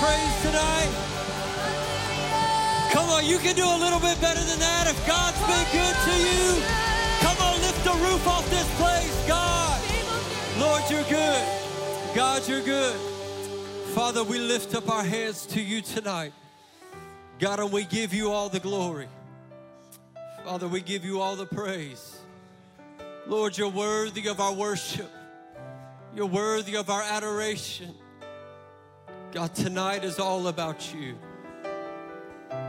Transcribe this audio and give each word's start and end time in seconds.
praise 0.00 0.42
tonight? 0.42 0.92
Come 2.92 3.08
on, 3.10 3.24
you 3.24 3.38
can 3.38 3.54
do 3.56 3.64
a 3.64 3.78
little 3.78 4.00
bit 4.00 4.20
better 4.20 4.40
than 4.40 4.58
that 4.58 4.86
if 4.88 4.98
God's 5.06 5.40
been 5.44 5.66
good 5.72 5.96
to 6.08 6.14
you. 6.16 6.62
Come 7.20 7.36
on, 7.40 7.60
lift 7.60 7.84
the 7.84 7.96
roof 8.04 8.26
off 8.26 8.48
this 8.50 8.68
place, 8.76 9.28
God. 9.28 9.80
Lord, 10.58 10.82
you're 10.90 11.04
good. 11.04 11.44
God, 12.14 12.46
you're 12.48 12.62
good. 12.62 12.96
Father, 13.94 14.22
we 14.24 14.38
lift 14.38 14.74
up 14.74 14.90
our 14.90 15.02
hands 15.02 15.46
to 15.46 15.60
you 15.60 15.80
tonight. 15.80 16.32
God, 17.38 17.60
and 17.60 17.72
we 17.72 17.84
give 17.84 18.14
you 18.14 18.30
all 18.30 18.48
the 18.48 18.60
glory. 18.60 19.08
Father, 20.44 20.68
we 20.68 20.80
give 20.80 21.04
you 21.04 21.20
all 21.20 21.36
the 21.36 21.46
praise. 21.46 22.18
Lord, 23.26 23.58
you're 23.58 23.68
worthy 23.68 24.28
of 24.28 24.40
our 24.40 24.52
worship. 24.52 25.10
You're 26.14 26.26
worthy 26.26 26.76
of 26.76 26.88
our 26.88 27.02
adoration. 27.02 27.94
God, 29.36 29.54
tonight 29.54 30.02
is 30.02 30.18
all 30.18 30.48
about 30.48 30.94
you. 30.94 31.14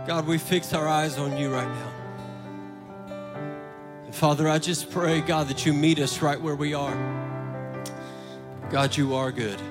God, 0.05 0.27
we 0.27 0.37
fix 0.37 0.73
our 0.73 0.85
eyes 0.85 1.17
on 1.17 1.37
you 1.37 1.49
right 1.49 1.65
now. 1.65 1.93
And 4.03 4.13
Father, 4.13 4.49
I 4.49 4.59
just 4.59 4.91
pray, 4.91 5.21
God, 5.21 5.47
that 5.47 5.65
you 5.65 5.71
meet 5.71 5.97
us 5.97 6.21
right 6.21 6.41
where 6.41 6.57
we 6.57 6.73
are. 6.73 6.93
God, 8.69 8.97
you 8.97 9.15
are 9.15 9.31
good. 9.31 9.61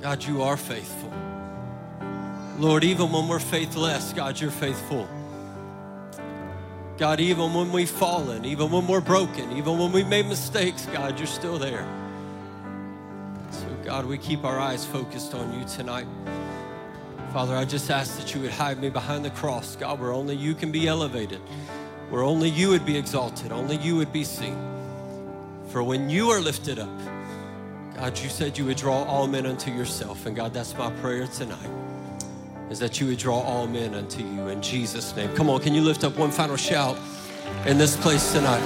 God, 0.00 0.24
you 0.24 0.42
are 0.42 0.56
faithful. 0.56 1.12
Lord, 2.58 2.82
even 2.82 3.12
when 3.12 3.28
we're 3.28 3.38
faithless, 3.38 4.12
God, 4.12 4.40
you're 4.40 4.50
faithful. 4.50 5.08
God, 6.98 7.20
even 7.20 7.54
when 7.54 7.70
we've 7.70 7.88
fallen, 7.88 8.44
even 8.44 8.68
when 8.72 8.88
we're 8.88 9.00
broken, 9.00 9.52
even 9.52 9.78
when 9.78 9.92
we've 9.92 10.08
made 10.08 10.26
mistakes, 10.26 10.86
God, 10.86 11.20
you're 11.20 11.28
still 11.28 11.60
there. 11.60 12.01
God, 13.84 14.06
we 14.06 14.16
keep 14.16 14.44
our 14.44 14.58
eyes 14.58 14.86
focused 14.86 15.34
on 15.34 15.58
you 15.58 15.66
tonight. 15.66 16.06
Father, 17.32 17.56
I 17.56 17.64
just 17.64 17.90
ask 17.90 18.16
that 18.18 18.34
you 18.34 18.40
would 18.42 18.50
hide 18.50 18.80
me 18.80 18.90
behind 18.90 19.24
the 19.24 19.30
cross, 19.30 19.74
God, 19.74 20.00
where 20.00 20.12
only 20.12 20.36
you 20.36 20.54
can 20.54 20.70
be 20.70 20.86
elevated, 20.86 21.40
where 22.10 22.22
only 22.22 22.48
you 22.48 22.68
would 22.68 22.86
be 22.86 22.96
exalted, 22.96 23.50
only 23.50 23.76
you 23.76 23.96
would 23.96 24.12
be 24.12 24.22
seen. 24.22 24.56
For 25.68 25.82
when 25.82 26.10
you 26.10 26.30
are 26.30 26.40
lifted 26.40 26.78
up, 26.78 26.90
God, 27.96 28.18
you 28.18 28.28
said 28.28 28.56
you 28.56 28.66
would 28.66 28.76
draw 28.76 29.02
all 29.04 29.26
men 29.26 29.46
unto 29.46 29.70
yourself. 29.70 30.26
And 30.26 30.36
God, 30.36 30.52
that's 30.52 30.76
my 30.76 30.90
prayer 31.00 31.26
tonight, 31.26 31.70
is 32.70 32.78
that 32.78 33.00
you 33.00 33.06
would 33.08 33.18
draw 33.18 33.40
all 33.40 33.66
men 33.66 33.94
unto 33.94 34.22
you 34.22 34.48
in 34.48 34.62
Jesus' 34.62 35.16
name. 35.16 35.34
Come 35.34 35.48
on, 35.50 35.60
can 35.60 35.74
you 35.74 35.82
lift 35.82 36.04
up 36.04 36.16
one 36.16 36.30
final 36.30 36.56
shout 36.56 36.96
in 37.66 37.78
this 37.78 37.96
place 37.96 38.32
tonight? 38.32 38.62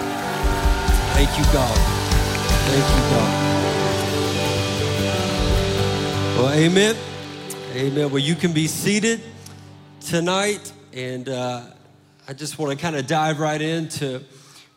Thank 1.14 1.30
you, 1.38 1.44
God. 1.52 1.78
Thank 2.66 2.84
you, 2.84 3.16
God. 3.16 3.45
Amen. 6.56 6.96
Amen. 7.74 8.08
Well, 8.10 8.18
you 8.18 8.34
can 8.34 8.54
be 8.54 8.66
seated 8.66 9.20
tonight. 10.00 10.72
And 10.94 11.28
uh, 11.28 11.66
I 12.26 12.32
just 12.32 12.58
want 12.58 12.72
to 12.72 12.82
kind 12.82 12.96
of 12.96 13.06
dive 13.06 13.40
right 13.40 13.60
into 13.60 14.22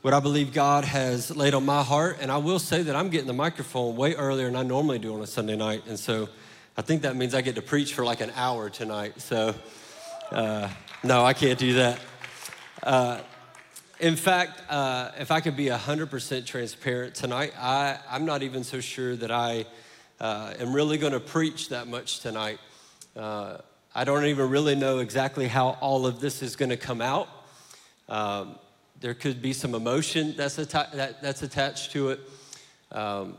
what 0.01 0.13
I 0.13 0.19
believe 0.19 0.51
God 0.53 0.83
has 0.83 1.33
laid 1.33 1.53
on 1.53 1.65
my 1.65 1.81
heart. 1.81 2.17
And 2.19 2.29
I 2.33 2.37
will 2.37 2.59
say 2.59 2.81
that 2.83 2.97
I'm 2.97 3.09
getting 3.09 3.27
the 3.27 3.33
microphone 3.33 3.95
way 3.95 4.13
earlier 4.15 4.47
than 4.47 4.57
I 4.57 4.63
normally 4.63 4.99
do 4.99 5.13
on 5.13 5.21
a 5.21 5.27
Sunday 5.27 5.55
night. 5.55 5.83
And 5.87 5.97
so 5.97 6.27
I 6.75 6.81
think 6.81 7.03
that 7.03 7.15
means 7.15 7.33
I 7.33 7.39
get 7.39 7.55
to 7.55 7.61
preach 7.61 7.93
for 7.93 8.03
like 8.03 8.19
an 8.19 8.33
hour 8.35 8.69
tonight. 8.69 9.21
So 9.21 9.55
uh, 10.31 10.67
no, 11.01 11.23
I 11.23 11.31
can't 11.31 11.57
do 11.57 11.75
that. 11.75 11.99
Uh, 12.83 13.21
in 14.01 14.17
fact, 14.17 14.63
uh, 14.69 15.11
if 15.17 15.31
I 15.31 15.39
could 15.39 15.55
be 15.55 15.67
100% 15.67 16.45
transparent 16.45 17.15
tonight, 17.15 17.53
I, 17.57 17.99
I'm 18.09 18.25
not 18.25 18.43
even 18.43 18.65
so 18.65 18.81
sure 18.81 19.15
that 19.15 19.31
I 19.31 19.65
uh, 20.19 20.53
am 20.59 20.73
really 20.73 20.97
going 20.97 21.13
to 21.13 21.19
preach 21.19 21.69
that 21.69 21.87
much 21.87 22.19
tonight. 22.19 22.59
Uh, 23.15 23.57
I 23.95 24.03
don't 24.03 24.25
even 24.25 24.49
really 24.49 24.75
know 24.75 24.99
exactly 24.99 25.47
how 25.47 25.77
all 25.81 26.05
of 26.05 26.19
this 26.19 26.41
is 26.41 26.55
going 26.55 26.69
to 26.69 26.77
come 26.77 27.01
out. 27.01 27.27
Um, 28.07 28.55
there 28.99 29.13
could 29.13 29.41
be 29.41 29.53
some 29.53 29.75
emotion 29.75 30.35
that's, 30.35 30.55
that, 30.55 31.21
that's 31.21 31.41
attached 31.41 31.91
to 31.93 32.09
it. 32.09 32.19
Um, 32.91 33.37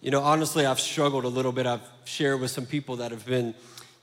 you 0.00 0.10
know, 0.10 0.22
honestly, 0.22 0.66
I've 0.66 0.80
struggled 0.80 1.24
a 1.24 1.28
little 1.28 1.52
bit. 1.52 1.66
I've 1.66 1.86
shared 2.04 2.40
with 2.40 2.50
some 2.50 2.66
people 2.66 2.96
that 2.96 3.10
have 3.10 3.26
been, 3.26 3.54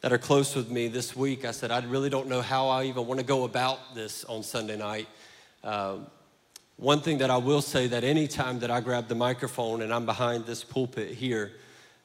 that 0.02 0.14
are 0.14 0.18
close 0.18 0.56
with 0.56 0.70
me 0.70 0.88
this 0.88 1.16
week. 1.16 1.46
I 1.46 1.52
said, 1.52 1.72
I 1.72 1.80
really 1.82 2.10
don't 2.10 2.28
know 2.28 2.42
how 2.42 2.70
I 2.70 2.86
even 2.86 3.08
want 3.08 3.20
to 3.20 3.26
go 3.26 3.44
about 3.44 3.96
this 3.96 4.24
on 4.26 4.44
Sunday 4.44 4.78
night. 4.78 5.08
Um, 5.64 6.08
one 6.78 7.02
thing 7.02 7.20
that 7.20 7.30
I 7.30 7.38
will 7.38 7.62
say 7.62 7.88
that 7.88 8.04
anytime 8.04 8.60
that 8.60 8.72
I 8.72 8.82
grab 8.82 9.08
the 9.08 9.16
microphone 9.16 9.84
and 9.84 9.94
I'm 9.94 10.06
behind 10.06 10.46
this 10.46 10.64
pulpit 10.64 11.10
here, 11.10 11.52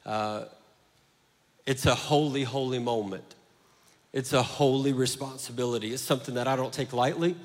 uh, 0.07 0.45
it's 1.65 1.85
a 1.85 1.93
holy, 1.93 2.43
holy 2.43 2.79
moment. 2.79 3.35
It's 4.13 4.31
a 4.31 4.41
holy 4.41 4.93
responsibility. 4.93 5.93
It's 5.93 6.01
something 6.01 6.35
that 6.35 6.47
I 6.47 6.55
don't 6.55 6.71
take 6.71 6.93
lightly. 6.93 7.35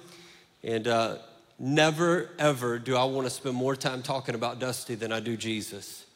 And 0.62 0.86
uh, 0.86 1.16
never, 1.58 2.30
ever 2.38 2.78
do 2.78 2.96
I 2.96 3.04
want 3.04 3.26
to 3.26 3.30
spend 3.30 3.56
more 3.56 3.74
time 3.74 4.00
talking 4.00 4.36
about 4.36 4.60
Dusty 4.60 4.94
than 4.94 5.12
I 5.12 5.18
do 5.18 5.36
Jesus. 5.36 6.06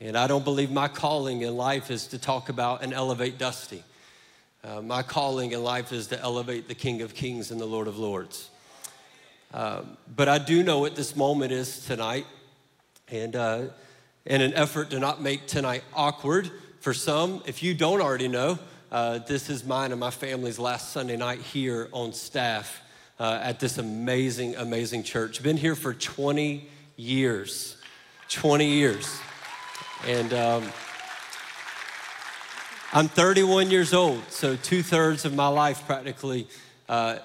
And 0.00 0.18
I 0.18 0.26
don't 0.26 0.44
believe 0.44 0.72
my 0.72 0.88
calling 0.88 1.42
in 1.42 1.56
life 1.56 1.88
is 1.88 2.08
to 2.08 2.18
talk 2.18 2.48
about 2.48 2.82
and 2.82 2.92
elevate 2.92 3.38
Dusty. 3.38 3.84
Uh, 4.64 4.82
my 4.82 5.02
calling 5.02 5.52
in 5.52 5.62
life 5.62 5.92
is 5.92 6.08
to 6.08 6.20
elevate 6.20 6.66
the 6.66 6.74
King 6.74 7.00
of 7.00 7.14
Kings 7.14 7.52
and 7.52 7.60
the 7.60 7.66
Lord 7.66 7.86
of 7.86 7.96
Lords. 7.96 8.50
Um, 9.52 9.96
but 10.16 10.28
I 10.28 10.38
do 10.38 10.64
know 10.64 10.80
what 10.80 10.96
this 10.96 11.14
moment 11.14 11.52
is 11.52 11.86
tonight. 11.86 12.26
And 13.08 13.36
uh, 13.36 13.62
in 14.26 14.40
an 14.40 14.54
effort 14.54 14.90
to 14.90 14.98
not 14.98 15.20
make 15.20 15.46
tonight 15.46 15.84
awkward 15.94 16.50
for 16.80 16.94
some, 16.94 17.42
if 17.46 17.62
you 17.62 17.74
don't 17.74 18.00
already 18.00 18.28
know, 18.28 18.58
uh, 18.90 19.18
this 19.18 19.50
is 19.50 19.64
mine 19.64 19.90
and 19.90 20.00
my 20.00 20.10
family's 20.10 20.58
last 20.58 20.92
Sunday 20.92 21.16
night 21.16 21.40
here 21.40 21.88
on 21.92 22.12
staff 22.12 22.82
uh, 23.18 23.40
at 23.42 23.60
this 23.60 23.78
amazing, 23.78 24.56
amazing 24.56 25.02
church. 25.02 25.42
Been 25.42 25.56
here 25.56 25.74
for 25.74 25.92
20 25.92 26.68
years. 26.96 27.76
20 28.28 28.66
years. 28.66 29.18
And 30.06 30.32
um, 30.32 30.62
I'm 32.92 33.08
31 33.08 33.70
years 33.70 33.92
old, 33.92 34.22
so 34.30 34.56
two 34.56 34.82
thirds 34.82 35.24
of 35.24 35.34
my 35.34 35.48
life 35.48 35.84
practically. 35.86 36.46
Uh, 36.88 37.16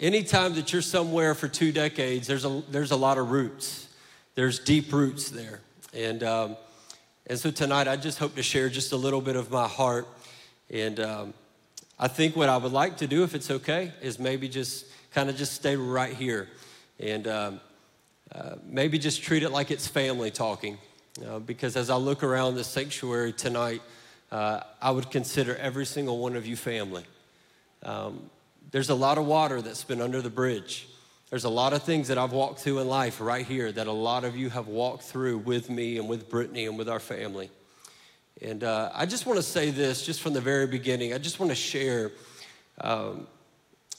anytime 0.00 0.54
that 0.54 0.72
you're 0.72 0.82
somewhere 0.82 1.34
for 1.34 1.48
two 1.48 1.72
decades, 1.72 2.26
there's 2.26 2.44
a, 2.44 2.62
there's 2.70 2.90
a 2.90 2.96
lot 2.96 3.18
of 3.18 3.30
roots. 3.30 3.88
There's 4.34 4.58
deep 4.58 4.92
roots 4.92 5.30
there. 5.30 5.60
And, 5.94 6.22
um, 6.22 6.56
and 7.26 7.38
so 7.38 7.50
tonight, 7.50 7.88
I 7.88 7.96
just 7.96 8.18
hope 8.18 8.34
to 8.34 8.42
share 8.42 8.68
just 8.68 8.92
a 8.92 8.96
little 8.96 9.20
bit 9.20 9.36
of 9.36 9.50
my 9.50 9.66
heart. 9.66 10.06
And 10.70 11.00
um, 11.00 11.34
I 11.98 12.08
think 12.08 12.36
what 12.36 12.48
I 12.48 12.56
would 12.56 12.72
like 12.72 12.98
to 12.98 13.06
do, 13.06 13.24
if 13.24 13.34
it's 13.34 13.50
okay, 13.50 13.92
is 14.02 14.18
maybe 14.18 14.48
just 14.48 14.86
kind 15.12 15.30
of 15.30 15.36
just 15.36 15.54
stay 15.54 15.76
right 15.76 16.12
here 16.12 16.48
and 17.00 17.26
um, 17.26 17.60
uh, 18.34 18.56
maybe 18.66 18.98
just 18.98 19.22
treat 19.22 19.42
it 19.42 19.50
like 19.50 19.70
it's 19.70 19.86
family 19.86 20.30
talking. 20.30 20.78
Uh, 21.26 21.38
because 21.38 21.76
as 21.76 21.90
I 21.90 21.96
look 21.96 22.22
around 22.22 22.54
the 22.54 22.64
sanctuary 22.64 23.32
tonight, 23.32 23.82
uh, 24.30 24.60
I 24.80 24.90
would 24.90 25.10
consider 25.10 25.56
every 25.56 25.86
single 25.86 26.18
one 26.18 26.36
of 26.36 26.46
you 26.46 26.54
family. 26.54 27.04
Um, 27.82 28.30
there's 28.70 28.90
a 28.90 28.94
lot 28.94 29.16
of 29.18 29.24
water 29.24 29.62
that's 29.62 29.84
been 29.84 30.02
under 30.02 30.20
the 30.20 30.30
bridge. 30.30 30.86
There's 31.30 31.44
a 31.44 31.50
lot 31.50 31.74
of 31.74 31.82
things 31.82 32.08
that 32.08 32.16
I've 32.16 32.32
walked 32.32 32.60
through 32.60 32.78
in 32.78 32.88
life 32.88 33.20
right 33.20 33.44
here 33.44 33.70
that 33.70 33.86
a 33.86 33.92
lot 33.92 34.24
of 34.24 34.34
you 34.34 34.48
have 34.48 34.66
walked 34.66 35.02
through 35.02 35.38
with 35.38 35.68
me 35.68 35.98
and 35.98 36.08
with 36.08 36.30
Brittany 36.30 36.64
and 36.64 36.78
with 36.78 36.88
our 36.88 37.00
family. 37.00 37.50
And 38.40 38.64
uh, 38.64 38.90
I 38.94 39.04
just 39.04 39.26
want 39.26 39.36
to 39.36 39.42
say 39.42 39.70
this 39.70 40.06
just 40.06 40.22
from 40.22 40.32
the 40.32 40.40
very 40.40 40.66
beginning. 40.66 41.12
I 41.12 41.18
just 41.18 41.38
want 41.38 41.50
to 41.50 41.56
share 41.56 42.12
um, 42.80 43.26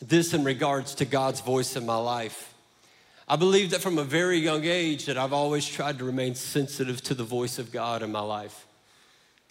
this 0.01 0.33
in 0.33 0.43
regards 0.43 0.95
to 0.95 1.05
God's 1.05 1.41
voice 1.41 1.75
in 1.75 1.85
my 1.85 1.97
life. 1.97 2.55
I 3.27 3.35
believe 3.35 3.69
that 3.71 3.81
from 3.81 3.99
a 3.99 4.03
very 4.03 4.39
young 4.39 4.65
age 4.65 5.05
that 5.05 5.17
I've 5.19 5.33
always 5.33 5.67
tried 5.67 5.99
to 5.99 6.05
remain 6.05 6.33
sensitive 6.33 6.99
to 7.03 7.13
the 7.13 7.23
voice 7.23 7.59
of 7.59 7.71
God 7.71 8.01
in 8.01 8.11
my 8.11 8.21
life. 8.21 8.65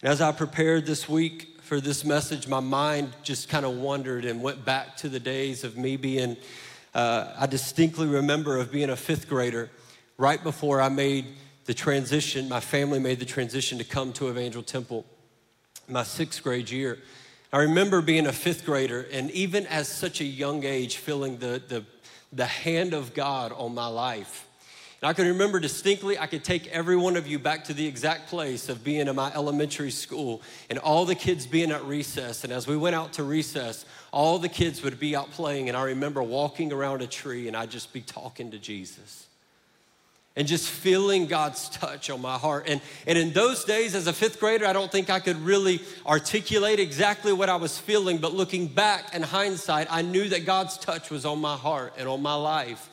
And 0.01 0.11
as 0.11 0.19
I 0.19 0.33
prepared 0.33 0.85
this 0.85 1.07
week 1.07 1.61
for 1.61 1.79
this 1.79 2.03
message, 2.03 2.45
my 2.45 2.59
mind 2.59 3.11
just 3.23 3.47
kind 3.47 3.65
of 3.65 3.77
wandered 3.77 4.25
and 4.25 4.41
went 4.43 4.65
back 4.65 4.97
to 4.97 5.07
the 5.07 5.19
days 5.19 5.63
of 5.63 5.77
me 5.77 5.95
being, 5.95 6.35
uh, 6.93 7.33
I 7.37 7.45
distinctly 7.45 8.07
remember 8.07 8.57
of 8.57 8.71
being 8.71 8.89
a 8.89 8.95
fifth 8.95 9.29
grader 9.29 9.69
right 10.17 10.41
before 10.43 10.81
I 10.81 10.89
made 10.89 11.25
the 11.65 11.73
transition, 11.73 12.49
my 12.49 12.59
family 12.59 12.99
made 12.99 13.19
the 13.19 13.25
transition 13.25 13.77
to 13.77 13.83
come 13.83 14.11
to 14.13 14.29
Evangel 14.29 14.63
Temple, 14.63 15.05
my 15.87 16.03
sixth 16.03 16.41
grade 16.43 16.69
year. 16.69 16.97
I 17.53 17.59
remember 17.59 18.01
being 18.01 18.27
a 18.27 18.33
fifth 18.33 18.65
grader 18.65 19.07
and 19.11 19.29
even 19.31 19.67
at 19.67 19.85
such 19.85 20.21
a 20.21 20.25
young 20.25 20.63
age 20.63 20.97
feeling 20.97 21.37
the, 21.37 21.61
the, 21.67 21.85
the 22.33 22.45
hand 22.45 22.93
of 22.93 23.13
God 23.13 23.51
on 23.51 23.73
my 23.73 23.87
life. 23.87 24.47
And 25.01 25.09
I 25.09 25.13
can 25.13 25.27
remember 25.27 25.59
distinctly, 25.59 26.19
I 26.19 26.27
could 26.27 26.43
take 26.43 26.67
every 26.67 26.97
one 26.97 27.15
of 27.15 27.25
you 27.25 27.39
back 27.39 27.63
to 27.65 27.73
the 27.73 27.87
exact 27.87 28.29
place 28.29 28.67
of 28.67 28.83
being 28.83 29.07
in 29.07 29.15
my 29.15 29.31
elementary 29.33 29.91
school 29.91 30.41
and 30.69 30.77
all 30.77 31.05
the 31.05 31.15
kids 31.15 31.47
being 31.47 31.71
at 31.71 31.85
recess. 31.85 32.43
And 32.43 32.51
as 32.51 32.67
we 32.67 32.75
went 32.75 32.95
out 32.95 33.13
to 33.13 33.23
recess, 33.23 33.85
all 34.11 34.39
the 34.39 34.49
kids 34.49 34.81
would 34.83 34.99
be 34.99 35.15
out 35.15 35.31
playing. 35.31 35.69
And 35.69 35.77
I 35.77 35.83
remember 35.83 36.21
walking 36.23 36.73
around 36.73 37.01
a 37.01 37.07
tree 37.07 37.47
and 37.47 37.55
I'd 37.55 37.71
just 37.71 37.93
be 37.93 38.01
talking 38.01 38.51
to 38.51 38.59
Jesus. 38.59 39.27
and 40.35 40.47
just 40.47 40.69
feeling 40.69 41.25
God's 41.25 41.67
touch 41.69 42.09
on 42.09 42.21
my 42.21 42.37
heart. 42.37 42.65
And, 42.69 42.79
and 43.05 43.17
in 43.17 43.33
those 43.33 43.65
days, 43.65 43.93
as 43.93 44.07
a 44.07 44.13
fifth 44.13 44.39
grader, 44.39 44.65
I 44.65 44.71
don't 44.71 44.89
think 44.89 45.09
I 45.09 45.19
could 45.19 45.35
really 45.41 45.81
articulate 46.05 46.79
exactly 46.79 47.33
what 47.33 47.49
I 47.49 47.57
was 47.57 47.77
feeling, 47.77 48.19
but 48.19 48.33
looking 48.33 48.67
back 48.67 49.13
in 49.13 49.21
hindsight, 49.21 49.87
I 49.89 50.01
knew 50.01 50.29
that 50.29 50.45
God's 50.45 50.77
touch 50.77 51.09
was 51.09 51.25
on 51.25 51.41
my 51.41 51.57
heart 51.57 51.93
and 51.97 52.07
on 52.07 52.21
my 52.21 52.35
life 52.35 52.89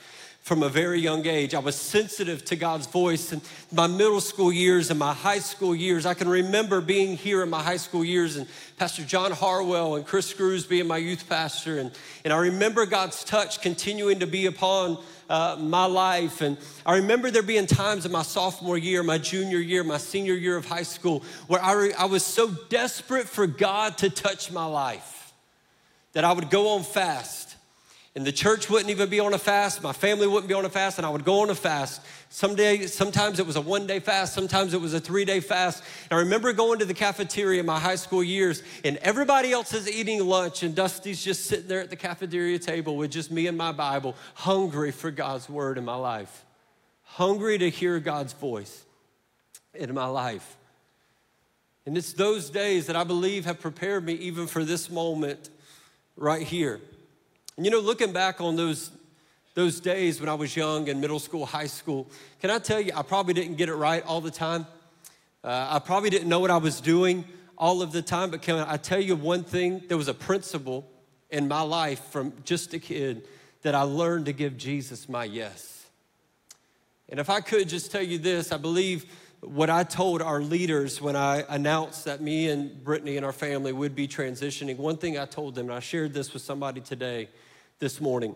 from 0.46 0.62
a 0.62 0.68
very 0.68 1.00
young 1.00 1.26
age. 1.26 1.56
I 1.56 1.58
was 1.58 1.74
sensitive 1.74 2.44
to 2.44 2.54
God's 2.54 2.86
voice 2.86 3.32
in 3.32 3.40
my 3.72 3.88
middle 3.88 4.20
school 4.20 4.52
years 4.52 4.90
and 4.90 4.98
my 4.98 5.12
high 5.12 5.40
school 5.40 5.74
years. 5.74 6.06
I 6.06 6.14
can 6.14 6.28
remember 6.28 6.80
being 6.80 7.16
here 7.16 7.42
in 7.42 7.50
my 7.50 7.60
high 7.60 7.78
school 7.78 8.04
years 8.04 8.36
and 8.36 8.46
Pastor 8.76 9.02
John 9.02 9.32
Harwell 9.32 9.96
and 9.96 10.06
Chris 10.06 10.26
Screws 10.26 10.64
being 10.64 10.86
my 10.86 10.98
youth 10.98 11.28
pastor. 11.28 11.80
And, 11.80 11.90
and 12.24 12.32
I 12.32 12.38
remember 12.38 12.86
God's 12.86 13.24
touch 13.24 13.60
continuing 13.60 14.20
to 14.20 14.26
be 14.28 14.46
upon 14.46 15.02
uh, 15.28 15.56
my 15.58 15.86
life. 15.86 16.40
And 16.40 16.58
I 16.86 16.98
remember 16.98 17.32
there 17.32 17.42
being 17.42 17.66
times 17.66 18.06
in 18.06 18.12
my 18.12 18.22
sophomore 18.22 18.78
year, 18.78 19.02
my 19.02 19.18
junior 19.18 19.58
year, 19.58 19.82
my 19.82 19.98
senior 19.98 20.34
year 20.34 20.56
of 20.56 20.64
high 20.64 20.84
school 20.84 21.24
where 21.48 21.60
I, 21.60 21.72
re- 21.72 21.94
I 21.94 22.04
was 22.04 22.24
so 22.24 22.52
desperate 22.68 23.28
for 23.28 23.48
God 23.48 23.98
to 23.98 24.10
touch 24.10 24.52
my 24.52 24.66
life 24.66 25.32
that 26.12 26.22
I 26.22 26.32
would 26.32 26.50
go 26.50 26.68
on 26.68 26.84
fast 26.84 27.45
and 28.16 28.26
the 28.26 28.32
church 28.32 28.70
wouldn't 28.70 28.88
even 28.88 29.10
be 29.10 29.20
on 29.20 29.34
a 29.34 29.38
fast. 29.38 29.82
My 29.82 29.92
family 29.92 30.26
wouldn't 30.26 30.48
be 30.48 30.54
on 30.54 30.64
a 30.64 30.70
fast, 30.70 30.96
and 30.96 31.06
I 31.06 31.10
would 31.10 31.26
go 31.26 31.40
on 31.40 31.50
a 31.50 31.54
fast. 31.54 32.00
Some 32.30 32.54
day, 32.54 32.86
sometimes 32.86 33.38
it 33.38 33.46
was 33.46 33.56
a 33.56 33.60
one 33.60 33.86
day 33.86 34.00
fast, 34.00 34.32
sometimes 34.32 34.72
it 34.72 34.80
was 34.80 34.94
a 34.94 35.00
three 35.00 35.26
day 35.26 35.40
fast. 35.40 35.84
And 36.10 36.18
I 36.18 36.22
remember 36.22 36.54
going 36.54 36.78
to 36.78 36.86
the 36.86 36.94
cafeteria 36.94 37.60
in 37.60 37.66
my 37.66 37.78
high 37.78 37.96
school 37.96 38.24
years, 38.24 38.62
and 38.84 38.96
everybody 38.98 39.52
else 39.52 39.74
is 39.74 39.86
eating 39.86 40.26
lunch, 40.26 40.62
and 40.62 40.74
Dusty's 40.74 41.22
just 41.22 41.44
sitting 41.44 41.68
there 41.68 41.82
at 41.82 41.90
the 41.90 41.96
cafeteria 41.96 42.58
table 42.58 42.96
with 42.96 43.10
just 43.10 43.30
me 43.30 43.48
and 43.48 43.58
my 43.58 43.70
Bible, 43.70 44.16
hungry 44.32 44.92
for 44.92 45.10
God's 45.10 45.46
word 45.46 45.76
in 45.76 45.84
my 45.84 45.96
life, 45.96 46.46
hungry 47.02 47.58
to 47.58 47.68
hear 47.68 48.00
God's 48.00 48.32
voice 48.32 48.82
in 49.74 49.92
my 49.92 50.06
life. 50.06 50.56
And 51.84 51.98
it's 51.98 52.14
those 52.14 52.48
days 52.48 52.86
that 52.86 52.96
I 52.96 53.04
believe 53.04 53.44
have 53.44 53.60
prepared 53.60 54.06
me 54.06 54.14
even 54.14 54.46
for 54.46 54.64
this 54.64 54.88
moment 54.88 55.50
right 56.16 56.42
here. 56.42 56.80
And 57.56 57.64
you 57.64 57.72
know, 57.72 57.80
looking 57.80 58.12
back 58.12 58.40
on 58.40 58.56
those, 58.56 58.90
those 59.54 59.80
days 59.80 60.20
when 60.20 60.28
I 60.28 60.34
was 60.34 60.54
young 60.54 60.88
in 60.88 61.00
middle 61.00 61.18
school, 61.18 61.46
high 61.46 61.66
school, 61.66 62.10
can 62.40 62.50
I 62.50 62.58
tell 62.58 62.80
you, 62.80 62.92
I 62.94 63.02
probably 63.02 63.34
didn't 63.34 63.56
get 63.56 63.68
it 63.68 63.74
right 63.74 64.04
all 64.04 64.20
the 64.20 64.30
time. 64.30 64.66
Uh, 65.42 65.68
I 65.70 65.78
probably 65.78 66.10
didn't 66.10 66.28
know 66.28 66.40
what 66.40 66.50
I 66.50 66.58
was 66.58 66.80
doing 66.80 67.24
all 67.56 67.80
of 67.80 67.92
the 67.92 68.02
time, 68.02 68.30
but 68.30 68.42
can 68.42 68.56
I 68.56 68.76
tell 68.76 69.00
you 69.00 69.16
one 69.16 69.42
thing? 69.42 69.82
There 69.88 69.96
was 69.96 70.08
a 70.08 70.14
principle 70.14 70.86
in 71.30 71.48
my 71.48 71.62
life 71.62 72.00
from 72.10 72.34
just 72.44 72.74
a 72.74 72.78
kid 72.78 73.26
that 73.62 73.74
I 73.74 73.82
learned 73.82 74.26
to 74.26 74.32
give 74.32 74.56
Jesus 74.56 75.08
my 75.08 75.24
yes. 75.24 75.86
And 77.08 77.18
if 77.20 77.30
I 77.30 77.40
could 77.40 77.68
just 77.68 77.90
tell 77.90 78.02
you 78.02 78.18
this, 78.18 78.52
I 78.52 78.58
believe 78.58 79.06
what 79.40 79.70
I 79.70 79.84
told 79.84 80.22
our 80.22 80.40
leaders 80.40 81.00
when 81.00 81.14
I 81.14 81.44
announced 81.48 82.04
that 82.06 82.20
me 82.20 82.48
and 82.48 82.82
Brittany 82.82 83.16
and 83.16 83.24
our 83.24 83.32
family 83.32 83.72
would 83.72 83.94
be 83.94 84.08
transitioning, 84.08 84.76
one 84.76 84.96
thing 84.96 85.18
I 85.18 85.24
told 85.24 85.54
them, 85.54 85.66
and 85.66 85.74
I 85.74 85.80
shared 85.80 86.12
this 86.12 86.32
with 86.32 86.42
somebody 86.42 86.80
today, 86.80 87.28
this 87.78 88.00
morning. 88.00 88.34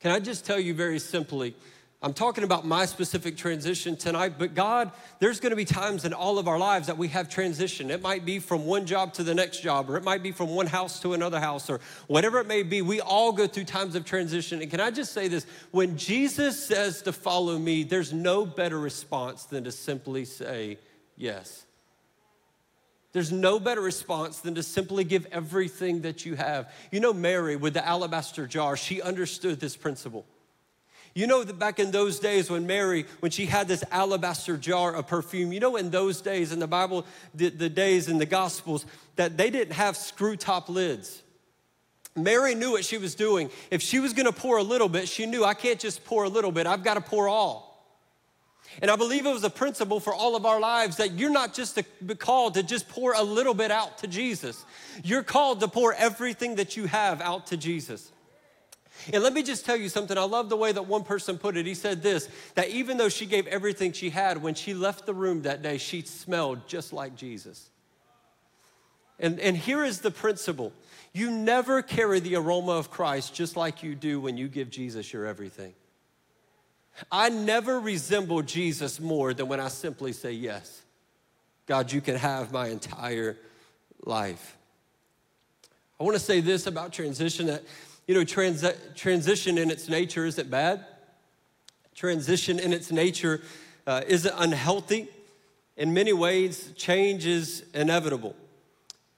Can 0.00 0.10
I 0.10 0.20
just 0.20 0.44
tell 0.44 0.60
you 0.60 0.74
very 0.74 0.98
simply? 0.98 1.54
I'm 2.02 2.12
talking 2.12 2.44
about 2.44 2.66
my 2.66 2.84
specific 2.84 3.34
transition 3.34 3.96
tonight, 3.96 4.34
but 4.38 4.54
God, 4.54 4.92
there's 5.20 5.40
gonna 5.40 5.56
be 5.56 5.64
times 5.64 6.04
in 6.04 6.12
all 6.12 6.38
of 6.38 6.46
our 6.46 6.58
lives 6.58 6.88
that 6.88 6.98
we 6.98 7.08
have 7.08 7.30
transition. 7.30 7.90
It 7.90 8.02
might 8.02 8.26
be 8.26 8.40
from 8.40 8.66
one 8.66 8.84
job 8.84 9.14
to 9.14 9.22
the 9.22 9.34
next 9.34 9.62
job, 9.62 9.88
or 9.88 9.96
it 9.96 10.04
might 10.04 10.22
be 10.22 10.30
from 10.30 10.50
one 10.50 10.66
house 10.66 11.00
to 11.00 11.14
another 11.14 11.40
house, 11.40 11.70
or 11.70 11.80
whatever 12.06 12.40
it 12.40 12.46
may 12.46 12.62
be. 12.62 12.82
We 12.82 13.00
all 13.00 13.32
go 13.32 13.46
through 13.46 13.64
times 13.64 13.94
of 13.94 14.04
transition. 14.04 14.60
And 14.60 14.70
can 14.70 14.80
I 14.80 14.90
just 14.90 15.14
say 15.14 15.28
this? 15.28 15.46
When 15.70 15.96
Jesus 15.96 16.62
says 16.62 17.00
to 17.02 17.12
follow 17.12 17.58
me, 17.58 17.84
there's 17.84 18.12
no 18.12 18.44
better 18.44 18.78
response 18.78 19.44
than 19.44 19.64
to 19.64 19.72
simply 19.72 20.26
say 20.26 20.76
yes. 21.16 21.63
There's 23.14 23.30
no 23.30 23.60
better 23.60 23.80
response 23.80 24.40
than 24.40 24.56
to 24.56 24.62
simply 24.62 25.04
give 25.04 25.24
everything 25.30 26.02
that 26.02 26.26
you 26.26 26.34
have. 26.34 26.70
You 26.90 26.98
know, 26.98 27.12
Mary 27.12 27.54
with 27.54 27.74
the 27.74 27.86
alabaster 27.86 28.48
jar, 28.48 28.76
she 28.76 29.00
understood 29.00 29.60
this 29.60 29.76
principle. 29.76 30.26
You 31.14 31.28
know 31.28 31.44
that 31.44 31.56
back 31.56 31.78
in 31.78 31.92
those 31.92 32.18
days 32.18 32.50
when 32.50 32.66
Mary, 32.66 33.06
when 33.20 33.30
she 33.30 33.46
had 33.46 33.68
this 33.68 33.84
alabaster 33.92 34.56
jar 34.56 34.96
of 34.96 35.06
perfume, 35.06 35.52
you 35.52 35.60
know, 35.60 35.76
in 35.76 35.90
those 35.90 36.20
days 36.20 36.50
in 36.50 36.58
the 36.58 36.66
Bible, 36.66 37.06
the, 37.32 37.50
the 37.50 37.68
days 37.68 38.08
in 38.08 38.18
the 38.18 38.26
Gospels, 38.26 38.84
that 39.14 39.36
they 39.36 39.48
didn't 39.48 39.74
have 39.74 39.96
screw 39.96 40.34
top 40.34 40.68
lids. 40.68 41.22
Mary 42.16 42.56
knew 42.56 42.72
what 42.72 42.84
she 42.84 42.98
was 42.98 43.14
doing. 43.14 43.48
If 43.70 43.80
she 43.80 44.00
was 44.00 44.12
gonna 44.12 44.32
pour 44.32 44.58
a 44.58 44.62
little 44.64 44.88
bit, 44.88 45.08
she 45.08 45.24
knew 45.26 45.44
I 45.44 45.54
can't 45.54 45.78
just 45.78 46.04
pour 46.04 46.24
a 46.24 46.28
little 46.28 46.50
bit, 46.50 46.66
I've 46.66 46.82
gotta 46.82 47.00
pour 47.00 47.28
all. 47.28 47.73
And 48.82 48.90
I 48.90 48.96
believe 48.96 49.26
it 49.26 49.32
was 49.32 49.44
a 49.44 49.50
principle 49.50 50.00
for 50.00 50.14
all 50.14 50.36
of 50.36 50.46
our 50.46 50.60
lives 50.60 50.96
that 50.96 51.12
you're 51.12 51.30
not 51.30 51.54
just 51.54 51.78
called 52.18 52.54
to 52.54 52.62
just 52.62 52.88
pour 52.88 53.12
a 53.12 53.22
little 53.22 53.54
bit 53.54 53.70
out 53.70 53.98
to 53.98 54.06
Jesus. 54.06 54.64
You're 55.02 55.22
called 55.22 55.60
to 55.60 55.68
pour 55.68 55.94
everything 55.94 56.56
that 56.56 56.76
you 56.76 56.86
have 56.86 57.20
out 57.20 57.48
to 57.48 57.56
Jesus. 57.56 58.10
And 59.12 59.22
let 59.22 59.32
me 59.32 59.42
just 59.42 59.64
tell 59.64 59.76
you 59.76 59.88
something. 59.88 60.16
I 60.16 60.22
love 60.22 60.48
the 60.48 60.56
way 60.56 60.72
that 60.72 60.86
one 60.86 61.04
person 61.04 61.36
put 61.38 61.56
it. 61.56 61.66
He 61.66 61.74
said 61.74 62.02
this 62.02 62.28
that 62.54 62.70
even 62.70 62.96
though 62.96 63.08
she 63.08 63.26
gave 63.26 63.46
everything 63.46 63.92
she 63.92 64.10
had, 64.10 64.42
when 64.42 64.54
she 64.54 64.74
left 64.74 65.06
the 65.06 65.14
room 65.14 65.42
that 65.42 65.62
day, 65.62 65.78
she 65.78 66.02
smelled 66.02 66.66
just 66.68 66.92
like 66.92 67.16
Jesus. 67.16 67.70
And, 69.18 69.38
and 69.38 69.56
here 69.56 69.84
is 69.84 70.00
the 70.00 70.10
principle 70.10 70.72
you 71.12 71.30
never 71.30 71.80
carry 71.80 72.18
the 72.18 72.34
aroma 72.34 72.72
of 72.72 72.90
Christ 72.90 73.34
just 73.34 73.56
like 73.56 73.84
you 73.84 73.94
do 73.94 74.20
when 74.20 74.36
you 74.36 74.48
give 74.48 74.70
Jesus 74.70 75.12
your 75.12 75.26
everything. 75.26 75.74
I 77.10 77.28
never 77.28 77.80
resemble 77.80 78.42
Jesus 78.42 79.00
more 79.00 79.34
than 79.34 79.48
when 79.48 79.60
I 79.60 79.68
simply 79.68 80.12
say, 80.12 80.32
Yes, 80.32 80.82
God, 81.66 81.92
you 81.92 82.00
can 82.00 82.16
have 82.16 82.52
my 82.52 82.68
entire 82.68 83.36
life. 84.04 84.56
I 85.98 86.04
want 86.04 86.16
to 86.16 86.22
say 86.22 86.40
this 86.40 86.66
about 86.66 86.92
transition 86.92 87.46
that, 87.46 87.62
you 88.06 88.14
know, 88.14 88.24
trans- 88.24 88.64
transition 88.94 89.58
in 89.58 89.70
its 89.70 89.88
nature 89.88 90.26
isn't 90.26 90.50
bad. 90.50 90.84
Transition 91.94 92.58
in 92.58 92.72
its 92.72 92.90
nature 92.90 93.40
uh, 93.86 94.02
isn't 94.06 94.34
unhealthy. 94.36 95.08
In 95.76 95.94
many 95.94 96.12
ways, 96.12 96.72
change 96.76 97.26
is 97.26 97.64
inevitable. 97.74 98.36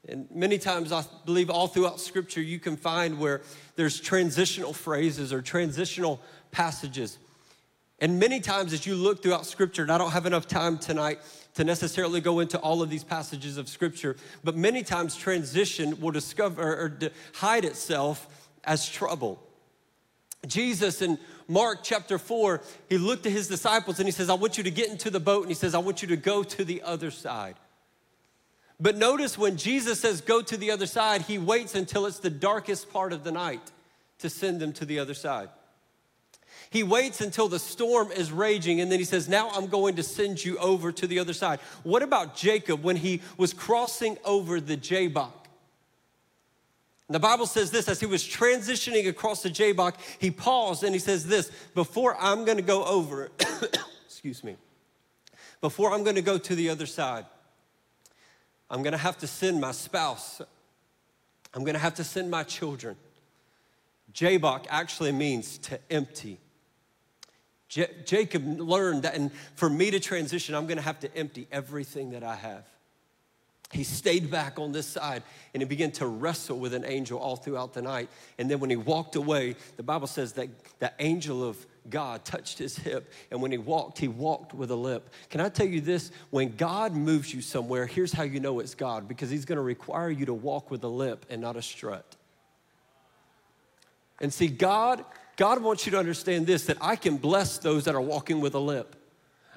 And 0.08 0.30
many 0.30 0.58
times, 0.58 0.92
I 0.92 1.04
believe 1.24 1.50
all 1.50 1.66
throughout 1.66 1.98
Scripture, 1.98 2.40
you 2.40 2.60
can 2.60 2.76
find 2.76 3.18
where 3.18 3.42
there's 3.74 3.98
transitional 3.98 4.72
phrases 4.72 5.32
or 5.32 5.42
transitional 5.42 6.20
passages. 6.52 7.18
And 7.98 8.18
many 8.18 8.40
times, 8.40 8.72
as 8.72 8.86
you 8.86 8.94
look 8.94 9.22
throughout 9.22 9.46
Scripture, 9.46 9.82
and 9.82 9.90
I 9.90 9.96
don't 9.96 10.10
have 10.10 10.26
enough 10.26 10.46
time 10.46 10.76
tonight 10.78 11.20
to 11.54 11.64
necessarily 11.64 12.20
go 12.20 12.40
into 12.40 12.58
all 12.58 12.82
of 12.82 12.90
these 12.90 13.04
passages 13.04 13.56
of 13.56 13.68
Scripture, 13.68 14.16
but 14.44 14.54
many 14.54 14.82
times 14.82 15.16
transition 15.16 15.98
will 16.00 16.10
discover 16.10 16.62
or 16.62 16.98
hide 17.34 17.64
itself 17.64 18.28
as 18.64 18.86
trouble. 18.86 19.42
Jesus 20.46 21.00
in 21.00 21.18
Mark 21.48 21.80
chapter 21.82 22.18
4, 22.18 22.60
he 22.88 22.98
looked 22.98 23.24
at 23.24 23.32
his 23.32 23.48
disciples 23.48 23.98
and 23.98 24.06
he 24.06 24.12
says, 24.12 24.28
I 24.28 24.34
want 24.34 24.58
you 24.58 24.64
to 24.64 24.70
get 24.70 24.90
into 24.90 25.10
the 25.10 25.20
boat, 25.20 25.42
and 25.42 25.50
he 25.50 25.54
says, 25.54 25.74
I 25.74 25.78
want 25.78 26.02
you 26.02 26.08
to 26.08 26.16
go 26.16 26.42
to 26.42 26.64
the 26.64 26.82
other 26.82 27.10
side. 27.10 27.56
But 28.78 28.96
notice 28.96 29.38
when 29.38 29.56
Jesus 29.56 30.00
says, 30.00 30.20
Go 30.20 30.42
to 30.42 30.56
the 30.56 30.70
other 30.70 30.86
side, 30.86 31.22
he 31.22 31.38
waits 31.38 31.74
until 31.74 32.04
it's 32.04 32.18
the 32.18 32.30
darkest 32.30 32.90
part 32.92 33.14
of 33.14 33.24
the 33.24 33.32
night 33.32 33.72
to 34.18 34.28
send 34.28 34.60
them 34.60 34.72
to 34.74 34.84
the 34.84 34.98
other 34.98 35.14
side. 35.14 35.48
He 36.76 36.82
waits 36.82 37.22
until 37.22 37.48
the 37.48 37.58
storm 37.58 38.12
is 38.12 38.30
raging 38.30 38.82
and 38.82 38.92
then 38.92 38.98
he 38.98 39.06
says, 39.06 39.30
Now 39.30 39.48
I'm 39.54 39.66
going 39.66 39.96
to 39.96 40.02
send 40.02 40.44
you 40.44 40.58
over 40.58 40.92
to 40.92 41.06
the 41.06 41.18
other 41.18 41.32
side. 41.32 41.58
What 41.84 42.02
about 42.02 42.36
Jacob 42.36 42.82
when 42.82 42.96
he 42.96 43.22
was 43.38 43.54
crossing 43.54 44.18
over 44.26 44.60
the 44.60 44.76
Jabbok? 44.76 45.48
And 47.08 47.14
the 47.14 47.18
Bible 47.18 47.46
says 47.46 47.70
this 47.70 47.88
as 47.88 47.98
he 47.98 48.04
was 48.04 48.22
transitioning 48.22 49.08
across 49.08 49.42
the 49.42 49.48
Jabbok, 49.48 49.98
he 50.18 50.30
paused 50.30 50.84
and 50.84 50.92
he 50.92 50.98
says 50.98 51.26
this 51.26 51.50
Before 51.74 52.14
I'm 52.20 52.44
going 52.44 52.58
to 52.58 52.62
go 52.62 52.84
over, 52.84 53.30
excuse 54.04 54.44
me, 54.44 54.56
before 55.62 55.94
I'm 55.94 56.04
going 56.04 56.16
to 56.16 56.20
go 56.20 56.36
to 56.36 56.54
the 56.54 56.68
other 56.68 56.84
side, 56.84 57.24
I'm 58.68 58.82
going 58.82 58.92
to 58.92 58.98
have 58.98 59.16
to 59.20 59.26
send 59.26 59.62
my 59.62 59.72
spouse, 59.72 60.42
I'm 61.54 61.64
going 61.64 61.72
to 61.72 61.80
have 61.80 61.94
to 61.94 62.04
send 62.04 62.30
my 62.30 62.42
children. 62.42 62.96
Jabbok 64.12 64.66
actually 64.68 65.12
means 65.12 65.56
to 65.56 65.80
empty. 65.90 66.38
J- 67.68 67.90
Jacob 68.04 68.60
learned 68.60 69.02
that, 69.02 69.14
and 69.14 69.32
for 69.54 69.68
me 69.68 69.90
to 69.90 70.00
transition, 70.00 70.54
I'm 70.54 70.66
gonna 70.66 70.80
have 70.82 71.00
to 71.00 71.16
empty 71.16 71.48
everything 71.50 72.10
that 72.10 72.22
I 72.22 72.36
have. 72.36 72.64
He 73.72 73.82
stayed 73.82 74.30
back 74.30 74.58
on 74.60 74.70
this 74.70 74.86
side 74.86 75.24
and 75.52 75.60
he 75.60 75.66
began 75.66 75.90
to 75.92 76.06
wrestle 76.06 76.58
with 76.58 76.72
an 76.72 76.84
angel 76.84 77.18
all 77.18 77.34
throughout 77.34 77.72
the 77.72 77.82
night. 77.82 78.08
And 78.38 78.48
then 78.48 78.60
when 78.60 78.70
he 78.70 78.76
walked 78.76 79.16
away, 79.16 79.56
the 79.76 79.82
Bible 79.82 80.06
says 80.06 80.34
that 80.34 80.48
the 80.78 80.92
angel 81.00 81.42
of 81.42 81.66
God 81.90 82.24
touched 82.24 82.58
his 82.58 82.78
hip. 82.78 83.12
And 83.30 83.42
when 83.42 83.50
he 83.50 83.58
walked, 83.58 83.98
he 83.98 84.06
walked 84.06 84.54
with 84.54 84.70
a 84.70 84.76
limp. 84.76 85.10
Can 85.30 85.40
I 85.40 85.48
tell 85.48 85.66
you 85.66 85.80
this? 85.80 86.12
When 86.30 86.54
God 86.54 86.92
moves 86.94 87.34
you 87.34 87.40
somewhere, 87.40 87.86
here's 87.86 88.12
how 88.12 88.22
you 88.22 88.38
know 88.38 88.60
it's 88.60 88.76
God 88.76 89.08
because 89.08 89.30
he's 89.30 89.44
gonna 89.44 89.62
require 89.62 90.10
you 90.10 90.26
to 90.26 90.34
walk 90.34 90.70
with 90.70 90.84
a 90.84 90.88
limp 90.88 91.26
and 91.28 91.40
not 91.40 91.56
a 91.56 91.62
strut. 91.62 92.16
And 94.20 94.32
see, 94.32 94.46
God 94.46 95.04
God 95.36 95.62
wants 95.62 95.86
you 95.86 95.92
to 95.92 95.98
understand 95.98 96.46
this 96.46 96.66
that 96.66 96.78
I 96.80 96.96
can 96.96 97.18
bless 97.18 97.58
those 97.58 97.84
that 97.84 97.94
are 97.94 98.00
walking 98.00 98.40
with 98.40 98.54
a 98.54 98.58
limp. 98.58 98.96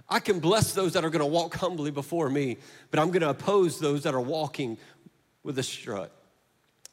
I 0.10 0.20
can 0.20 0.40
bless 0.40 0.74
those 0.74 0.94
that 0.94 1.06
are 1.06 1.10
gonna 1.10 1.26
walk 1.26 1.56
humbly 1.56 1.92
before 1.92 2.30
me, 2.30 2.58
but 2.92 3.00
I'm 3.00 3.12
gonna 3.12 3.30
oppose 3.30 3.80
those 3.80 4.04
that 4.04 4.14
are 4.14 4.22
walking 4.22 4.78
with 5.44 5.58
a 5.60 5.64
strut 5.64 6.12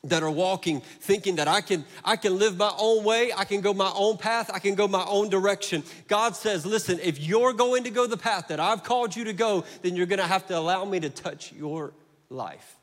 that 0.05 0.23
are 0.23 0.31
walking 0.31 0.81
thinking 1.01 1.37
that 1.37 1.49
I 1.49 1.61
can 1.61 1.85
I 2.05 2.17
can 2.17 2.39
live 2.39 2.57
my 2.57 2.73
own 2.79 3.05
way, 3.05 3.33
I 3.37 3.45
can 3.45 3.61
go 3.61 3.75
my 3.75 3.91
own 3.95 4.17
path, 4.17 4.51
I 4.53 4.59
can 4.59 4.75
go 4.75 4.87
my 4.87 5.05
own 5.05 5.29
direction. 5.29 5.83
God 6.09 6.37
says, 6.37 6.65
"Listen, 6.65 6.99
if 7.03 7.19
you're 7.19 7.53
going 7.53 7.85
to 7.85 7.91
go 7.91 8.07
the 8.07 8.17
path 8.17 8.49
that 8.49 8.61
I've 8.61 8.85
called 8.85 9.17
you 9.17 9.25
to 9.25 9.33
go, 9.33 9.65
then 9.83 9.97
you're 9.97 10.07
going 10.07 10.21
to 10.21 10.27
have 10.27 10.47
to 10.49 10.57
allow 10.57 10.85
me 10.85 11.01
to 11.01 11.11
touch 11.11 11.53
your 11.53 11.93
life." 12.31 12.77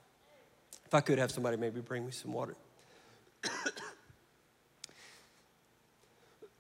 If 0.86 0.93
I 0.93 1.01
could 1.01 1.17
have 1.17 1.31
somebody 1.31 1.57
maybe 1.57 1.81
bring 1.81 2.05
me 2.05 2.12
some 2.12 2.33
water. 2.33 2.55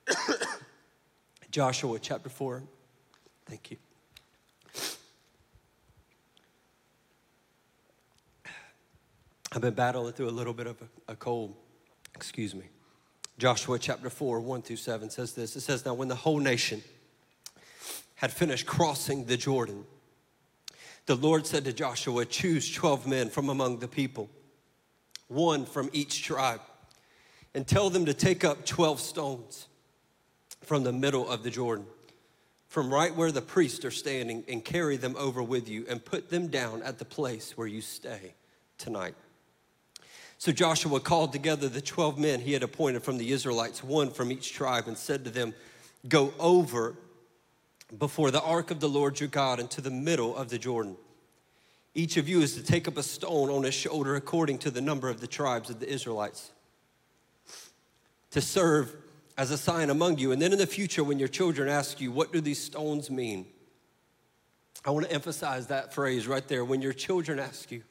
Joshua 1.51 1.99
chapter 1.99 2.29
4. 2.29 2.63
Thank 3.45 3.71
you. 3.71 3.77
I've 9.51 9.61
been 9.61 9.73
battling 9.73 10.13
through 10.13 10.29
a 10.29 10.31
little 10.31 10.53
bit 10.53 10.67
of 10.67 10.81
a, 10.81 11.13
a 11.13 11.15
cold. 11.15 11.55
Excuse 12.15 12.55
me. 12.55 12.65
Joshua 13.37 13.77
chapter 13.77 14.09
4, 14.09 14.39
1 14.39 14.61
through 14.61 14.77
7 14.77 15.09
says 15.09 15.33
this. 15.33 15.55
It 15.55 15.61
says, 15.61 15.85
Now 15.85 15.93
when 15.93 16.07
the 16.07 16.15
whole 16.15 16.39
nation 16.39 16.81
had 18.15 18.31
finished 18.31 18.65
crossing 18.65 19.25
the 19.25 19.37
Jordan, 19.37 19.85
the 21.05 21.15
Lord 21.15 21.45
said 21.45 21.65
to 21.65 21.73
Joshua, 21.73 22.25
Choose 22.25 22.71
12 22.71 23.05
men 23.07 23.29
from 23.29 23.49
among 23.49 23.79
the 23.79 23.87
people, 23.87 24.29
one 25.27 25.65
from 25.65 25.89
each 25.93 26.23
tribe, 26.23 26.61
and 27.53 27.67
tell 27.67 27.89
them 27.89 28.05
to 28.05 28.13
take 28.13 28.43
up 28.43 28.65
12 28.65 28.99
stones 28.99 29.67
from 30.65 30.83
the 30.83 30.93
middle 30.93 31.29
of 31.29 31.43
the 31.43 31.49
Jordan, 31.49 31.85
from 32.67 32.93
right 32.93 33.15
where 33.15 33.31
the 33.31 33.41
priests 33.41 33.85
are 33.85 33.91
standing, 33.91 34.43
and 34.47 34.63
carry 34.63 34.97
them 34.97 35.15
over 35.17 35.43
with 35.43 35.67
you, 35.67 35.85
and 35.89 36.03
put 36.03 36.29
them 36.29 36.47
down 36.47 36.81
at 36.83 36.99
the 36.99 37.05
place 37.05 37.57
where 37.57 37.67
you 37.67 37.81
stay 37.81 38.33
tonight. 38.77 39.15
So 40.37 40.51
Joshua 40.51 40.99
called 40.99 41.31
together 41.31 41.69
the 41.69 41.81
12 41.81 42.17
men 42.17 42.41
he 42.41 42.53
had 42.53 42.63
appointed 42.63 43.03
from 43.03 43.17
the 43.17 43.31
Israelites, 43.31 43.83
one 43.83 44.09
from 44.09 44.31
each 44.31 44.53
tribe, 44.53 44.87
and 44.87 44.97
said 44.97 45.23
to 45.25 45.29
them, 45.29 45.53
Go 46.07 46.33
over 46.39 46.95
before 47.97 48.31
the 48.31 48.41
ark 48.41 48.71
of 48.71 48.79
the 48.79 48.89
Lord 48.89 49.19
your 49.19 49.29
God 49.29 49.59
into 49.59 49.79
the 49.79 49.91
middle 49.91 50.35
of 50.35 50.49
the 50.49 50.57
Jordan. 50.57 50.97
Each 51.95 52.17
of 52.17 52.27
you 52.27 52.41
is 52.41 52.55
to 52.55 52.63
take 52.63 52.87
up 52.87 52.97
a 52.97 53.03
stone 53.03 53.49
on 53.49 53.63
his 53.63 53.73
shoulder 53.73 54.15
according 54.15 54.57
to 54.59 54.71
the 54.71 54.81
number 54.81 55.09
of 55.09 55.21
the 55.21 55.27
tribes 55.27 55.69
of 55.69 55.79
the 55.79 55.87
Israelites 55.87 56.51
to 58.33 58.41
serve 58.41 58.95
as 59.37 59.51
a 59.51 59.57
sign 59.57 59.89
among 59.89 60.17
you. 60.17 60.31
And 60.31 60.41
then 60.41 60.51
in 60.51 60.59
the 60.59 60.67
future, 60.67 61.03
when 61.03 61.19
your 61.19 61.27
children 61.27 61.69
ask 61.69 61.99
you, 61.99 62.11
What 62.11 62.31
do 62.31 62.41
these 62.41 62.61
stones 62.61 63.09
mean? 63.09 63.45
I 64.85 64.91
want 64.91 65.05
to 65.05 65.11
emphasize 65.11 65.67
that 65.67 65.93
phrase 65.93 66.27
right 66.27 66.47
there. 66.47 66.65
When 66.65 66.81
your 66.81 66.93
children 66.93 67.39
ask 67.39 67.71
you, 67.71 67.83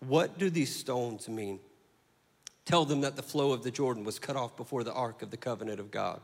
What 0.00 0.38
do 0.38 0.50
these 0.50 0.74
stones 0.74 1.28
mean? 1.28 1.60
Tell 2.64 2.84
them 2.84 3.02
that 3.02 3.16
the 3.16 3.22
flow 3.22 3.52
of 3.52 3.62
the 3.62 3.70
Jordan 3.70 4.04
was 4.04 4.18
cut 4.18 4.36
off 4.36 4.56
before 4.56 4.84
the 4.84 4.92
ark 4.92 5.22
of 5.22 5.30
the 5.30 5.36
covenant 5.36 5.80
of 5.80 5.90
God. 5.90 6.20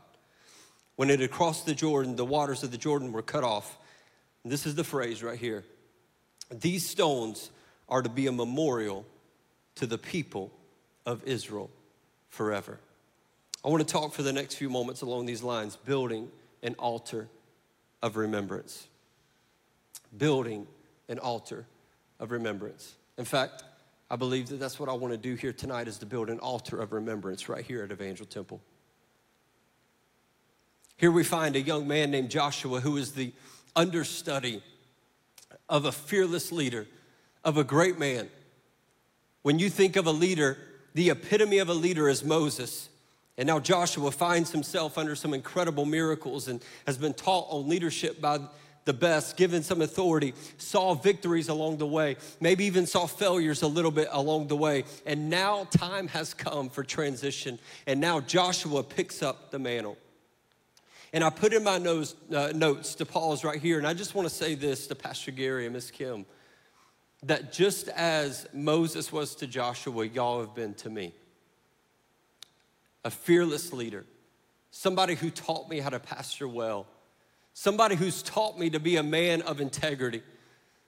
When 0.95 1.09
it 1.09 1.19
had 1.19 1.31
crossed 1.31 1.65
the 1.65 1.75
Jordan, 1.75 2.15
the 2.15 2.25
waters 2.25 2.63
of 2.63 2.71
the 2.71 2.77
Jordan 2.77 3.11
were 3.11 3.21
cut 3.21 3.43
off. 3.43 3.77
And 4.43 4.51
this 4.51 4.65
is 4.65 4.75
the 4.75 4.83
phrase 4.83 5.21
right 5.21 5.37
here. 5.37 5.63
These 6.49 6.87
stones 6.87 7.51
are 7.87 8.01
to 8.01 8.09
be 8.09 8.27
a 8.27 8.31
memorial 8.31 9.05
to 9.75 9.85
the 9.85 9.97
people 9.97 10.51
of 11.05 11.23
Israel 11.25 11.69
forever. 12.29 12.79
I 13.63 13.69
want 13.69 13.85
to 13.87 13.91
talk 13.91 14.13
for 14.13 14.23
the 14.23 14.33
next 14.33 14.55
few 14.55 14.69
moments 14.69 15.01
along 15.01 15.25
these 15.25 15.43
lines 15.43 15.75
building 15.75 16.29
an 16.63 16.75
altar 16.79 17.27
of 18.01 18.17
remembrance. 18.17 18.87
Building 20.17 20.67
an 21.07 21.19
altar 21.19 21.65
of 22.19 22.31
remembrance. 22.31 22.95
In 23.17 23.25
fact, 23.25 23.63
I 24.09 24.15
believe 24.15 24.49
that 24.49 24.59
that's 24.59 24.79
what 24.79 24.89
I 24.89 24.93
want 24.93 25.13
to 25.13 25.17
do 25.17 25.35
here 25.35 25.53
tonight 25.53 25.87
is 25.87 25.97
to 25.99 26.05
build 26.05 26.29
an 26.29 26.39
altar 26.39 26.81
of 26.81 26.91
remembrance 26.91 27.47
right 27.47 27.63
here 27.63 27.83
at 27.83 27.91
Evangel 27.91 28.25
Temple. 28.25 28.61
Here 30.97 31.11
we 31.11 31.23
find 31.23 31.55
a 31.55 31.61
young 31.61 31.87
man 31.87 32.11
named 32.11 32.29
Joshua 32.29 32.79
who 32.79 32.97
is 32.97 33.13
the 33.13 33.33
understudy 33.75 34.61
of 35.69 35.85
a 35.85 35.91
fearless 35.91 36.51
leader, 36.51 36.87
of 37.43 37.57
a 37.57 37.63
great 37.63 37.97
man. 37.97 38.29
When 39.41 39.57
you 39.57 39.69
think 39.69 39.95
of 39.95 40.05
a 40.05 40.11
leader, 40.11 40.57
the 40.93 41.09
epitome 41.09 41.57
of 41.59 41.69
a 41.69 41.73
leader 41.73 42.09
is 42.09 42.23
Moses. 42.23 42.89
And 43.41 43.47
now 43.47 43.59
Joshua 43.59 44.11
finds 44.11 44.51
himself 44.51 44.99
under 44.99 45.15
some 45.15 45.33
incredible 45.33 45.83
miracles 45.83 46.47
and 46.47 46.63
has 46.85 46.95
been 46.95 47.15
taught 47.15 47.47
on 47.49 47.67
leadership 47.67 48.21
by 48.21 48.39
the 48.85 48.93
best, 48.93 49.35
given 49.35 49.63
some 49.63 49.81
authority, 49.81 50.35
saw 50.59 50.93
victories 50.93 51.49
along 51.49 51.77
the 51.77 51.87
way, 51.87 52.17
maybe 52.39 52.65
even 52.65 52.85
saw 52.85 53.07
failures 53.07 53.63
a 53.63 53.67
little 53.67 53.89
bit 53.89 54.09
along 54.11 54.49
the 54.49 54.55
way. 54.55 54.83
And 55.07 55.31
now 55.31 55.63
time 55.75 56.07
has 56.09 56.35
come 56.35 56.69
for 56.69 56.83
transition. 56.83 57.57
And 57.87 57.99
now 57.99 58.19
Joshua 58.19 58.83
picks 58.83 59.23
up 59.23 59.49
the 59.49 59.57
mantle. 59.57 59.97
And 61.11 61.23
I 61.23 61.31
put 61.31 61.51
in 61.51 61.63
my 61.63 61.79
notes, 61.79 62.13
uh, 62.31 62.51
notes 62.53 62.93
to 62.93 63.07
pause 63.07 63.43
right 63.43 63.59
here, 63.59 63.79
and 63.79 63.87
I 63.87 63.95
just 63.95 64.13
want 64.13 64.29
to 64.29 64.33
say 64.35 64.53
this 64.53 64.85
to 64.85 64.93
Pastor 64.93 65.31
Gary 65.31 65.65
and 65.65 65.73
Miss 65.73 65.89
Kim 65.89 66.27
that 67.23 67.51
just 67.51 67.87
as 67.87 68.47
Moses 68.53 69.11
was 69.11 69.33
to 69.37 69.47
Joshua, 69.47 70.05
y'all 70.05 70.41
have 70.41 70.53
been 70.53 70.75
to 70.75 70.91
me. 70.91 71.15
A 73.03 73.09
fearless 73.09 73.73
leader, 73.73 74.05
somebody 74.69 75.15
who 75.15 75.29
taught 75.29 75.69
me 75.69 75.79
how 75.79 75.89
to 75.89 75.99
pastor 75.99 76.47
well 76.47 76.87
somebody 77.53 77.95
who's 77.95 78.23
taught 78.23 78.57
me 78.57 78.69
to 78.69 78.79
be 78.79 78.97
a 78.97 79.03
man 79.03 79.41
of 79.41 79.61
integrity, 79.61 80.21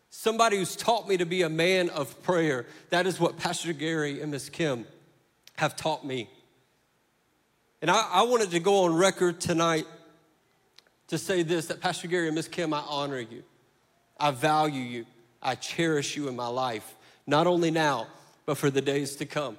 somebody 0.09 0.57
who's 0.57 0.75
taught 0.75 1.07
me 1.07 1.17
to 1.17 1.25
be 1.25 1.41
a 1.41 1.49
man 1.49 1.89
of 1.89 2.21
prayer. 2.23 2.65
That 2.89 3.07
is 3.07 3.19
what 3.19 3.37
Pastor 3.37 3.73
Gary 3.73 4.21
and 4.21 4.31
Miss 4.31 4.49
Kim 4.49 4.85
have 5.57 5.75
taught 5.75 6.05
me. 6.05 6.29
And 7.81 7.91
I, 7.91 8.07
I 8.11 8.21
wanted 8.23 8.51
to 8.51 8.59
go 8.59 8.85
on 8.85 8.95
record 8.95 9.41
tonight 9.41 9.85
to 11.07 11.17
say 11.17 11.43
this 11.43 11.67
that 11.67 11.81
Pastor 11.81 12.07
Gary 12.07 12.27
and 12.27 12.35
Miss 12.35 12.47
Kim, 12.47 12.73
I 12.73 12.83
honor 12.87 13.19
you. 13.19 13.43
I 14.19 14.31
value 14.31 14.81
you. 14.81 15.05
I 15.41 15.55
cherish 15.55 16.15
you 16.15 16.29
in 16.29 16.35
my 16.35 16.47
life, 16.47 16.95
not 17.27 17.47
only 17.47 17.69
now, 17.69 18.07
but 18.45 18.57
for 18.57 18.69
the 18.69 18.81
days 18.81 19.17
to 19.17 19.25
come. 19.25 19.57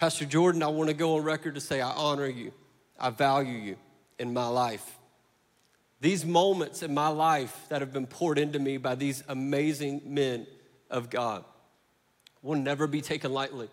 Pastor 0.00 0.24
Jordan, 0.24 0.62
I 0.62 0.68
want 0.68 0.88
to 0.88 0.94
go 0.94 1.18
on 1.18 1.24
record 1.24 1.56
to 1.56 1.60
say 1.60 1.82
I 1.82 1.90
honor 1.90 2.26
you. 2.26 2.52
I 2.98 3.10
value 3.10 3.58
you 3.58 3.76
in 4.18 4.32
my 4.32 4.48
life. 4.48 4.98
These 6.00 6.24
moments 6.24 6.82
in 6.82 6.94
my 6.94 7.08
life 7.08 7.66
that 7.68 7.82
have 7.82 7.92
been 7.92 8.06
poured 8.06 8.38
into 8.38 8.58
me 8.58 8.78
by 8.78 8.94
these 8.94 9.22
amazing 9.28 10.00
men 10.06 10.46
of 10.90 11.10
God 11.10 11.44
will 12.40 12.58
never 12.58 12.86
be 12.86 13.02
taken 13.02 13.34
lightly. 13.34 13.68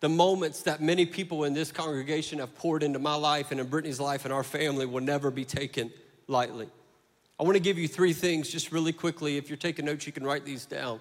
The 0.00 0.10
moments 0.10 0.64
that 0.64 0.82
many 0.82 1.06
people 1.06 1.44
in 1.44 1.54
this 1.54 1.72
congregation 1.72 2.40
have 2.40 2.54
poured 2.54 2.82
into 2.82 2.98
my 2.98 3.14
life 3.14 3.52
and 3.52 3.58
in 3.58 3.68
Brittany's 3.68 4.00
life 4.00 4.26
and 4.26 4.34
our 4.34 4.44
family 4.44 4.84
will 4.84 5.00
never 5.00 5.30
be 5.30 5.46
taken 5.46 5.90
lightly. 6.28 6.68
I 7.40 7.44
want 7.44 7.56
to 7.56 7.62
give 7.62 7.78
you 7.78 7.88
three 7.88 8.12
things 8.12 8.50
just 8.50 8.70
really 8.70 8.92
quickly. 8.92 9.38
If 9.38 9.48
you're 9.48 9.56
taking 9.56 9.86
notes, 9.86 10.06
you 10.06 10.12
can 10.12 10.24
write 10.24 10.44
these 10.44 10.66
down. 10.66 11.00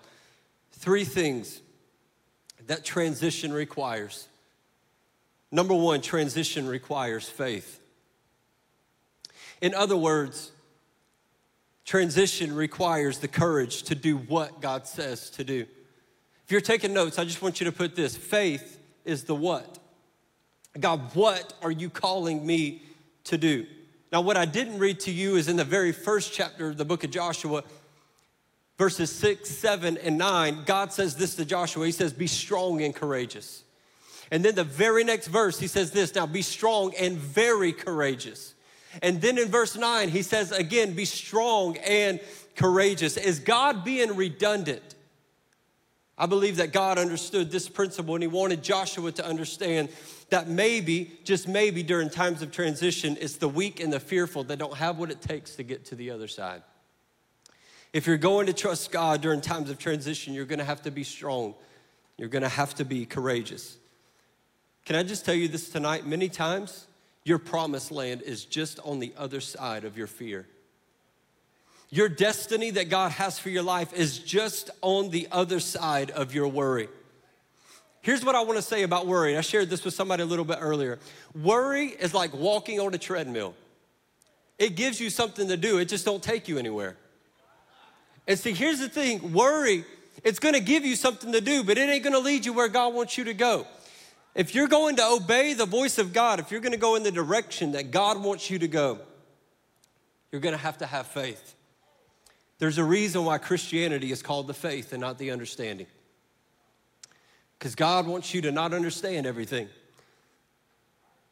Three 0.71 1.03
things 1.03 1.59
that 2.67 2.83
transition 2.83 3.51
requires. 3.53 4.27
Number 5.51 5.73
one, 5.73 6.01
transition 6.01 6.67
requires 6.67 7.27
faith. 7.27 7.79
In 9.61 9.73
other 9.73 9.97
words, 9.97 10.51
transition 11.85 12.55
requires 12.55 13.19
the 13.19 13.27
courage 13.27 13.83
to 13.83 13.95
do 13.95 14.17
what 14.17 14.61
God 14.61 14.87
says 14.87 15.29
to 15.31 15.43
do. 15.43 15.65
If 16.45 16.51
you're 16.51 16.61
taking 16.61 16.93
notes, 16.93 17.19
I 17.19 17.25
just 17.25 17.41
want 17.41 17.59
you 17.59 17.65
to 17.65 17.71
put 17.71 17.95
this 17.95 18.15
faith 18.15 18.79
is 19.05 19.25
the 19.25 19.35
what. 19.35 19.79
God, 20.79 21.13
what 21.15 21.53
are 21.61 21.71
you 21.71 21.89
calling 21.89 22.45
me 22.45 22.81
to 23.25 23.37
do? 23.37 23.65
Now, 24.11 24.21
what 24.21 24.37
I 24.37 24.45
didn't 24.45 24.79
read 24.79 24.99
to 25.01 25.11
you 25.11 25.35
is 25.35 25.47
in 25.47 25.55
the 25.55 25.63
very 25.63 25.91
first 25.91 26.33
chapter 26.33 26.69
of 26.69 26.77
the 26.77 26.85
book 26.85 27.03
of 27.03 27.11
Joshua, 27.11 27.63
verses 28.81 29.11
six, 29.11 29.47
seven, 29.47 29.95
and 29.99 30.17
nine. 30.17 30.63
God 30.65 30.91
says 30.91 31.15
this 31.15 31.35
to 31.35 31.45
Joshua 31.45 31.85
He 31.85 31.91
says, 31.91 32.13
Be 32.13 32.25
strong 32.25 32.81
and 32.81 32.95
courageous. 32.95 33.61
And 34.31 34.43
then 34.43 34.55
the 34.55 34.63
very 34.63 35.03
next 35.03 35.27
verse, 35.27 35.59
He 35.59 35.67
says 35.67 35.91
this 35.91 36.15
Now 36.15 36.25
be 36.25 36.41
strong 36.41 36.91
and 36.95 37.15
very 37.15 37.73
courageous. 37.73 38.55
And 39.03 39.21
then 39.21 39.37
in 39.37 39.49
verse 39.49 39.77
9, 39.77 40.09
he 40.09 40.21
says 40.21 40.51
again, 40.51 40.93
be 40.95 41.05
strong 41.05 41.77
and 41.77 42.19
courageous. 42.55 43.15
Is 43.15 43.39
God 43.39 43.85
being 43.85 44.17
redundant? 44.17 44.95
I 46.17 46.25
believe 46.25 46.57
that 46.57 46.73
God 46.73 46.97
understood 46.97 47.51
this 47.51 47.69
principle 47.69 48.15
and 48.15 48.23
he 48.23 48.27
wanted 48.27 48.61
Joshua 48.61 49.13
to 49.13 49.25
understand 49.25 49.89
that 50.29 50.49
maybe, 50.49 51.19
just 51.23 51.47
maybe 51.47 51.83
during 51.83 52.09
times 52.09 52.41
of 52.41 52.51
transition, 52.51 53.17
it's 53.21 53.37
the 53.37 53.47
weak 53.47 53.79
and 53.79 53.93
the 53.93 53.99
fearful 53.99 54.43
that 54.45 54.59
don't 54.59 54.75
have 54.75 54.97
what 54.97 55.09
it 55.09 55.21
takes 55.21 55.55
to 55.55 55.63
get 55.63 55.85
to 55.85 55.95
the 55.95 56.11
other 56.11 56.27
side. 56.27 56.61
If 57.93 58.07
you're 58.07 58.17
going 58.17 58.47
to 58.47 58.53
trust 58.53 58.91
God 58.91 59.21
during 59.21 59.41
times 59.41 59.69
of 59.69 59.77
transition, 59.77 60.33
you're 60.33 60.45
gonna 60.45 60.63
have 60.63 60.83
to 60.83 60.91
be 60.91 61.03
strong. 61.03 61.55
You're 62.17 62.29
gonna 62.29 62.49
have 62.49 62.75
to 62.75 62.85
be 62.85 63.05
courageous. 63.05 63.77
Can 64.85 64.95
I 64.95 65.03
just 65.03 65.25
tell 65.25 65.35
you 65.35 65.47
this 65.47 65.69
tonight? 65.69 66.05
Many 66.05 66.29
times, 66.29 66.87
your 67.23 67.37
promised 67.37 67.91
land 67.91 68.21
is 68.21 68.45
just 68.45 68.79
on 68.83 68.99
the 68.99 69.13
other 69.17 69.41
side 69.41 69.83
of 69.83 69.97
your 69.97 70.07
fear. 70.07 70.47
Your 71.89 72.07
destiny 72.07 72.71
that 72.71 72.89
God 72.89 73.11
has 73.11 73.37
for 73.37 73.49
your 73.49 73.63
life 73.63 73.93
is 73.93 74.17
just 74.17 74.69
on 74.81 75.09
the 75.09 75.27
other 75.31 75.59
side 75.59 76.09
of 76.11 76.33
your 76.33 76.47
worry. 76.47 76.87
Here's 78.01 78.25
what 78.25 78.33
I 78.33 78.41
want 78.43 78.55
to 78.55 78.63
say 78.63 78.83
about 78.83 79.05
worry. 79.05 79.37
I 79.37 79.41
shared 79.41 79.69
this 79.69 79.83
with 79.83 79.93
somebody 79.93 80.23
a 80.23 80.25
little 80.25 80.45
bit 80.45 80.57
earlier. 80.59 80.99
Worry 81.35 81.87
is 81.87 82.13
like 82.13 82.33
walking 82.33 82.79
on 82.79 82.93
a 82.93 82.97
treadmill. 82.97 83.53
It 84.57 84.75
gives 84.75 84.99
you 84.99 85.09
something 85.09 85.47
to 85.49 85.57
do, 85.57 85.77
it 85.79 85.85
just 85.85 86.05
don't 86.05 86.23
take 86.23 86.47
you 86.47 86.57
anywhere. 86.57 86.95
And 88.31 88.39
see, 88.39 88.53
here's 88.53 88.79
the 88.79 88.87
thing, 88.87 89.33
worry, 89.33 89.83
it's 90.23 90.39
to 90.53 90.61
give 90.61 90.85
you 90.85 90.95
something 90.95 91.33
to 91.33 91.41
do, 91.41 91.65
but 91.65 91.77
it 91.77 91.89
ain't 91.89 92.01
to 92.13 92.19
lead 92.19 92.45
you 92.45 92.53
where 92.53 92.69
God 92.69 92.93
wants 92.93 93.17
you 93.17 93.25
to 93.25 93.33
go. 93.33 93.67
If 94.35 94.55
you're 94.55 94.69
going 94.69 94.95
to 94.95 95.05
obey 95.05 95.53
the 95.53 95.65
voice 95.65 95.97
of 95.97 96.13
God, 96.13 96.39
if 96.39 96.49
you're 96.49 96.61
to 96.71 96.77
go 96.77 96.95
in 96.95 97.03
the 97.03 97.11
direction 97.11 97.73
that 97.73 97.91
God 97.91 98.23
wants 98.23 98.49
you 98.49 98.57
to 98.59 98.69
go, 98.69 98.99
you're 100.31 100.39
to 100.53 100.57
have 100.57 100.77
to 100.77 100.85
have 100.85 101.07
faith. 101.07 101.55
There's 102.57 102.77
a 102.77 102.85
reason 102.85 103.25
why 103.25 103.37
Christianity 103.37 104.13
is 104.13 104.21
called 104.21 104.47
the 104.47 104.53
faith 104.53 104.93
and 104.93 105.01
not 105.01 105.17
the 105.17 105.31
understanding. 105.31 105.87
Because 107.59 107.75
God 107.75 108.07
wants 108.07 108.33
you 108.33 108.43
to 108.43 108.51
not 108.53 108.73
understand 108.73 109.27
everything. 109.27 109.67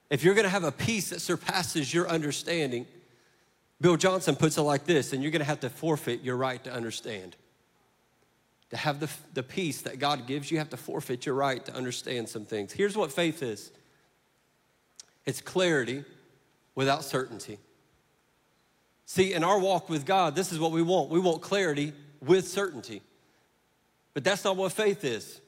If 0.09 0.25
you're 0.25 0.35
gonna 0.35 0.49
have 0.49 0.65
a 0.65 0.71
peace 0.73 1.11
that 1.11 1.21
surpasses 1.21 1.93
your 1.93 2.09
understanding, 2.09 2.87
Bill 3.81 3.95
Johnson 3.95 4.35
puts 4.35 4.57
it 4.57 4.61
like 4.61 4.85
this, 4.85 5.13
and 5.13 5.23
you're 5.23 5.31
gonna 5.31 5.43
have 5.43 5.61
to 5.61 5.69
forfeit 5.69 6.21
your 6.21 6.35
right 6.35 6.63
to 6.63 6.73
understand. 6.73 7.35
To 8.71 8.77
have 8.77 8.99
the, 8.99 9.09
the 9.33 9.43
peace 9.43 9.81
that 9.83 9.99
God 9.99 10.27
gives, 10.27 10.51
you 10.51 10.59
have 10.59 10.69
to 10.69 10.77
forfeit 10.77 11.25
your 11.25 11.35
right 11.35 11.63
to 11.65 11.73
understand 11.73 12.29
some 12.29 12.45
things. 12.45 12.71
Here's 12.71 12.95
what 12.95 13.11
faith 13.11 13.41
is 13.41 13.71
it's 15.25 15.41
clarity 15.41 16.03
without 16.75 17.03
certainty. 17.03 17.57
See, 19.05 19.33
in 19.33 19.43
our 19.43 19.57
walk 19.57 19.89
with 19.89 20.05
God, 20.05 20.35
this 20.35 20.51
is 20.51 20.59
what 20.59 20.71
we 20.71 20.81
want. 20.81 21.09
We 21.09 21.19
want 21.19 21.41
clarity 21.41 21.93
with 22.21 22.47
certainty. 22.47 23.01
But 24.13 24.23
that's 24.23 24.43
not 24.43 24.55
what 24.55 24.71
faith 24.71 25.03
is. 25.03 25.39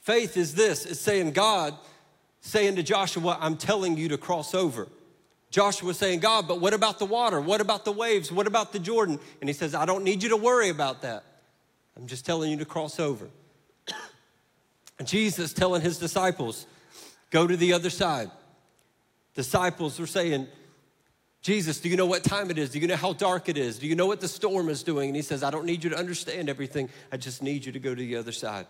Faith 0.00 0.36
is 0.36 0.54
this 0.54 0.86
it's 0.86 1.00
saying, 1.00 1.32
God, 1.32 1.74
saying 2.40 2.76
to 2.76 2.82
Joshua, 2.82 3.38
I'm 3.40 3.56
telling 3.56 3.96
you 3.96 4.08
to 4.08 4.18
cross 4.18 4.54
over. 4.54 4.88
Joshua 5.56 5.86
was 5.86 5.96
saying, 5.96 6.20
God, 6.20 6.46
but 6.46 6.60
what 6.60 6.74
about 6.74 6.98
the 6.98 7.06
water? 7.06 7.40
What 7.40 7.62
about 7.62 7.86
the 7.86 7.92
waves? 7.92 8.30
What 8.30 8.46
about 8.46 8.74
the 8.74 8.78
Jordan? 8.78 9.18
And 9.40 9.48
he 9.48 9.54
says, 9.54 9.74
I 9.74 9.86
don't 9.86 10.04
need 10.04 10.22
you 10.22 10.28
to 10.28 10.36
worry 10.36 10.68
about 10.68 11.00
that. 11.00 11.24
I'm 11.96 12.06
just 12.06 12.26
telling 12.26 12.50
you 12.50 12.58
to 12.58 12.66
cross 12.66 13.00
over. 13.00 13.30
Jesus 15.04 15.54
telling 15.54 15.80
his 15.80 15.98
disciples, 15.98 16.66
go 17.30 17.46
to 17.46 17.56
the 17.56 17.72
other 17.72 17.88
side. 17.88 18.30
Disciples 19.34 19.98
were 19.98 20.06
saying, 20.06 20.46
Jesus, 21.40 21.80
do 21.80 21.88
you 21.88 21.96
know 21.96 22.04
what 22.04 22.22
time 22.22 22.50
it 22.50 22.58
is? 22.58 22.68
Do 22.68 22.78
you 22.78 22.86
know 22.86 22.94
how 22.94 23.14
dark 23.14 23.48
it 23.48 23.56
is? 23.56 23.78
Do 23.78 23.86
you 23.86 23.94
know 23.94 24.06
what 24.06 24.20
the 24.20 24.28
storm 24.28 24.68
is 24.68 24.82
doing? 24.82 25.08
And 25.08 25.16
he 25.16 25.22
says, 25.22 25.42
I 25.42 25.50
don't 25.50 25.64
need 25.64 25.84
you 25.84 25.88
to 25.88 25.96
understand 25.96 26.50
everything. 26.50 26.90
I 27.10 27.16
just 27.16 27.42
need 27.42 27.64
you 27.64 27.72
to 27.72 27.78
go 27.78 27.94
to 27.94 28.02
the 28.02 28.16
other 28.16 28.32
side. 28.32 28.66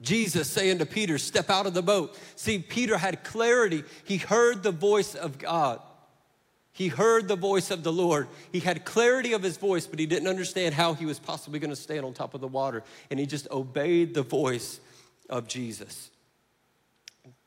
Jesus 0.00 0.48
saying 0.48 0.78
to 0.78 0.86
Peter, 0.86 1.18
Step 1.18 1.50
out 1.50 1.66
of 1.66 1.74
the 1.74 1.82
boat. 1.82 2.18
See, 2.36 2.58
Peter 2.58 2.98
had 2.98 3.24
clarity. 3.24 3.84
He 4.04 4.16
heard 4.18 4.62
the 4.62 4.70
voice 4.70 5.14
of 5.14 5.38
God. 5.38 5.80
He 6.72 6.86
heard 6.86 7.26
the 7.26 7.34
voice 7.34 7.72
of 7.72 7.82
the 7.82 7.92
Lord. 7.92 8.28
He 8.52 8.60
had 8.60 8.84
clarity 8.84 9.32
of 9.32 9.42
his 9.42 9.56
voice, 9.56 9.88
but 9.88 9.98
he 9.98 10.06
didn't 10.06 10.28
understand 10.28 10.76
how 10.76 10.94
he 10.94 11.06
was 11.06 11.18
possibly 11.18 11.58
going 11.58 11.70
to 11.70 11.76
stand 11.76 12.04
on 12.04 12.14
top 12.14 12.34
of 12.34 12.40
the 12.40 12.46
water. 12.46 12.84
And 13.10 13.18
he 13.18 13.26
just 13.26 13.50
obeyed 13.50 14.14
the 14.14 14.22
voice 14.22 14.78
of 15.28 15.48
Jesus. 15.48 16.10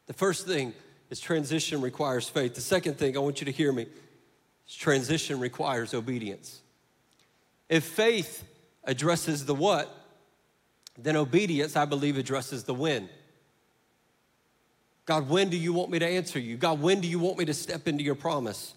The 0.08 0.14
first 0.14 0.46
thing 0.46 0.74
is 1.10 1.22
transition 1.22 1.80
requires 1.80 2.28
faith. 2.28 2.56
The 2.56 2.62
second 2.62 2.98
thing, 2.98 3.16
I 3.16 3.22
want 3.22 3.40
you 3.40 3.46
to 3.46 3.52
hear 3.54 3.72
me, 3.72 3.86
is 4.68 4.76
transition 4.76 5.40
requires 5.40 5.94
obedience. 5.94 6.62
If 7.70 7.86
faith 7.86 8.44
addresses 8.84 9.46
the 9.46 9.56
what, 9.56 9.96
then 10.98 11.16
obedience, 11.16 11.76
I 11.76 11.86
believe, 11.86 12.18
addresses 12.18 12.64
the 12.64 12.74
when. 12.74 13.10
God, 15.06 15.30
when 15.30 15.50
do 15.50 15.58
you 15.58 15.74
want 15.74 15.90
me 15.90 16.00
to 16.00 16.08
answer 16.08 16.40
you? 16.40 16.58
God, 16.58 16.82
when 16.82 17.02
do 17.02 17.08
you 17.08 17.20
want 17.20 17.38
me 17.38 17.46
to 17.46 17.54
step 17.54 17.88
into 17.88 18.04
your 18.04 18.16
promise? 18.16 18.74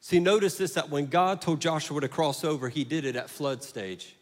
See, 0.00 0.20
notice 0.20 0.56
this 0.56 0.74
that 0.74 0.90
when 0.90 1.06
God 1.06 1.40
told 1.40 1.60
Joshua 1.60 2.00
to 2.00 2.08
cross 2.08 2.44
over, 2.44 2.68
he 2.68 2.84
did 2.84 3.04
it 3.04 3.16
at 3.16 3.28
flood 3.28 3.62
stage. 3.62 4.14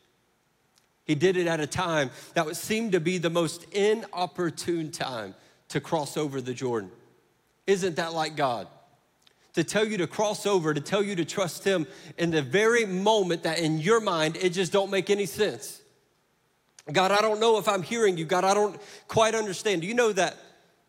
He 1.04 1.14
did 1.14 1.36
it 1.36 1.46
at 1.46 1.60
a 1.60 1.66
time 1.66 2.10
that 2.32 2.46
would 2.46 2.56
seem 2.56 2.92
to 2.92 3.00
be 3.00 3.18
the 3.18 3.30
most 3.30 3.64
inopportune 3.72 4.90
time 4.90 5.34
to 5.68 5.80
cross 5.80 6.16
over 6.16 6.40
the 6.40 6.54
Jordan. 6.54 6.90
Isn't 7.66 7.96
that 7.96 8.14
like 8.14 8.36
God? 8.36 8.66
To 9.54 9.62
tell 9.62 9.86
you 9.86 9.98
to 9.98 10.06
cross 10.06 10.46
over, 10.46 10.74
to 10.74 10.80
tell 10.80 11.02
you 11.02 11.14
to 11.16 11.24
trust 11.24 11.64
Him 11.64 11.86
in 12.18 12.30
the 12.30 12.42
very 12.42 12.86
moment 12.86 13.42
that 13.44 13.58
in 13.58 13.78
your 13.78 14.00
mind 14.00 14.36
it 14.36 14.50
just 14.50 14.72
don't 14.72 14.90
make 14.90 15.10
any 15.10 15.26
sense. 15.26 15.80
God, 16.92 17.12
I 17.12 17.18
don't 17.18 17.40
know 17.40 17.58
if 17.58 17.66
I'm 17.66 17.82
hearing 17.82 18.18
you. 18.18 18.24
God, 18.24 18.44
I 18.44 18.52
don't 18.52 18.78
quite 19.08 19.34
understand. 19.34 19.82
Do 19.82 19.88
you 19.88 19.94
know 19.94 20.12
that 20.12 20.36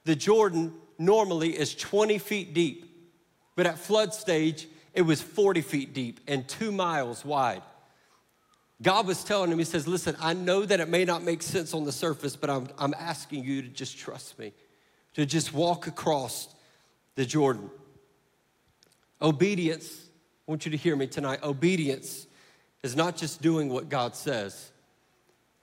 the 0.03 0.15
Jordan 0.15 0.73
normally 0.97 1.57
is 1.57 1.73
20 1.73 2.17
feet 2.17 2.53
deep, 2.53 2.85
but 3.55 3.65
at 3.65 3.79
flood 3.79 4.13
stage, 4.13 4.67
it 4.93 5.01
was 5.01 5.21
40 5.21 5.61
feet 5.61 5.93
deep 5.93 6.19
and 6.27 6.47
two 6.47 6.71
miles 6.71 7.23
wide. 7.23 7.61
God 8.81 9.07
was 9.07 9.23
telling 9.23 9.51
him, 9.51 9.57
He 9.57 9.63
says, 9.63 9.87
Listen, 9.87 10.15
I 10.19 10.33
know 10.33 10.65
that 10.65 10.79
it 10.79 10.89
may 10.89 11.05
not 11.05 11.23
make 11.23 11.41
sense 11.41 11.73
on 11.73 11.85
the 11.85 11.91
surface, 11.91 12.35
but 12.35 12.49
I'm, 12.49 12.67
I'm 12.77 12.93
asking 12.97 13.43
you 13.43 13.61
to 13.61 13.67
just 13.69 13.97
trust 13.97 14.37
me, 14.37 14.53
to 15.13 15.25
just 15.25 15.53
walk 15.53 15.87
across 15.87 16.53
the 17.15 17.25
Jordan. 17.25 17.69
Obedience, 19.21 20.07
I 20.47 20.51
want 20.51 20.65
you 20.65 20.71
to 20.71 20.77
hear 20.77 20.95
me 20.95 21.07
tonight. 21.07 21.39
Obedience 21.41 22.27
is 22.83 22.95
not 22.95 23.15
just 23.15 23.41
doing 23.41 23.69
what 23.69 23.87
God 23.87 24.15
says, 24.15 24.71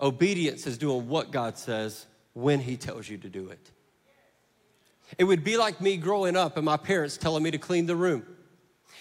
Obedience 0.03 0.67
is 0.67 0.77
doing 0.77 1.09
what 1.09 1.31
God 1.31 1.57
says 1.57 2.07
when 2.35 2.59
He 2.61 2.77
tells 2.77 3.09
you 3.09 3.17
to 3.19 3.29
do 3.29 3.49
it. 3.49 3.71
It 5.17 5.25
would 5.25 5.45
be 5.45 5.57
like 5.57 5.81
me 5.81 5.97
growing 5.97 6.37
up 6.37 6.57
and 6.57 6.67
my 6.67 6.77
parents 6.77 7.17
telling 7.17 7.43
me 7.43 7.53
to 7.53 7.59
clean 7.59 7.87
the 7.87 7.97
room. 7.97 8.25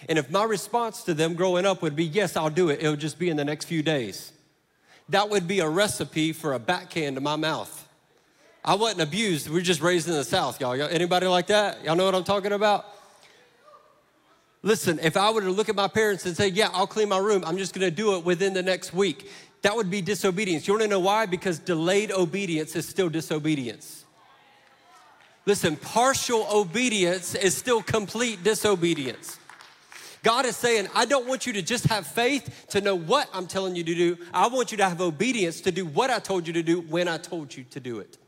And 0.07 0.17
if 0.19 0.29
my 0.29 0.43
response 0.43 1.03
to 1.03 1.13
them 1.13 1.33
growing 1.33 1.65
up 1.65 1.81
would 1.81 1.95
be, 1.95 2.05
Yes, 2.05 2.37
I'll 2.37 2.49
do 2.49 2.69
it, 2.69 2.81
it 2.81 2.89
would 2.89 2.99
just 2.99 3.17
be 3.17 3.29
in 3.29 3.37
the 3.37 3.45
next 3.45 3.65
few 3.65 3.81
days. 3.81 4.31
That 5.09 5.29
would 5.29 5.47
be 5.47 5.59
a 5.59 5.67
recipe 5.67 6.31
for 6.33 6.53
a 6.53 6.59
backhand 6.59 7.15
to 7.15 7.21
my 7.21 7.35
mouth. 7.35 7.87
I 8.63 8.75
wasn't 8.75 9.01
abused. 9.01 9.49
We 9.49 9.59
are 9.59 9.63
just 9.63 9.81
raised 9.81 10.07
in 10.07 10.13
the 10.13 10.23
South, 10.23 10.61
y'all. 10.61 10.79
Anybody 10.79 11.25
like 11.25 11.47
that? 11.47 11.83
Y'all 11.83 11.95
know 11.95 12.05
what 12.05 12.13
I'm 12.13 12.23
talking 12.23 12.51
about? 12.51 12.85
Listen, 14.61 14.99
if 15.01 15.17
I 15.17 15.31
were 15.31 15.41
to 15.41 15.49
look 15.49 15.69
at 15.69 15.75
my 15.75 15.87
parents 15.87 16.25
and 16.27 16.37
say, 16.37 16.49
Yeah, 16.49 16.69
I'll 16.71 16.87
clean 16.87 17.09
my 17.09 17.17
room, 17.17 17.43
I'm 17.45 17.57
just 17.57 17.73
gonna 17.73 17.89
do 17.89 18.15
it 18.15 18.23
within 18.23 18.53
the 18.53 18.61
next 18.61 18.93
week. 18.93 19.29
That 19.61 19.75
would 19.75 19.89
be 19.89 20.01
disobedience. 20.01 20.67
You 20.67 20.73
wanna 20.73 20.87
know 20.87 20.99
why? 20.99 21.25
Because 21.25 21.59
delayed 21.59 22.11
obedience 22.11 22.75
is 22.75 22.87
still 22.87 23.09
disobedience. 23.09 24.05
Listen, 25.45 25.75
partial 25.75 26.47
obedience 26.51 27.35
is 27.35 27.55
still 27.57 27.81
complete 27.81 28.43
disobedience. 28.43 29.39
God 30.23 30.45
is 30.45 30.55
saying, 30.55 30.87
I 30.93 31.05
don't 31.05 31.27
want 31.27 31.47
you 31.47 31.53
to 31.53 31.63
just 31.63 31.85
have 31.87 32.05
faith 32.05 32.67
to 32.69 32.81
know 32.81 32.93
what 32.93 33.27
I'm 33.33 33.47
telling 33.47 33.75
you 33.75 33.83
to 33.83 33.95
do. 33.95 34.17
I 34.33 34.47
want 34.47 34.71
you 34.71 34.77
to 34.77 34.87
have 34.87 35.01
obedience 35.01 35.61
to 35.61 35.71
do 35.71 35.85
what 35.85 36.11
I 36.11 36.19
told 36.19 36.45
you 36.45 36.53
to 36.53 36.63
do 36.63 36.81
when 36.81 37.07
I 37.07 37.17
told 37.17 37.55
you 37.55 37.63
to 37.71 37.79
do 37.79 37.99
it. 37.99 38.19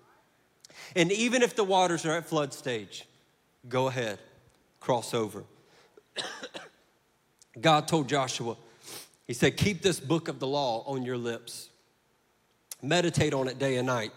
And 0.96 1.12
even 1.12 1.43
if 1.43 1.56
the 1.56 1.63
waters 1.63 2.06
are 2.06 2.17
at 2.17 2.26
flood 2.26 2.54
stage, 2.54 3.08
go 3.69 3.88
ahead, 3.88 4.19
cross 4.80 5.13
over. 5.13 5.43
God 7.62 7.88
told 7.88 8.10
Joshua, 8.10 8.58
he 9.26 9.34
said, 9.34 9.58
Keep 9.58 9.82
this 9.82 10.00
book 10.00 10.28
of 10.28 10.40
the 10.40 10.48
law 10.48 10.84
on 10.86 11.04
your 11.04 11.18
lips. 11.18 11.70
Meditate 12.82 13.34
on 13.34 13.48
it 13.48 13.60
day 13.60 13.78
and 13.78 13.88
night 13.88 14.12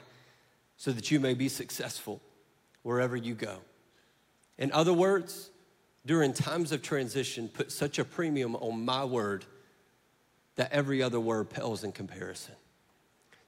so 0.76 0.90
that 0.90 1.10
you 1.10 1.20
may 1.20 1.34
be 1.34 1.48
successful 1.48 2.20
wherever 2.82 3.16
you 3.16 3.34
go. 3.34 3.58
In 4.58 4.72
other 4.72 4.92
words, 4.92 5.50
during 6.04 6.32
times 6.32 6.72
of 6.72 6.82
transition, 6.82 7.48
put 7.48 7.72
such 7.72 7.98
a 7.98 8.04
premium 8.04 8.56
on 8.56 8.84
my 8.84 9.04
word 9.04 9.44
that 10.56 10.72
every 10.72 11.02
other 11.02 11.20
word 11.20 11.50
pales 11.50 11.84
in 11.84 11.92
comparison, 11.92 12.54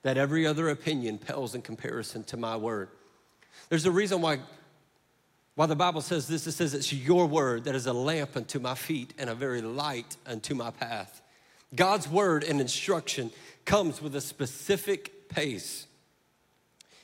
that 0.03 0.17
every 0.17 0.47
other 0.47 0.69
opinion 0.69 1.19
pales 1.19 1.55
in 1.55 1.63
comparison 1.63 2.23
to 2.25 2.37
my 2.37 2.57
word. 2.57 2.89
There's 3.69 3.87
a 3.87 3.91
reason 3.91 4.21
why, 4.21 4.41
why 5.55 5.67
the 5.67 5.77
Bible 5.77 6.01
says 6.01 6.29
this 6.29 6.47
it 6.47 6.53
says, 6.53 6.75
It's 6.75 6.93
your 6.93 7.27
word 7.27 7.65
that 7.65 7.75
is 7.75 7.87
a 7.87 7.93
lamp 7.93 8.37
unto 8.37 8.59
my 8.59 8.75
feet 8.75 9.15
and 9.19 9.31
a 9.31 9.35
very 9.35 9.63
light 9.63 10.17
unto 10.27 10.55
my 10.55 10.71
path. 10.71 11.23
God's 11.75 12.09
word 12.09 12.45
and 12.45 12.61
instruction 12.61 13.31
comes 13.65 14.01
with 14.01 14.15
a 14.15 14.21
specific 14.21 15.29
pace. 15.29 15.87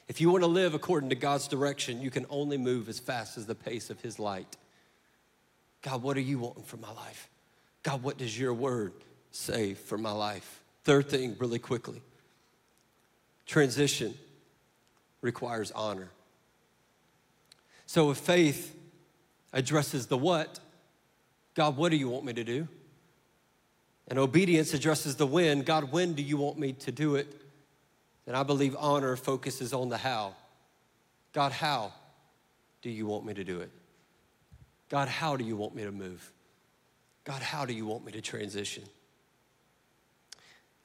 If 0.09 0.21
you 0.21 0.31
want 0.31 0.43
to 0.43 0.49
live 0.49 0.75
according 0.75 1.11
to 1.11 1.17
God's 1.17 1.49
direction, 1.49 2.01
you 2.01 2.11
can 2.11 2.27
only 2.31 2.59
move 2.59 2.89
as 2.89 2.99
fast 2.99 3.37
as 3.39 3.47
the 3.47 3.55
pace 3.55 3.91
of 3.91 4.01
His 4.01 4.19
light. 4.19 4.57
God, 5.83 6.03
what 6.03 6.17
are 6.17 6.21
you 6.21 6.39
wanting 6.39 6.65
for 6.65 6.79
my 6.79 6.93
life? 6.93 7.29
God, 7.83 8.03
what 8.03 8.17
does 8.17 8.39
your 8.39 8.55
word 8.55 8.93
say 9.31 9.75
for 9.75 9.99
my 9.99 10.13
life? 10.13 10.63
Third 10.85 11.09
thing, 11.09 11.37
really 11.39 11.59
quickly 11.59 12.03
transition 13.47 14.15
requires 15.21 15.71
honor. 15.73 16.09
So 17.87 18.11
if 18.11 18.19
faith 18.19 18.75
addresses 19.53 20.07
the 20.07 20.19
what, 20.19 20.59
God, 21.55 21.77
what 21.77 21.91
do 21.91 21.97
you 21.97 22.09
want 22.09 22.25
me 22.25 22.33
to 22.33 22.45
do? 22.45 22.69
And 24.09 24.19
obedience 24.19 24.75
addresses 24.75 25.17
the 25.17 25.27
when, 25.27 25.63
God, 25.63 25.91
when 25.91 26.15
do 26.15 26.23
you 26.23 26.37
want 26.37 26.59
me 26.59 26.73
to 26.75 26.93
do 26.93 27.17
it? 27.17 27.27
And 28.27 28.37
I 28.37 28.43
believe 28.43 28.77
honor 28.79 29.17
focuses 29.17 29.73
on 29.73 29.89
the 29.89 29.99
how. 29.99 30.35
God, 31.33 31.53
how 31.53 31.93
do 32.83 32.91
you 32.91 33.07
want 33.07 33.25
me 33.25 33.35
to 33.35 33.45
do 33.45 33.61
it? 33.61 33.71
God, 34.89 35.09
how 35.09 35.37
do 35.37 35.45
you 35.45 35.57
want 35.57 35.75
me 35.75 35.85
to 35.85 35.93
move? 35.93 36.33
God, 37.25 37.43
how 37.43 37.65
do 37.65 37.73
you 37.73 37.87
want 37.87 38.05
me 38.05 38.13
to 38.13 38.21
transition? 38.21 38.85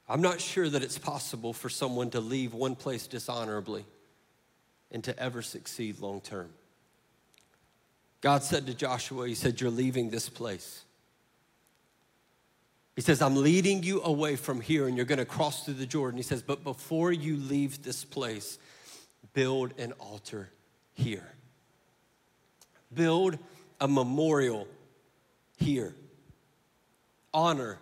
I'm 0.07 0.21
not 0.21 0.41
sure 0.41 0.67
that 0.69 0.81
it's 0.81 0.97
possible 0.97 1.53
for 1.53 1.69
someone 1.69 2.09
to 2.11 2.19
leave 2.19 2.53
one 2.53 2.75
place 2.75 3.05
dishonorably 3.05 3.85
and 4.91 5.03
to 5.03 5.17
ever 5.19 5.41
succeed 5.41 5.99
long 5.99 6.21
term. 6.21 6.49
God 8.21 8.43
said 8.43 8.65
to 8.65 8.73
Joshua, 8.73 9.27
He 9.27 9.35
said, 9.35 9.61
You're 9.61 9.69
leaving 9.69 10.09
this 10.09 10.27
place. 10.27 10.83
He 12.99 13.01
says, 13.01 13.21
I'm 13.21 13.37
leading 13.37 13.81
you 13.81 14.01
away 14.01 14.35
from 14.35 14.59
here 14.59 14.85
and 14.85 14.97
you're 14.97 15.05
going 15.05 15.19
to 15.19 15.25
cross 15.25 15.63
through 15.63 15.75
the 15.75 15.85
Jordan. 15.85 16.17
He 16.17 16.21
says, 16.21 16.41
But 16.41 16.65
before 16.65 17.13
you 17.13 17.37
leave 17.37 17.81
this 17.81 18.03
place, 18.03 18.59
build 19.31 19.71
an 19.77 19.93
altar 19.93 20.49
here. 20.95 21.31
Build 22.93 23.37
a 23.79 23.87
memorial 23.87 24.67
here. 25.55 25.95
Honor 27.33 27.79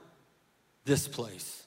this 0.86 1.08
place. 1.08 1.66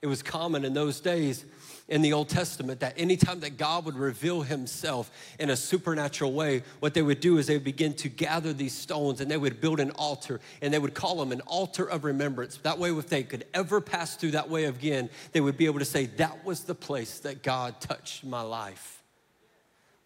It 0.00 0.06
was 0.06 0.22
common 0.22 0.64
in 0.64 0.72
those 0.72 1.00
days 1.00 1.44
in 1.88 2.02
the 2.02 2.12
Old 2.12 2.28
Testament 2.28 2.80
that 2.80 2.94
anytime 2.96 3.40
that 3.40 3.56
God 3.58 3.84
would 3.84 3.96
reveal 3.96 4.42
himself 4.42 5.10
in 5.38 5.50
a 5.50 5.56
supernatural 5.56 6.32
way, 6.32 6.62
what 6.80 6.94
they 6.94 7.02
would 7.02 7.20
do 7.20 7.38
is 7.38 7.46
they 7.46 7.54
would 7.54 7.64
begin 7.64 7.92
to 7.94 8.08
gather 8.08 8.52
these 8.52 8.72
stones 8.72 9.20
and 9.20 9.30
they 9.30 9.36
would 9.36 9.60
build 9.60 9.80
an 9.80 9.90
altar 9.92 10.40
and 10.62 10.72
they 10.72 10.78
would 10.78 10.94
call 10.94 11.16
them 11.16 11.32
an 11.32 11.42
altar 11.42 11.84
of 11.84 12.04
remembrance. 12.04 12.56
That 12.58 12.78
way, 12.78 12.90
if 12.90 13.08
they 13.08 13.22
could 13.22 13.44
ever 13.52 13.80
pass 13.80 14.16
through 14.16 14.32
that 14.32 14.48
way 14.48 14.64
again, 14.64 15.10
they 15.32 15.40
would 15.40 15.58
be 15.58 15.66
able 15.66 15.80
to 15.80 15.84
say, 15.84 16.06
That 16.06 16.44
was 16.44 16.64
the 16.64 16.74
place 16.74 17.20
that 17.20 17.42
God 17.42 17.80
touched 17.80 18.24
my 18.24 18.40
life. 18.40 19.03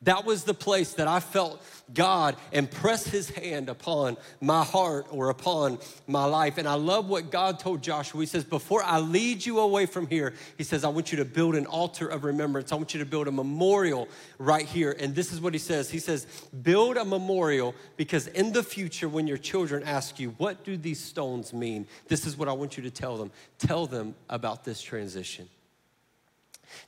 That 0.03 0.25
was 0.25 0.45
the 0.45 0.55
place 0.55 0.93
that 0.95 1.09
I 1.09 1.19
felt 1.19 1.61
God 1.93 2.37
impress 2.53 3.05
his 3.05 3.31
hand 3.31 3.69
upon 3.69 4.17
my 4.41 4.63
heart 4.63 5.07
or 5.11 5.29
upon 5.29 5.79
my 6.07 6.25
life. 6.25 6.57
And 6.57 6.69
I 6.69 6.75
love 6.75 7.09
what 7.09 7.33
God 7.33 7.59
told 7.59 7.83
Joshua. 7.83 8.21
He 8.21 8.27
says, 8.27 8.45
Before 8.45 8.81
I 8.85 9.01
lead 9.01 9.45
you 9.45 9.59
away 9.59 9.87
from 9.87 10.07
here, 10.07 10.35
he 10.57 10.63
says, 10.63 10.85
I 10.85 10.89
want 10.89 11.11
you 11.11 11.19
to 11.19 11.25
build 11.25 11.57
an 11.57 11.67
altar 11.67 12.07
of 12.07 12.23
remembrance. 12.23 12.71
I 12.71 12.77
want 12.77 12.95
you 12.95 13.01
to 13.01 13.07
build 13.07 13.27
a 13.27 13.33
memorial 13.33 14.07
right 14.39 14.67
here. 14.67 14.95
And 15.01 15.17
this 15.17 15.33
is 15.33 15.41
what 15.41 15.53
he 15.53 15.59
says 15.59 15.91
He 15.91 15.99
says, 15.99 16.27
Build 16.63 16.97
a 16.97 17.05
memorial 17.05 17.75
because 17.97 18.29
in 18.29 18.53
the 18.53 18.63
future, 18.63 19.09
when 19.09 19.27
your 19.27 19.39
children 19.39 19.83
ask 19.83 20.21
you, 20.21 20.31
What 20.39 20.63
do 20.63 20.77
these 20.77 21.01
stones 21.01 21.53
mean? 21.53 21.89
This 22.07 22.25
is 22.25 22.37
what 22.37 22.49
I 22.49 22.53
want 22.53 22.77
you 22.77 22.85
to 22.85 22.91
tell 22.91 23.17
them. 23.17 23.33
Tell 23.59 23.87
them 23.87 24.15
about 24.29 24.65
this 24.65 24.81
transition, 24.81 25.49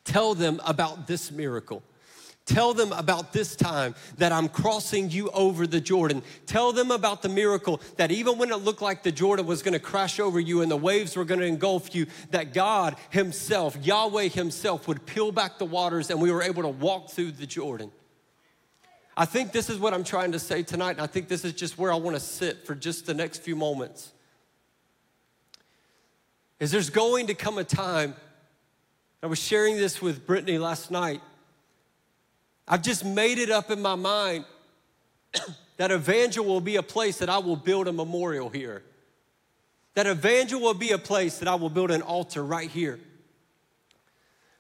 tell 0.05 0.37
them 0.37 0.61
about 0.65 1.09
this 1.09 1.33
miracle. 1.33 1.83
Tell 2.51 2.75
them 2.75 2.93
about 2.93 3.33
this 3.33 3.55
time 3.55 3.95
that 4.19 4.33
I'm 4.33 4.49
crossing 4.49 5.09
you 5.09 5.31
over 5.31 5.69
the 5.69 5.81
Jordan. 5.81 6.21
Tell 6.47 6.73
them 6.73 6.91
about 6.91 7.23
the 7.23 7.29
miracle 7.29 7.81
that 7.97 8.11
even 8.11 8.39
when 8.39 8.51
it 8.51 8.57
looked 8.57 8.83
like 8.83 9.05
the 9.05 9.13
Jordan 9.13 9.47
was 9.47 9.63
going 9.63 9.75
to 9.75 9.79
crash 9.79 10.19
over 10.19 10.41
you 10.41 10.61
and 10.61 10.69
the 10.69 10.77
waves 10.77 11.17
were 11.17 11.25
going 11.25 11.39
to 11.39 11.47
engulf 11.47 11.95
you, 11.95 12.09
that 12.33 12.53
God 12.53 12.97
Himself, 13.11 13.77
Yahweh 13.81 14.27
Himself, 14.31 14.89
would 14.89 15.07
peel 15.07 15.31
back 15.31 15.59
the 15.59 15.65
waters 15.65 16.11
and 16.11 16.21
we 16.21 16.33
were 16.33 16.43
able 16.43 16.63
to 16.63 16.69
walk 16.69 17.11
through 17.11 17.31
the 17.31 17.47
Jordan. 17.47 17.93
I 19.17 19.27
think 19.27 19.53
this 19.53 19.71
is 19.71 19.79
what 19.79 19.95
I'm 19.95 20.03
trying 20.03 20.33
to 20.33 20.41
say 20.41 20.65
tonight, 20.65 20.93
and 20.93 21.03
I 21.03 21.07
think 21.07 21.29
this 21.29 21.45
is 21.45 21.53
just 21.53 21.79
where 21.79 21.93
I 21.93 21.97
want 21.97 22.17
to 22.17 22.21
sit 22.21 22.67
for 22.67 22.75
just 22.75 23.07
the 23.07 23.15
next 23.15 23.43
few 23.43 23.55
moments. 23.55 24.11
Is 26.59 26.73
there's 26.73 26.91
going 26.91 27.29
to 27.29 27.35
come 27.35 27.59
a 27.59 27.65
time, 27.65 28.17
I 29.23 29.29
was 29.29 29.39
sharing 29.39 29.77
this 29.77 30.03
with 30.03 30.27
Brittany 30.27 30.59
last 30.59 30.91
night 30.91 31.21
I've 32.73 32.83
just 32.83 33.05
made 33.05 33.39
it 33.39 33.51
up 33.51 33.73
in 33.73 33.83
my 33.83 33.97
mind 33.97 34.45
that 35.77 35.91
Evangel 35.91 36.45
will 36.45 36.61
be 36.61 36.77
a 36.77 36.83
place 36.85 37.19
that 37.19 37.29
I 37.29 37.39
will 37.39 37.57
build 37.57 37.89
a 37.89 37.93
memorial 37.93 38.49
here. 38.49 38.85
That 39.95 40.07
Evangel 40.07 40.61
will 40.61 40.75
be 40.75 40.93
a 40.93 40.99
place 40.99 41.39
that 41.39 41.49
I 41.49 41.57
will 41.57 41.69
build 41.69 41.91
an 41.91 42.01
altar 42.01 42.45
right 42.45 42.71
here. 42.71 43.01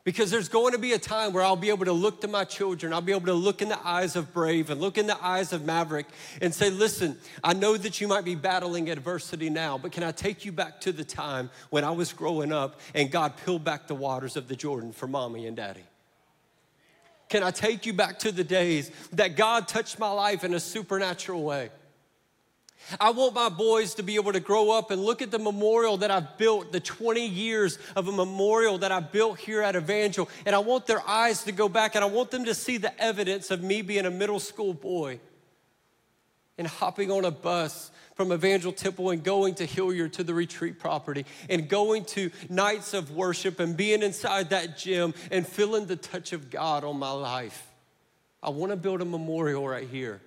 Because 0.02 0.28
there's 0.32 0.48
going 0.48 0.72
to 0.72 0.78
be 0.78 0.92
a 0.92 0.98
time 0.98 1.32
where 1.32 1.44
I'll 1.44 1.54
be 1.54 1.68
able 1.68 1.84
to 1.84 1.92
look 1.92 2.22
to 2.22 2.28
my 2.28 2.42
children, 2.42 2.92
I'll 2.92 3.00
be 3.00 3.12
able 3.12 3.26
to 3.26 3.34
look 3.34 3.62
in 3.62 3.68
the 3.68 3.78
eyes 3.86 4.16
of 4.16 4.32
Brave 4.32 4.70
and 4.70 4.80
look 4.80 4.98
in 4.98 5.06
the 5.06 5.24
eyes 5.24 5.52
of 5.52 5.64
Maverick 5.64 6.06
and 6.40 6.52
say, 6.52 6.68
Listen, 6.68 7.16
I 7.44 7.52
know 7.52 7.76
that 7.76 8.00
you 8.00 8.08
might 8.08 8.24
be 8.24 8.34
battling 8.34 8.90
adversity 8.90 9.50
now, 9.50 9.78
but 9.78 9.92
can 9.92 10.02
I 10.02 10.10
take 10.10 10.44
you 10.44 10.50
back 10.50 10.80
to 10.80 10.90
the 10.90 11.04
time 11.04 11.48
when 11.68 11.84
I 11.84 11.92
was 11.92 12.12
growing 12.12 12.50
up 12.50 12.80
and 12.92 13.08
God 13.08 13.34
peeled 13.44 13.62
back 13.62 13.86
the 13.86 13.94
waters 13.94 14.36
of 14.36 14.48
the 14.48 14.56
Jordan 14.56 14.90
for 14.90 15.06
mommy 15.06 15.46
and 15.46 15.56
daddy? 15.56 15.84
Can 17.30 17.44
I 17.44 17.52
take 17.52 17.86
you 17.86 17.92
back 17.92 18.18
to 18.20 18.32
the 18.32 18.44
days 18.44 18.90
that 19.12 19.36
God 19.36 19.68
touched 19.68 19.98
my 19.98 20.10
life 20.10 20.42
in 20.44 20.52
a 20.52 20.60
supernatural 20.60 21.42
way? 21.42 21.70
I 22.98 23.10
want 23.10 23.34
my 23.34 23.48
boys 23.48 23.94
to 23.94 24.02
be 24.02 24.16
able 24.16 24.32
to 24.32 24.40
grow 24.40 24.72
up 24.72 24.90
and 24.90 25.00
look 25.00 25.22
at 25.22 25.30
the 25.30 25.38
memorial 25.38 25.98
that 25.98 26.10
I've 26.10 26.36
built, 26.38 26.72
the 26.72 26.80
20 26.80 27.24
years 27.24 27.78
of 27.94 28.08
a 28.08 28.12
memorial 28.12 28.78
that 28.78 28.90
I 28.90 28.98
built 28.98 29.38
here 29.38 29.62
at 29.62 29.76
Evangel, 29.76 30.28
and 30.44 30.56
I 30.56 30.58
want 30.58 30.86
their 30.86 31.06
eyes 31.08 31.44
to 31.44 31.52
go 31.52 31.68
back 31.68 31.94
and 31.94 32.02
I 32.02 32.08
want 32.08 32.32
them 32.32 32.46
to 32.46 32.54
see 32.54 32.78
the 32.78 33.00
evidence 33.00 33.52
of 33.52 33.62
me 33.62 33.82
being 33.82 34.06
a 34.06 34.10
middle 34.10 34.40
school 34.40 34.74
boy 34.74 35.20
and 36.58 36.66
hopping 36.66 37.12
on 37.12 37.24
a 37.24 37.30
bus 37.30 37.92
from 38.14 38.32
Evangel 38.32 38.72
Temple 38.72 39.10
and 39.10 39.22
going 39.22 39.54
to 39.54 39.66
Hilliard 39.66 40.12
to 40.14 40.24
the 40.24 40.34
retreat 40.34 40.78
property 40.78 41.24
and 41.48 41.68
going 41.68 42.04
to 42.06 42.30
nights 42.48 42.94
of 42.94 43.10
worship 43.10 43.60
and 43.60 43.76
being 43.76 44.02
inside 44.02 44.50
that 44.50 44.76
gym 44.76 45.14
and 45.30 45.46
feeling 45.46 45.86
the 45.86 45.96
touch 45.96 46.32
of 46.32 46.50
God 46.50 46.84
on 46.84 46.98
my 46.98 47.12
life. 47.12 47.66
I 48.42 48.50
want 48.50 48.72
to 48.72 48.76
build 48.76 49.00
a 49.00 49.04
memorial 49.04 49.68
right 49.68 49.88
here. 49.88 50.20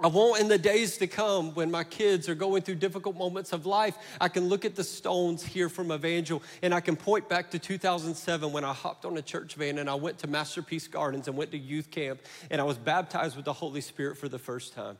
I 0.00 0.06
want 0.06 0.40
in 0.40 0.46
the 0.46 0.58
days 0.58 0.96
to 0.98 1.08
come 1.08 1.54
when 1.54 1.72
my 1.72 1.82
kids 1.82 2.28
are 2.28 2.34
going 2.34 2.62
through 2.62 2.76
difficult 2.76 3.16
moments 3.16 3.52
of 3.52 3.66
life, 3.66 3.96
I 4.20 4.28
can 4.28 4.48
look 4.48 4.64
at 4.64 4.76
the 4.76 4.84
stones 4.84 5.44
here 5.44 5.68
from 5.68 5.90
Evangel 5.90 6.42
and 6.62 6.72
I 6.72 6.80
can 6.80 6.94
point 6.94 7.28
back 7.28 7.50
to 7.50 7.58
2007 7.58 8.52
when 8.52 8.62
I 8.62 8.72
hopped 8.72 9.04
on 9.04 9.16
a 9.16 9.22
church 9.22 9.54
van 9.54 9.78
and 9.78 9.90
I 9.90 9.96
went 9.96 10.18
to 10.18 10.28
Masterpiece 10.28 10.86
Gardens 10.86 11.26
and 11.26 11.36
went 11.36 11.50
to 11.50 11.58
youth 11.58 11.90
camp 11.90 12.20
and 12.48 12.60
I 12.60 12.64
was 12.64 12.78
baptized 12.78 13.34
with 13.34 13.44
the 13.44 13.52
Holy 13.52 13.80
Spirit 13.80 14.18
for 14.18 14.28
the 14.28 14.38
first 14.38 14.72
time. 14.72 14.98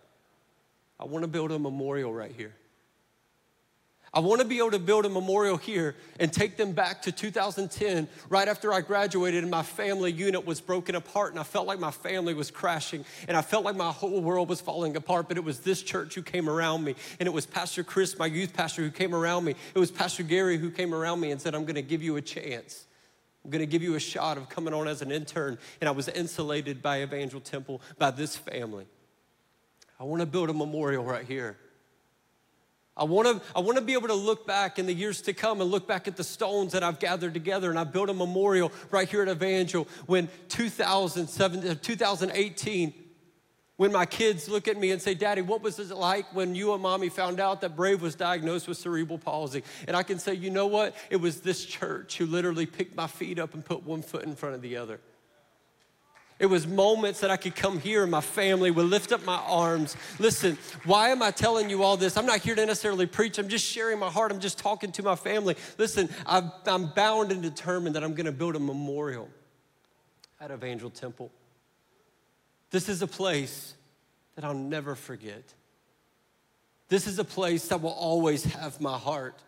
I 1.00 1.04
want 1.04 1.22
to 1.22 1.28
build 1.28 1.52
a 1.52 1.58
memorial 1.58 2.12
right 2.12 2.32
here. 2.36 2.54
I 4.12 4.20
want 4.20 4.40
to 4.40 4.46
be 4.46 4.58
able 4.58 4.70
to 4.70 4.78
build 4.78 5.04
a 5.04 5.08
memorial 5.10 5.58
here 5.58 5.94
and 6.18 6.32
take 6.32 6.56
them 6.56 6.72
back 6.72 7.02
to 7.02 7.12
2010, 7.12 8.08
right 8.30 8.48
after 8.48 8.72
I 8.72 8.80
graduated 8.80 9.42
and 9.42 9.50
my 9.50 9.62
family 9.62 10.10
unit 10.10 10.46
was 10.46 10.60
broken 10.60 10.94
apart 10.94 11.32
and 11.32 11.38
I 11.38 11.42
felt 11.42 11.66
like 11.66 11.78
my 11.78 11.90
family 11.90 12.32
was 12.32 12.50
crashing 12.50 13.04
and 13.28 13.36
I 13.36 13.42
felt 13.42 13.64
like 13.64 13.76
my 13.76 13.92
whole 13.92 14.22
world 14.22 14.48
was 14.48 14.60
falling 14.62 14.96
apart. 14.96 15.28
But 15.28 15.36
it 15.36 15.44
was 15.44 15.60
this 15.60 15.82
church 15.82 16.14
who 16.14 16.22
came 16.22 16.48
around 16.48 16.84
me 16.84 16.94
and 17.20 17.26
it 17.26 17.32
was 17.32 17.44
Pastor 17.44 17.84
Chris, 17.84 18.18
my 18.18 18.26
youth 18.26 18.54
pastor, 18.54 18.82
who 18.82 18.90
came 18.90 19.14
around 19.14 19.44
me. 19.44 19.54
It 19.74 19.78
was 19.78 19.90
Pastor 19.90 20.22
Gary 20.22 20.56
who 20.56 20.70
came 20.70 20.94
around 20.94 21.20
me 21.20 21.30
and 21.30 21.40
said, 21.40 21.54
I'm 21.54 21.64
going 21.64 21.74
to 21.74 21.82
give 21.82 22.02
you 22.02 22.16
a 22.16 22.22
chance. 22.22 22.86
I'm 23.44 23.50
going 23.50 23.60
to 23.60 23.66
give 23.66 23.82
you 23.82 23.94
a 23.94 24.00
shot 24.00 24.38
of 24.38 24.48
coming 24.48 24.72
on 24.72 24.88
as 24.88 25.02
an 25.02 25.12
intern. 25.12 25.58
And 25.80 25.88
I 25.88 25.92
was 25.92 26.08
insulated 26.08 26.82
by 26.82 27.02
Evangel 27.02 27.40
Temple, 27.40 27.82
by 27.98 28.10
this 28.10 28.36
family. 28.36 28.86
I 30.00 30.04
want 30.04 30.20
to 30.20 30.26
build 30.26 30.50
a 30.50 30.54
memorial 30.54 31.04
right 31.04 31.26
here. 31.26 31.56
I 32.96 33.04
want 33.04 33.28
to 33.28 33.48
I 33.54 33.60
want 33.60 33.78
to 33.78 33.84
be 33.84 33.92
able 33.92 34.08
to 34.08 34.14
look 34.14 34.46
back 34.46 34.78
in 34.78 34.86
the 34.86 34.92
years 34.92 35.22
to 35.22 35.32
come 35.32 35.60
and 35.60 35.70
look 35.70 35.86
back 35.86 36.08
at 36.08 36.16
the 36.16 36.24
stones 36.24 36.72
that 36.72 36.82
I've 36.82 36.98
gathered 36.98 37.32
together 37.32 37.70
and 37.70 37.78
I 37.78 37.84
built 37.84 38.10
a 38.10 38.14
memorial 38.14 38.72
right 38.90 39.08
here 39.08 39.22
at 39.22 39.28
Evangel 39.28 39.86
when 40.06 40.28
2007 40.48 41.68
uh, 41.68 41.74
2018 41.80 42.94
when 43.76 43.92
my 43.92 44.04
kids 44.04 44.48
look 44.48 44.66
at 44.66 44.76
me 44.76 44.90
and 44.90 45.00
say, 45.00 45.14
Daddy, 45.14 45.40
what 45.40 45.62
was 45.62 45.78
it 45.78 45.96
like 45.96 46.34
when 46.34 46.56
you 46.56 46.74
and 46.74 46.82
mommy 46.82 47.08
found 47.08 47.38
out 47.38 47.60
that 47.60 47.76
Brave 47.76 48.02
was 48.02 48.16
diagnosed 48.16 48.66
with 48.66 48.76
cerebral 48.76 49.18
palsy? 49.18 49.62
And 49.86 49.96
I 49.96 50.02
can 50.02 50.18
say, 50.18 50.34
you 50.34 50.50
know 50.50 50.66
what? 50.66 50.96
It 51.10 51.18
was 51.18 51.42
this 51.42 51.64
church 51.64 52.18
who 52.18 52.26
literally 52.26 52.66
picked 52.66 52.96
my 52.96 53.06
feet 53.06 53.38
up 53.38 53.54
and 53.54 53.64
put 53.64 53.84
one 53.84 54.02
foot 54.02 54.24
in 54.24 54.34
front 54.34 54.56
of 54.56 54.62
the 54.62 54.76
other. 54.76 54.98
It 56.38 56.46
was 56.46 56.68
moments 56.68 57.20
that 57.20 57.30
I 57.30 57.36
could 57.36 57.56
come 57.56 57.80
here 57.80 58.02
and 58.02 58.10
my 58.10 58.20
family 58.20 58.70
would 58.70 58.86
lift 58.86 59.10
up 59.10 59.24
my 59.24 59.38
arms. 59.38 59.96
Listen, 60.20 60.56
why 60.84 61.08
am 61.08 61.20
I 61.20 61.32
telling 61.32 61.68
you 61.68 61.82
all 61.82 61.96
this? 61.96 62.16
I'm 62.16 62.26
not 62.26 62.40
here 62.40 62.54
to 62.54 62.64
necessarily 62.64 63.06
preach. 63.06 63.38
I'm 63.38 63.48
just 63.48 63.64
sharing 63.64 63.98
my 63.98 64.08
heart. 64.08 64.30
I'm 64.30 64.38
just 64.38 64.56
talking 64.56 64.92
to 64.92 65.02
my 65.02 65.16
family. 65.16 65.56
Listen, 65.78 66.08
i 66.26 66.48
am 66.66 66.92
bound 66.94 67.32
and 67.32 67.42
determined 67.42 67.96
that 67.96 68.04
I'm 68.04 68.14
going 68.14 68.26
to 68.26 68.32
build 68.32 68.54
a 68.54 68.60
memorial 68.60 69.28
at 70.40 70.52
Evangel 70.52 70.90
Temple. 70.90 71.32
This 72.70 72.88
is 72.88 73.02
a 73.02 73.08
place 73.08 73.74
that 74.36 74.44
I'll 74.44 74.54
never 74.54 74.94
forget. 74.94 75.42
This 76.88 77.08
is 77.08 77.18
a 77.18 77.24
place 77.24 77.66
that 77.68 77.82
will 77.82 77.90
always 77.90 78.44
have 78.44 78.80
my 78.80 78.96
heart. 78.96 79.42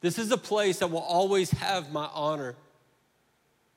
This 0.00 0.18
is 0.18 0.30
a 0.30 0.38
place 0.38 0.78
that 0.78 0.90
will 0.90 0.98
always 0.98 1.50
have 1.50 1.92
my 1.92 2.08
honor. 2.14 2.54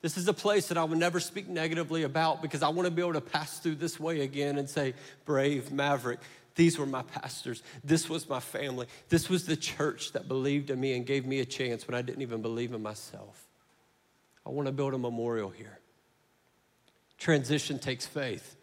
This 0.04 0.18
is 0.18 0.28
a 0.28 0.34
place 0.34 0.68
that 0.68 0.78
I 0.78 0.84
will 0.84 0.98
never 0.98 1.22
speak 1.22 1.48
negatively 1.48 2.04
about 2.04 2.42
because 2.42 2.62
I 2.62 2.68
want 2.68 2.88
to 2.88 2.92
be 2.92 3.02
able 3.02 3.14
to 3.14 3.22
pass 3.22 3.60
through 3.60 3.76
this 3.76 3.98
way 3.98 4.20
again 4.20 4.58
and 4.58 4.70
say, 4.70 4.96
Brave, 5.24 5.72
Maverick, 5.72 6.20
these 6.56 6.78
were 6.78 6.86
my 6.86 7.04
pastors. 7.04 7.64
This 7.86 8.10
was 8.10 8.28
my 8.28 8.42
family. 8.42 8.88
This 9.08 9.30
was 9.30 9.46
the 9.46 9.56
church 9.56 10.12
that 10.12 10.28
believed 10.28 10.70
in 10.70 10.80
me 10.82 10.98
and 10.98 11.06
gave 11.06 11.26
me 11.26 11.40
a 11.40 11.46
chance 11.46 11.88
when 11.88 11.96
I 11.96 12.02
didn't 12.02 12.22
even 12.22 12.42
believe 12.42 12.74
in 12.74 12.84
myself. 12.84 13.48
I 14.46 14.50
want 14.50 14.66
to 14.66 14.74
build 14.74 14.94
a 14.94 14.98
memorial 14.98 15.50
here. 15.50 15.80
Transition 17.18 17.80
takes 17.80 18.06
faith, 18.06 18.58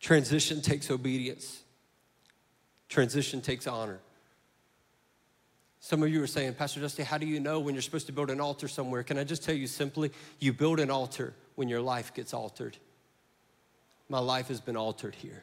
transition 0.00 0.60
takes 0.60 0.90
obedience, 0.90 1.62
transition 2.88 3.40
takes 3.40 3.68
honor. 3.68 4.00
Some 5.84 6.04
of 6.04 6.08
you 6.10 6.22
are 6.22 6.28
saying, 6.28 6.54
Pastor 6.54 6.80
Dusty, 6.80 7.02
how 7.02 7.18
do 7.18 7.26
you 7.26 7.40
know 7.40 7.58
when 7.58 7.74
you're 7.74 7.82
supposed 7.82 8.06
to 8.06 8.12
build 8.12 8.30
an 8.30 8.40
altar 8.40 8.68
somewhere? 8.68 9.02
Can 9.02 9.18
I 9.18 9.24
just 9.24 9.42
tell 9.42 9.54
you 9.54 9.66
simply, 9.66 10.12
you 10.38 10.52
build 10.52 10.78
an 10.78 10.92
altar 10.92 11.34
when 11.56 11.68
your 11.68 11.80
life 11.80 12.14
gets 12.14 12.32
altered. 12.32 12.76
My 14.08 14.20
life 14.20 14.46
has 14.46 14.60
been 14.60 14.76
altered 14.76 15.16
here. 15.16 15.42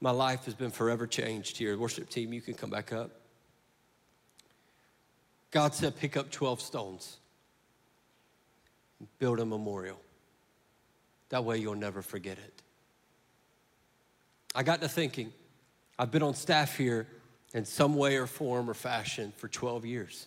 My 0.00 0.10
life 0.10 0.46
has 0.46 0.54
been 0.54 0.72
forever 0.72 1.06
changed 1.06 1.58
here. 1.58 1.78
Worship 1.78 2.10
team, 2.10 2.32
you 2.32 2.40
can 2.40 2.54
come 2.54 2.70
back 2.70 2.92
up. 2.92 3.12
God 5.52 5.74
said, 5.74 5.94
pick 5.94 6.16
up 6.16 6.32
12 6.32 6.60
stones, 6.60 7.18
build 9.20 9.38
a 9.38 9.46
memorial. 9.46 10.00
That 11.28 11.44
way 11.44 11.58
you'll 11.58 11.76
never 11.76 12.02
forget 12.02 12.36
it. 12.36 12.62
I 14.56 14.64
got 14.64 14.80
to 14.80 14.88
thinking, 14.88 15.32
I've 15.96 16.10
been 16.10 16.24
on 16.24 16.34
staff 16.34 16.76
here 16.76 17.06
in 17.54 17.64
some 17.64 17.96
way 17.96 18.16
or 18.16 18.26
form 18.26 18.70
or 18.70 18.74
fashion 18.74 19.32
for 19.36 19.48
12 19.48 19.84
years. 19.84 20.26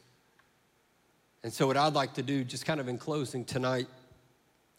And 1.43 1.51
so, 1.51 1.67
what 1.67 1.77
I'd 1.77 1.93
like 1.93 2.13
to 2.15 2.23
do, 2.23 2.43
just 2.43 2.65
kind 2.65 2.79
of 2.79 2.87
in 2.87 2.97
closing 2.97 3.43
tonight, 3.43 3.87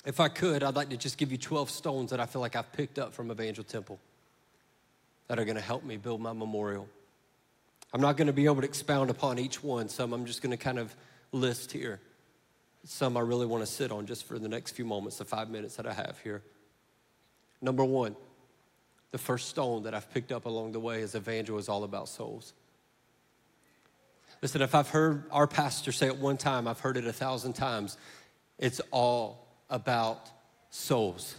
if 0.05 0.21
I 0.21 0.29
could, 0.29 0.63
I'd 0.63 0.77
like 0.77 0.91
to 0.91 0.97
just 0.97 1.19
give 1.19 1.33
you 1.33 1.39
12 1.39 1.71
stones 1.71 2.11
that 2.11 2.21
I 2.21 2.27
feel 2.27 2.41
like 2.41 2.57
I've 2.57 2.73
picked 2.73 2.99
up 2.99 3.15
from 3.15 3.31
Evangel 3.31 3.65
Temple 3.65 3.99
that 5.29 5.39
are 5.39 5.45
going 5.45 5.57
to 5.57 5.63
help 5.63 5.85
me 5.85 5.97
build 5.97 6.21
my 6.21 6.33
memorial. 6.33 6.89
I'm 7.93 8.01
not 8.01 8.17
going 8.17 8.27
to 8.27 8.33
be 8.33 8.47
able 8.47 8.57
to 8.57 8.67
expound 8.67 9.11
upon 9.11 9.39
each 9.39 9.63
one. 9.63 9.89
Some 9.89 10.13
I'm 10.13 10.27
just 10.27 10.43
going 10.43 10.51
to 10.51 10.63
kind 10.63 10.79
of 10.79 10.95
list 11.33 11.73
here. 11.73 12.01
Some 12.85 13.17
I 13.17 13.21
really 13.21 13.47
want 13.47 13.65
to 13.65 13.71
sit 13.71 13.91
on 13.91 14.05
just 14.05 14.25
for 14.27 14.39
the 14.39 14.49
next 14.49 14.73
few 14.73 14.85
moments, 14.85 15.17
the 15.17 15.25
five 15.25 15.49
minutes 15.49 15.77
that 15.77 15.87
I 15.87 15.93
have 15.93 16.19
here. 16.23 16.43
Number 17.63 17.85
one, 17.85 18.17
the 19.15 19.19
first 19.19 19.49
stone 19.49 19.85
that 19.85 19.95
I've 19.95 20.13
picked 20.13 20.33
up 20.33 20.45
along 20.45 20.73
the 20.73 20.81
way 20.81 21.01
is 21.01 21.15
evangel 21.15 21.57
is 21.57 21.69
all 21.69 21.85
about 21.85 22.09
souls. 22.09 22.53
Listen, 24.43 24.61
if 24.61 24.75
I've 24.75 24.89
heard 24.89 25.23
our 25.31 25.47
pastor 25.47 25.93
say 25.93 26.09
it 26.09 26.17
one 26.17 26.37
time, 26.37 26.67
I've 26.67 26.81
heard 26.81 26.97
it 26.97 27.07
a 27.07 27.13
thousand 27.13 27.53
times. 27.53 27.97
It's 28.59 28.81
all 28.91 29.47
about 29.71 30.29
souls. 30.71 31.37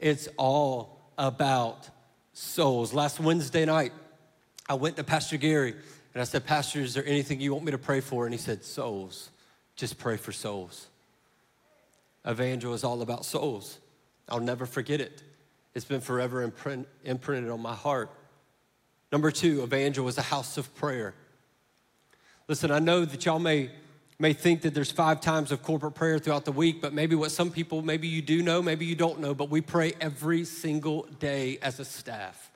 It's 0.00 0.30
all 0.38 0.98
about 1.18 1.90
souls. 2.32 2.94
Last 2.94 3.20
Wednesday 3.20 3.66
night, 3.66 3.92
I 4.66 4.72
went 4.72 4.96
to 4.96 5.04
Pastor 5.04 5.36
Gary 5.36 5.74
and 6.14 6.22
I 6.22 6.24
said, 6.24 6.46
Pastor, 6.46 6.80
is 6.80 6.94
there 6.94 7.04
anything 7.04 7.38
you 7.38 7.52
want 7.52 7.66
me 7.66 7.72
to 7.72 7.76
pray 7.76 8.00
for? 8.00 8.24
And 8.24 8.32
he 8.32 8.38
said, 8.40 8.64
Souls. 8.64 9.28
Just 9.76 9.98
pray 9.98 10.16
for 10.16 10.32
souls. 10.32 10.86
Evangel 12.26 12.72
is 12.72 12.82
all 12.82 13.02
about 13.02 13.26
souls. 13.26 13.78
I'll 14.26 14.40
never 14.40 14.64
forget 14.64 15.02
it. 15.02 15.22
It's 15.78 15.84
been 15.84 16.00
forever 16.00 16.42
imprint, 16.42 16.88
imprinted 17.04 17.52
on 17.52 17.62
my 17.62 17.72
heart. 17.72 18.10
Number 19.12 19.30
two, 19.30 19.62
Evangel 19.62 20.08
is 20.08 20.18
a 20.18 20.22
house 20.22 20.58
of 20.58 20.74
prayer. 20.74 21.14
Listen, 22.48 22.72
I 22.72 22.80
know 22.80 23.04
that 23.04 23.24
y'all 23.24 23.38
may, 23.38 23.70
may 24.18 24.32
think 24.32 24.62
that 24.62 24.74
there's 24.74 24.90
five 24.90 25.20
times 25.20 25.52
of 25.52 25.62
corporate 25.62 25.94
prayer 25.94 26.18
throughout 26.18 26.44
the 26.44 26.50
week, 26.50 26.82
but 26.82 26.92
maybe 26.92 27.14
what 27.14 27.30
some 27.30 27.52
people, 27.52 27.80
maybe 27.80 28.08
you 28.08 28.20
do 28.20 28.42
know, 28.42 28.60
maybe 28.60 28.86
you 28.86 28.96
don't 28.96 29.20
know, 29.20 29.34
but 29.34 29.50
we 29.50 29.60
pray 29.60 29.92
every 30.00 30.44
single 30.44 31.02
day 31.20 31.58
as 31.62 31.78
a 31.78 31.84
staff. 31.84 32.50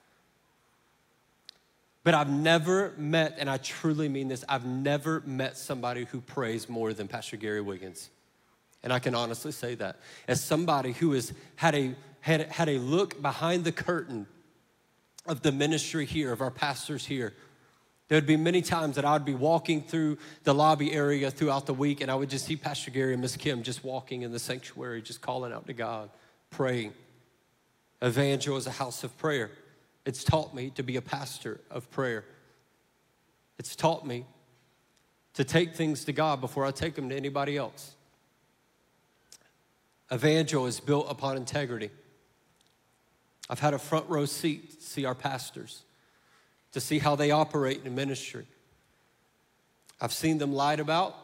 But 2.03 2.15
I've 2.15 2.29
never 2.29 2.93
met, 2.97 3.37
and 3.39 3.49
I 3.49 3.55
truly 3.55 4.09
mean 4.09 4.27
this, 4.27 4.43
I've 4.49 4.65
never 4.65 5.23
met 5.25 5.55
somebody 5.55 6.03
who 6.11 6.19
prays 6.19 6.67
more 6.67 6.91
than 6.93 7.07
Pastor 7.07 7.37
Gary 7.37 7.61
Wiggins. 7.61 8.09
And 8.83 8.91
I 8.91 8.99
can 8.99 9.15
honestly 9.15 9.53
say 9.53 9.75
that. 9.75 9.95
As 10.27 10.43
somebody 10.43 10.91
who 10.91 11.13
has 11.13 11.31
had 11.55 11.73
a 11.73 11.95
had, 12.23 12.43
had 12.53 12.69
a 12.69 12.77
look 12.79 13.21
behind 13.21 13.65
the 13.65 13.71
curtain 13.73 14.27
of 15.25 15.41
the 15.41 15.51
ministry 15.51 16.05
here, 16.05 16.31
of 16.31 16.39
our 16.39 16.51
pastors 16.51 17.05
here. 17.05 17.33
There 18.07 18.15
would 18.15 18.25
be 18.25 18.37
many 18.37 18.61
times 18.61 18.95
that 18.95 19.03
I 19.03 19.11
would 19.11 19.25
be 19.25 19.35
walking 19.35 19.81
through 19.81 20.17
the 20.45 20.53
lobby 20.53 20.93
area 20.93 21.29
throughout 21.29 21.65
the 21.65 21.73
week, 21.73 21.99
and 21.99 22.09
I 22.09 22.15
would 22.15 22.29
just 22.29 22.45
see 22.45 22.55
Pastor 22.55 22.91
Gary 22.91 23.11
and 23.11 23.21
Miss 23.21 23.35
Kim 23.35 23.61
just 23.61 23.83
walking 23.83 24.21
in 24.21 24.31
the 24.31 24.39
sanctuary, 24.39 25.01
just 25.01 25.19
calling 25.19 25.51
out 25.51 25.67
to 25.67 25.73
God, 25.73 26.09
praying. 26.49 26.93
Evangel 28.01 28.55
is 28.55 28.67
a 28.67 28.71
house 28.71 29.03
of 29.03 29.17
prayer. 29.17 29.51
It's 30.05 30.23
taught 30.23 30.55
me 30.55 30.69
to 30.75 30.83
be 30.83 30.95
a 30.95 31.01
pastor 31.01 31.59
of 31.69 31.91
prayer. 31.91 32.23
It's 33.59 33.75
taught 33.75 34.07
me 34.07 34.25
to 35.33 35.43
take 35.43 35.75
things 35.75 36.05
to 36.05 36.13
God 36.13 36.39
before 36.39 36.65
I 36.65 36.71
take 36.71 36.95
them 36.95 37.09
to 37.09 37.17
anybody 37.17 37.57
else. 37.57 37.95
Evangel 40.09 40.67
is 40.67 40.79
built 40.79 41.07
upon 41.09 41.35
integrity. 41.35 41.89
I've 43.49 43.59
had 43.59 43.73
a 43.73 43.79
front 43.79 44.09
row 44.09 44.25
seat 44.25 44.79
to 44.79 44.85
see 44.85 45.05
our 45.05 45.15
pastors, 45.15 45.83
to 46.71 46.79
see 46.79 46.99
how 46.99 47.15
they 47.15 47.31
operate 47.31 47.81
in 47.85 47.95
ministry. 47.95 48.45
I've 49.99 50.13
seen 50.13 50.37
them 50.37 50.53
lied 50.53 50.79
about, 50.79 51.15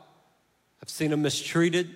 I've 0.81 0.89
seen 0.89 1.11
them 1.11 1.21
mistreated, 1.21 1.87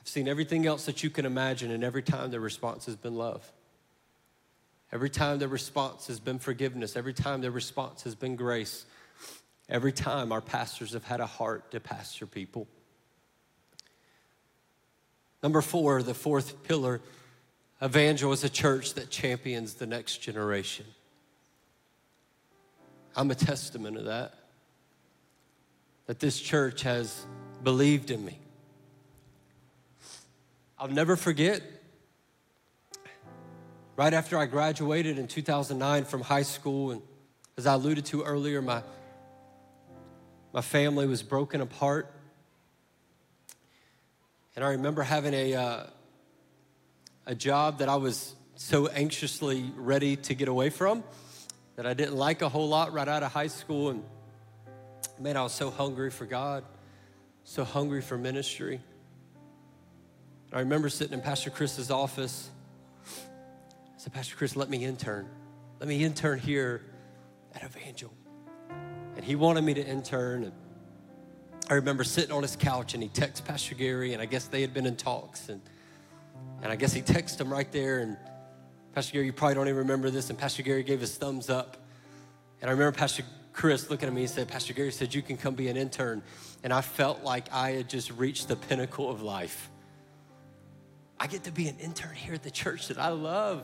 I've 0.00 0.08
seen 0.08 0.28
everything 0.28 0.66
else 0.66 0.86
that 0.86 1.02
you 1.02 1.10
can 1.10 1.26
imagine, 1.26 1.70
and 1.70 1.84
every 1.84 2.02
time 2.02 2.30
their 2.30 2.40
response 2.40 2.86
has 2.86 2.96
been 2.96 3.14
love. 3.14 3.50
Every 4.90 5.10
time 5.10 5.38
their 5.38 5.48
response 5.48 6.06
has 6.06 6.18
been 6.18 6.38
forgiveness, 6.38 6.96
every 6.96 7.12
time 7.12 7.42
their 7.42 7.50
response 7.50 8.04
has 8.04 8.14
been 8.14 8.36
grace, 8.36 8.86
every 9.68 9.92
time 9.92 10.32
our 10.32 10.40
pastors 10.40 10.94
have 10.94 11.04
had 11.04 11.20
a 11.20 11.26
heart 11.26 11.70
to 11.72 11.80
pastor 11.80 12.26
people. 12.26 12.66
Number 15.42 15.60
four, 15.60 16.02
the 16.02 16.14
fourth 16.14 16.62
pillar 16.62 17.00
Evangel 17.82 18.32
is 18.32 18.42
a 18.42 18.48
church 18.48 18.94
that 18.94 19.08
champions 19.08 19.74
the 19.74 19.86
next 19.86 20.18
generation. 20.18 20.84
I'm 23.14 23.30
a 23.30 23.36
testament 23.36 23.96
of 23.96 24.06
that. 24.06 24.34
That 26.06 26.18
this 26.18 26.40
church 26.40 26.82
has 26.82 27.24
believed 27.62 28.10
in 28.10 28.24
me. 28.24 28.38
I'll 30.78 30.88
never 30.88 31.16
forget, 31.16 31.62
right 33.96 34.14
after 34.14 34.38
I 34.38 34.46
graduated 34.46 35.18
in 35.18 35.28
2009 35.28 36.04
from 36.04 36.22
high 36.22 36.42
school, 36.42 36.92
and 36.92 37.02
as 37.56 37.66
I 37.66 37.74
alluded 37.74 38.06
to 38.06 38.22
earlier, 38.22 38.62
my, 38.62 38.82
my 40.52 40.60
family 40.60 41.06
was 41.06 41.22
broken 41.22 41.60
apart. 41.60 42.12
And 44.56 44.64
I 44.64 44.70
remember 44.70 45.02
having 45.02 45.34
a, 45.34 45.54
uh, 45.54 45.86
a 47.28 47.34
job 47.34 47.80
that 47.80 47.90
I 47.90 47.96
was 47.96 48.34
so 48.56 48.86
anxiously 48.86 49.70
ready 49.76 50.16
to 50.16 50.34
get 50.34 50.48
away 50.48 50.70
from 50.70 51.04
that 51.76 51.86
I 51.86 51.92
didn't 51.92 52.16
like 52.16 52.40
a 52.40 52.48
whole 52.48 52.68
lot 52.68 52.94
right 52.94 53.06
out 53.06 53.22
of 53.22 53.30
high 53.30 53.48
school. 53.48 53.90
And 53.90 54.02
man, 55.20 55.36
I 55.36 55.42
was 55.42 55.52
so 55.52 55.70
hungry 55.70 56.10
for 56.10 56.24
God, 56.24 56.64
so 57.44 57.64
hungry 57.64 58.00
for 58.00 58.16
ministry. 58.16 58.80
I 60.54 60.60
remember 60.60 60.88
sitting 60.88 61.12
in 61.12 61.20
Pastor 61.20 61.50
Chris's 61.50 61.90
office. 61.90 62.48
I 63.06 63.98
said, 63.98 64.14
Pastor 64.14 64.34
Chris, 64.34 64.56
let 64.56 64.70
me 64.70 64.82
intern. 64.86 65.28
Let 65.80 65.88
me 65.90 66.02
intern 66.02 66.38
here 66.38 66.80
at 67.54 67.62
Evangel. 67.62 68.10
And 69.16 69.22
he 69.22 69.36
wanted 69.36 69.64
me 69.64 69.74
to 69.74 69.86
intern. 69.86 70.44
And 70.44 70.52
I 71.68 71.74
remember 71.74 72.04
sitting 72.04 72.32
on 72.32 72.40
his 72.40 72.56
couch 72.56 72.94
and 72.94 73.02
he 73.02 73.10
texted 73.10 73.44
Pastor 73.44 73.74
Gary, 73.74 74.14
and 74.14 74.22
I 74.22 74.24
guess 74.24 74.46
they 74.46 74.62
had 74.62 74.72
been 74.72 74.86
in 74.86 74.96
talks. 74.96 75.50
And 75.50 75.60
and 76.62 76.72
I 76.72 76.76
guess 76.76 76.92
he 76.92 77.02
texted 77.02 77.40
him 77.40 77.52
right 77.52 77.70
there. 77.70 78.00
And 78.00 78.16
Pastor 78.94 79.12
Gary, 79.12 79.26
you 79.26 79.32
probably 79.32 79.54
don't 79.54 79.68
even 79.68 79.78
remember 79.78 80.10
this. 80.10 80.30
And 80.30 80.38
Pastor 80.38 80.62
Gary 80.62 80.82
gave 80.82 81.00
his 81.00 81.16
thumbs 81.16 81.48
up. 81.50 81.76
And 82.60 82.68
I 82.68 82.72
remember 82.72 82.96
Pastor 82.96 83.22
Chris 83.52 83.90
looking 83.90 84.08
at 84.08 84.14
me 84.14 84.22
and 84.22 84.30
said, 84.30 84.48
Pastor 84.48 84.72
Gary 84.72 84.92
said, 84.92 85.14
You 85.14 85.22
can 85.22 85.36
come 85.36 85.54
be 85.54 85.68
an 85.68 85.76
intern. 85.76 86.22
And 86.64 86.72
I 86.72 86.80
felt 86.80 87.22
like 87.22 87.52
I 87.52 87.70
had 87.72 87.88
just 87.88 88.10
reached 88.12 88.48
the 88.48 88.56
pinnacle 88.56 89.08
of 89.10 89.22
life. 89.22 89.70
I 91.20 91.26
get 91.26 91.44
to 91.44 91.52
be 91.52 91.68
an 91.68 91.76
intern 91.78 92.14
here 92.14 92.34
at 92.34 92.42
the 92.42 92.50
church 92.50 92.88
that 92.88 92.98
I 92.98 93.08
love. 93.08 93.62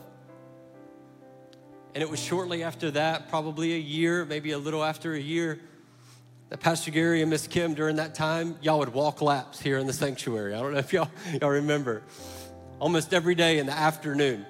And 1.95 2.03
it 2.03 2.11
was 2.11 2.21
shortly 2.21 2.65
after 2.65 2.91
that, 2.93 3.29
probably 3.29 3.75
a 3.75 3.79
year, 3.79 4.25
maybe 4.25 4.51
a 4.51 4.59
little 4.59 4.83
after 4.83 5.15
a 5.15 5.21
year, 5.21 5.61
that 6.49 6.59
Pastor 6.59 6.91
Gary 6.91 7.23
and 7.23 7.31
Miss 7.31 7.47
Kim 7.47 7.75
during 7.75 7.97
that 7.97 8.17
time, 8.17 8.57
y'all 8.61 8.81
would 8.81 8.93
walk 8.93 9.23
laps 9.23 9.61
here 9.61 9.79
in 9.79 9.87
the 9.87 9.93
sanctuary. 9.93 10.55
I 10.55 10.61
don't 10.61 10.73
know 10.73 10.79
if 10.79 10.93
y'all, 10.93 11.11
y'all 11.41 11.51
remember 11.51 12.03
almost 12.85 13.14
every 13.14 13.35
day 13.35 13.61
in 13.61 13.64
the 13.64 13.73
afternoon. 13.73 14.44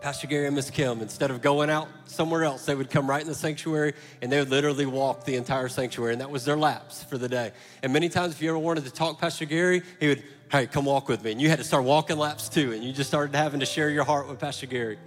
Pastor 0.00 0.26
Gary 0.26 0.46
and 0.46 0.56
Miss 0.56 0.70
Kim, 0.70 1.02
instead 1.02 1.30
of 1.30 1.42
going 1.42 1.68
out 1.68 1.86
somewhere 2.06 2.44
else, 2.44 2.64
they 2.64 2.74
would 2.74 2.88
come 2.88 3.06
right 3.06 3.20
in 3.20 3.28
the 3.28 3.34
sanctuary 3.34 3.92
and 4.22 4.32
they 4.32 4.38
would 4.38 4.48
literally 4.48 4.86
walk 4.86 5.24
the 5.24 5.36
entire 5.36 5.68
sanctuary. 5.68 6.12
And 6.12 6.22
that 6.22 6.30
was 6.30 6.46
their 6.46 6.56
laps 6.56 7.04
for 7.04 7.18
the 7.18 7.28
day. 7.28 7.52
And 7.82 7.92
many 7.92 8.08
times, 8.08 8.32
if 8.32 8.40
you 8.40 8.48
ever 8.48 8.58
wanted 8.58 8.86
to 8.86 8.90
talk 8.90 9.20
Pastor 9.20 9.44
Gary, 9.44 9.82
he 10.00 10.08
would, 10.08 10.22
hey, 10.50 10.66
come 10.66 10.86
walk 10.86 11.08
with 11.08 11.22
me. 11.22 11.32
And 11.32 11.42
you 11.42 11.50
had 11.50 11.58
to 11.58 11.64
start 11.64 11.84
walking 11.84 12.16
laps 12.16 12.48
too. 12.48 12.72
And 12.72 12.82
you 12.82 12.90
just 12.90 13.10
started 13.10 13.36
having 13.36 13.60
to 13.60 13.66
share 13.66 13.90
your 13.90 14.04
heart 14.04 14.26
with 14.26 14.38
Pastor 14.38 14.64
Gary. 14.64 14.98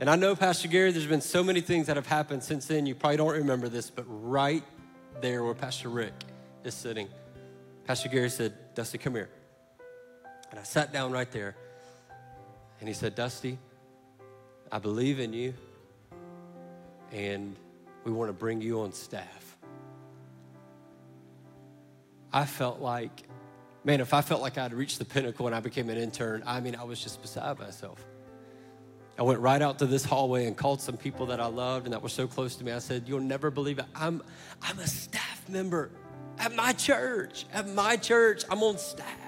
And 0.00 0.10
I 0.10 0.16
know, 0.16 0.34
Pastor 0.34 0.66
Gary, 0.66 0.90
there's 0.90 1.06
been 1.06 1.20
so 1.20 1.44
many 1.44 1.60
things 1.60 1.86
that 1.86 1.94
have 1.94 2.08
happened 2.08 2.42
since 2.42 2.66
then. 2.66 2.84
You 2.84 2.96
probably 2.96 3.18
don't 3.18 3.32
remember 3.32 3.68
this, 3.68 3.90
but 3.90 4.06
right 4.08 4.64
there 5.20 5.44
where 5.44 5.54
Pastor 5.54 5.88
Rick 5.88 6.14
is 6.64 6.74
sitting, 6.74 7.06
Pastor 7.84 8.08
Gary 8.08 8.28
said, 8.28 8.54
Dusty, 8.74 8.98
come 8.98 9.14
here. 9.14 9.28
And 10.56 10.62
I 10.62 10.64
sat 10.64 10.90
down 10.90 11.12
right 11.12 11.30
there. 11.32 11.54
And 12.80 12.88
he 12.88 12.94
said, 12.94 13.14
Dusty, 13.14 13.58
I 14.72 14.78
believe 14.78 15.20
in 15.20 15.34
you, 15.34 15.52
and 17.12 17.54
we 18.04 18.12
want 18.12 18.30
to 18.30 18.32
bring 18.32 18.62
you 18.62 18.80
on 18.80 18.94
staff. 18.94 19.58
I 22.32 22.46
felt 22.46 22.80
like, 22.80 23.24
man, 23.84 24.00
if 24.00 24.14
I 24.14 24.22
felt 24.22 24.40
like 24.40 24.56
I'd 24.56 24.72
reached 24.72 24.98
the 24.98 25.04
pinnacle 25.04 25.46
and 25.46 25.54
I 25.54 25.60
became 25.60 25.90
an 25.90 25.98
intern, 25.98 26.42
I 26.46 26.60
mean, 26.60 26.74
I 26.74 26.84
was 26.84 27.02
just 27.02 27.20
beside 27.20 27.58
myself. 27.58 28.02
I 29.18 29.24
went 29.24 29.40
right 29.40 29.60
out 29.60 29.80
to 29.80 29.86
this 29.86 30.06
hallway 30.06 30.46
and 30.46 30.56
called 30.56 30.80
some 30.80 30.96
people 30.96 31.26
that 31.26 31.38
I 31.40 31.48
loved 31.48 31.84
and 31.84 31.92
that 31.92 32.00
were 32.00 32.08
so 32.08 32.26
close 32.26 32.56
to 32.56 32.64
me. 32.64 32.72
I 32.72 32.78
said, 32.78 33.02
You'll 33.06 33.20
never 33.20 33.50
believe 33.50 33.78
it. 33.78 33.84
I'm, 33.94 34.22
I'm 34.62 34.78
a 34.78 34.86
staff 34.86 35.46
member 35.50 35.90
at 36.38 36.54
my 36.54 36.72
church. 36.72 37.44
At 37.52 37.68
my 37.68 37.98
church, 37.98 38.44
I'm 38.48 38.62
on 38.62 38.78
staff. 38.78 39.25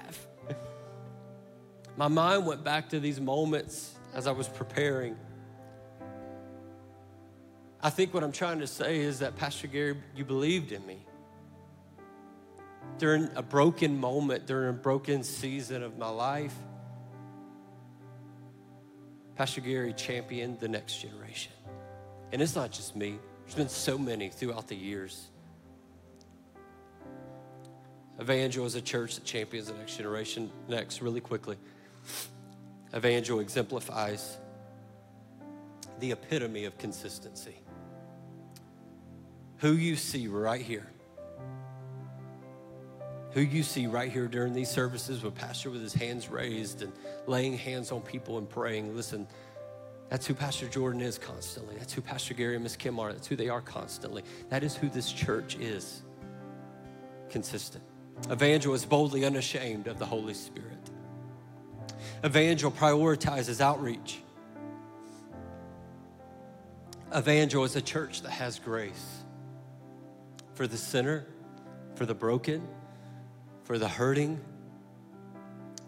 My 1.99 2.07
mind 2.07 2.45
went 2.45 2.63
back 2.63 2.87
to 2.91 2.99
these 3.01 3.19
moments 3.19 3.93
as 4.13 4.25
I 4.25 4.31
was 4.31 4.47
preparing. 4.47 5.17
I 7.83 7.89
think 7.89 8.13
what 8.13 8.23
I'm 8.23 8.31
trying 8.31 8.59
to 8.59 8.67
say 8.67 8.99
is 8.99 9.19
that, 9.19 9.35
Pastor 9.35 9.67
Gary, 9.67 9.97
you 10.15 10.23
believed 10.23 10.71
in 10.71 10.85
me. 10.85 11.05
During 12.99 13.27
a 13.35 13.41
broken 13.41 13.99
moment, 13.99 14.45
during 14.45 14.69
a 14.69 14.73
broken 14.73 15.23
season 15.23 15.83
of 15.83 15.97
my 15.97 16.07
life, 16.07 16.55
Pastor 19.35 19.59
Gary 19.59 19.91
championed 19.91 20.61
the 20.61 20.69
next 20.69 21.01
generation. 21.01 21.51
And 22.31 22.41
it's 22.41 22.55
not 22.55 22.71
just 22.71 22.95
me, 22.95 23.19
there's 23.43 23.55
been 23.55 23.67
so 23.67 23.97
many 23.97 24.29
throughout 24.29 24.69
the 24.69 24.75
years. 24.75 25.27
Evangel 28.21 28.65
is 28.65 28.75
a 28.75 28.81
church 28.81 29.15
that 29.15 29.25
champions 29.25 29.67
the 29.67 29.73
next 29.73 29.97
generation. 29.97 30.49
Next, 30.69 31.01
really 31.01 31.19
quickly, 31.19 31.57
Evangel 32.95 33.39
exemplifies 33.39 34.37
the 35.99 36.11
epitome 36.11 36.65
of 36.65 36.77
consistency 36.77 37.59
who 39.59 39.73
you 39.73 39.95
see 39.95 40.27
right 40.27 40.61
here, 40.61 40.87
who 43.31 43.41
you 43.41 43.61
see 43.61 43.87
right 43.87 44.11
here 44.11 44.27
during 44.27 44.53
these 44.53 44.69
services 44.69 45.21
with 45.21 45.35
Pastor 45.35 45.69
with 45.69 45.81
his 45.81 45.93
hands 45.93 46.29
raised 46.29 46.81
and 46.81 46.91
laying 47.27 47.57
hands 47.57 47.91
on 47.91 48.01
people 48.01 48.37
and 48.37 48.49
praying. 48.49 48.95
Listen, 48.95 49.27
that's 50.09 50.25
who 50.25 50.33
Pastor 50.33 50.67
Jordan 50.67 51.01
is 51.01 51.17
constantly. 51.17 51.75
That's 51.77 51.93
who 51.93 52.01
Pastor 52.01 52.33
Gary 52.33 52.55
and 52.55 52.63
Miss 52.63 52.75
Kim 52.75 52.99
are. 52.99 53.11
That's 53.11 53.27
who 53.27 53.35
they 53.35 53.49
are 53.49 53.61
constantly. 53.61 54.23
That 54.49 54.63
is 54.63 54.75
who 54.75 54.89
this 54.89 55.11
church 55.11 55.57
is. 55.57 56.03
Consistent. 57.29 57.83
Evangel 58.31 58.73
is 58.73 58.85
boldly 58.85 59.25
unashamed 59.25 59.87
of 59.87 59.99
the 59.99 60.05
Holy 60.05 60.33
Spirit. 60.33 60.78
Evangel 62.23 62.71
prioritizes 62.71 63.61
outreach. 63.61 64.19
Evangel 67.15 67.63
is 67.63 67.75
a 67.75 67.81
church 67.81 68.21
that 68.21 68.31
has 68.31 68.59
grace 68.59 69.23
for 70.53 70.67
the 70.67 70.77
sinner, 70.77 71.25
for 71.95 72.05
the 72.05 72.13
broken, 72.13 72.67
for 73.63 73.77
the 73.77 73.87
hurting, 73.87 74.39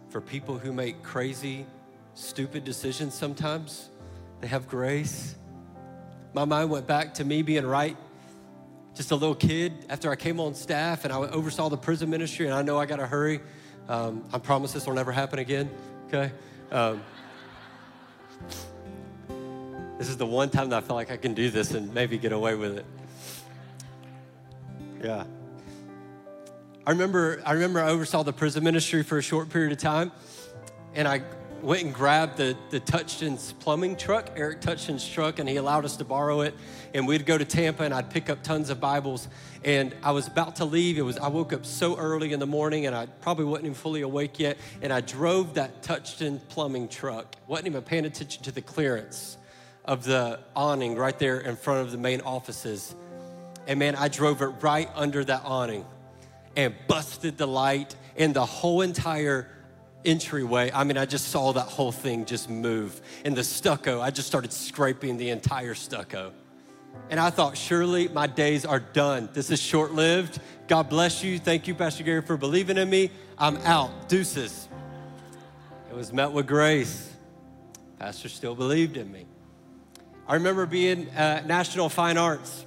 for 0.10 0.22
people 0.22 0.58
who 0.58 0.72
make 0.72 1.04
crazy, 1.04 1.66
stupid 2.14 2.64
decisions 2.64 3.14
sometimes. 3.14 3.90
They 4.40 4.48
have 4.48 4.68
grace. 4.68 5.36
My 6.34 6.46
mind 6.46 6.70
went 6.70 6.88
back 6.88 7.14
to 7.16 7.26
me 7.26 7.42
being 7.42 7.66
right, 7.66 7.98
just 8.96 9.12
a 9.12 9.16
little 9.16 9.36
kid 9.36 9.86
after 9.90 10.10
I 10.10 10.16
came 10.16 10.40
on 10.40 10.56
staff 10.56 11.04
and 11.04 11.14
I 11.14 11.18
oversaw 11.18 11.70
the 11.70 11.78
prison 11.78 12.10
ministry, 12.10 12.46
and 12.46 12.56
I 12.56 12.62
know 12.62 12.80
I 12.80 12.86
got 12.86 12.98
to 12.98 13.08
hurry. 13.08 13.42
Um, 13.90 14.24
I 14.32 14.40
promise 14.40 14.72
this 14.72 14.86
will 14.86 14.94
never 14.94 15.12
happen 15.12 15.40
again, 15.40 15.70
okay? 16.14 16.34
Um, 16.72 17.02
this 19.98 20.10
is 20.10 20.18
the 20.18 20.26
one 20.26 20.50
time 20.50 20.70
that 20.70 20.84
I 20.84 20.88
feel 20.88 20.96
like 20.96 21.12
I 21.12 21.18
can 21.18 21.34
do 21.34 21.50
this 21.50 21.72
and 21.72 21.94
maybe 21.94 22.18
get 22.18 22.34
away 22.34 22.56
with 22.56 22.80
it. 22.80 22.86
Yeah. 25.04 25.24
I 26.86 26.92
remember, 26.92 27.42
I 27.46 27.54
remember 27.54 27.80
I 27.80 27.90
oversaw 27.90 28.24
the 28.24 28.34
prison 28.34 28.64
ministry 28.64 29.04
for 29.04 29.18
a 29.18 29.22
short 29.22 29.50
period 29.50 29.72
of 29.72 29.78
time, 29.78 30.12
and 30.96 31.08
I 31.08 31.22
went 31.64 31.84
and 31.84 31.94
grabbed 31.94 32.38
the, 32.38 32.58
the 32.70 32.80
Touchton's 32.80 33.54
plumbing 33.54 33.96
truck, 33.96 34.32
Eric 34.36 34.62
Touchton's 34.62 35.08
truck, 35.08 35.40
and 35.40 35.48
he 35.48 35.58
allowed 35.58 35.86
us 35.86 35.98
to 35.98 36.06
borrow 36.06 36.42
it. 36.42 36.56
And 36.94 37.08
we'd 37.08 37.26
go 37.26 37.38
to 37.38 37.46
Tampa, 37.46 37.84
and 37.84 37.94
I'd 37.94 38.10
pick 38.10 38.30
up 38.30 38.44
tons 38.44 38.70
of 38.70 38.80
Bibles. 38.80 39.28
And 39.64 39.96
I 40.04 40.12
was 40.12 40.28
about 40.28 40.58
to 40.58 40.66
leave. 40.66 40.98
It 40.98 41.04
was 41.04 41.18
I 41.18 41.28
woke 41.28 41.54
up 41.54 41.66
so 41.66 41.98
early 41.98 42.34
in 42.34 42.40
the 42.40 42.48
morning, 42.48 42.86
and 42.86 42.96
I 42.96 43.06
probably 43.06 43.46
wasn't 43.46 43.66
even 43.66 43.76
fully 43.76 44.02
awake 44.02 44.40
yet. 44.40 44.58
And 44.82 44.92
I 44.92 45.02
drove 45.02 45.54
that 45.56 45.84
Touchton 45.84 46.40
plumbing 46.50 46.88
truck. 46.88 47.36
wasn't 47.48 47.68
even 47.68 47.82
paying 47.84 48.06
attention 48.06 48.44
to 48.44 48.52
the 48.52 48.62
clearance 48.62 49.38
of 49.86 50.04
the 50.04 50.40
awning 50.56 50.96
right 50.96 51.18
there 51.18 51.40
in 51.40 51.56
front 51.56 51.82
of 51.82 51.92
the 51.92 51.98
main 51.98 52.22
offices. 52.22 52.96
And 53.68 53.80
man, 53.80 53.96
I 53.96 54.08
drove 54.08 54.42
it 54.42 54.48
right 54.62 54.90
under 54.96 55.24
that 55.24 55.42
awning 55.46 55.86
and 56.56 56.76
busted 56.88 57.38
the 57.38 57.48
light 57.48 57.96
and 58.18 58.34
the 58.34 58.46
whole 58.46 58.82
entire 58.82 59.48
entryway. 60.06 60.72
I 60.74 60.84
mean, 60.84 60.98
I 60.98 61.06
just 61.06 61.30
saw 61.30 61.54
that 61.54 61.68
whole 61.68 61.92
thing 61.92 62.26
just 62.26 62.50
move. 62.50 63.02
And 63.26 63.36
the 63.36 63.44
stucco, 63.44 64.02
I 64.02 64.12
just 64.12 64.28
started 64.28 64.54
scraping 64.54 65.18
the 65.18 65.30
entire 65.30 65.76
stucco. 65.76 66.34
And 67.10 67.20
I 67.20 67.30
thought, 67.30 67.58
surely 67.58 68.08
my 68.08 68.28
days 68.28 68.66
are 68.66 68.80
done. 68.80 69.30
This 69.34 69.50
is 69.50 69.62
short 69.62 69.94
lived. 69.94 70.40
God 70.68 70.90
bless 70.90 71.24
you. 71.24 71.40
Thank 71.40 71.68
you, 71.68 71.76
Pastor 71.76 72.04
Gary, 72.04 72.22
for 72.22 72.38
believing 72.38 72.78
in 72.78 72.90
me. 72.90 73.12
I'm 73.38 73.58
out. 73.58 74.08
Deuces. 74.08 74.68
It 75.90 75.96
was 75.96 76.14
met 76.14 76.32
with 76.32 76.48
grace. 76.48 77.10
Pastor 78.00 78.30
still 78.30 78.56
believed 78.56 78.98
in 78.98 79.12
me. 79.12 79.26
I 80.28 80.36
remember 80.36 80.66
being 80.66 81.10
at 81.10 81.46
National 81.46 81.90
Fine 81.90 82.18
Arts 82.18 82.66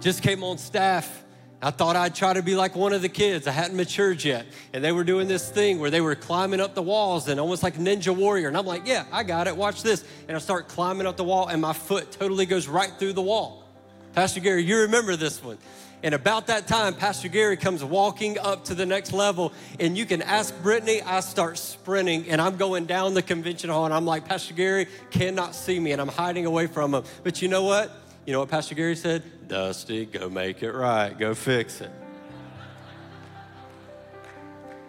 just 0.00 0.22
came 0.22 0.44
on 0.44 0.58
staff. 0.58 1.23
I 1.64 1.70
thought 1.70 1.96
I'd 1.96 2.14
try 2.14 2.34
to 2.34 2.42
be 2.42 2.54
like 2.56 2.76
one 2.76 2.92
of 2.92 3.00
the 3.00 3.08
kids. 3.08 3.46
I 3.46 3.50
hadn't 3.52 3.78
matured 3.78 4.22
yet. 4.22 4.44
And 4.74 4.84
they 4.84 4.92
were 4.92 5.02
doing 5.02 5.28
this 5.28 5.48
thing 5.48 5.78
where 5.78 5.88
they 5.88 6.02
were 6.02 6.14
climbing 6.14 6.60
up 6.60 6.74
the 6.74 6.82
walls 6.82 7.26
and 7.26 7.40
almost 7.40 7.62
like 7.62 7.76
Ninja 7.76 8.14
Warrior. 8.14 8.48
And 8.48 8.56
I'm 8.58 8.66
like, 8.66 8.86
yeah, 8.86 9.06
I 9.10 9.22
got 9.22 9.46
it. 9.46 9.56
Watch 9.56 9.82
this. 9.82 10.04
And 10.28 10.36
I 10.36 10.40
start 10.40 10.68
climbing 10.68 11.06
up 11.06 11.16
the 11.16 11.24
wall, 11.24 11.48
and 11.48 11.62
my 11.62 11.72
foot 11.72 12.12
totally 12.12 12.44
goes 12.44 12.68
right 12.68 12.92
through 12.98 13.14
the 13.14 13.22
wall. 13.22 13.64
Pastor 14.12 14.40
Gary, 14.40 14.62
you 14.62 14.80
remember 14.80 15.16
this 15.16 15.42
one. 15.42 15.56
And 16.02 16.14
about 16.14 16.48
that 16.48 16.68
time, 16.68 16.92
Pastor 16.92 17.28
Gary 17.28 17.56
comes 17.56 17.82
walking 17.82 18.38
up 18.38 18.66
to 18.66 18.74
the 18.74 18.84
next 18.84 19.14
level. 19.14 19.54
And 19.80 19.96
you 19.96 20.04
can 20.04 20.20
ask 20.20 20.54
Brittany, 20.62 21.00
I 21.00 21.20
start 21.20 21.56
sprinting 21.56 22.28
and 22.28 22.42
I'm 22.42 22.58
going 22.58 22.84
down 22.84 23.14
the 23.14 23.22
convention 23.22 23.70
hall. 23.70 23.86
And 23.86 23.94
I'm 23.94 24.04
like, 24.04 24.26
Pastor 24.26 24.52
Gary 24.52 24.86
cannot 25.10 25.54
see 25.54 25.80
me 25.80 25.92
and 25.92 26.00
I'm 26.02 26.08
hiding 26.08 26.44
away 26.44 26.66
from 26.66 26.92
him. 26.94 27.04
But 27.22 27.40
you 27.40 27.48
know 27.48 27.62
what? 27.62 28.03
You 28.26 28.32
know 28.32 28.40
what 28.40 28.48
Pastor 28.48 28.74
Gary 28.74 28.96
said? 28.96 29.22
Dusty, 29.48 30.06
go 30.06 30.30
make 30.30 30.62
it 30.62 30.72
right, 30.72 31.16
go 31.18 31.34
fix 31.34 31.82
it. 31.82 31.90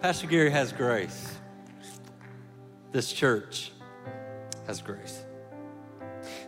Pastor 0.00 0.26
Gary 0.26 0.50
has 0.50 0.72
grace. 0.72 1.36
This 2.92 3.12
church 3.12 3.72
has 4.66 4.80
grace. 4.80 5.22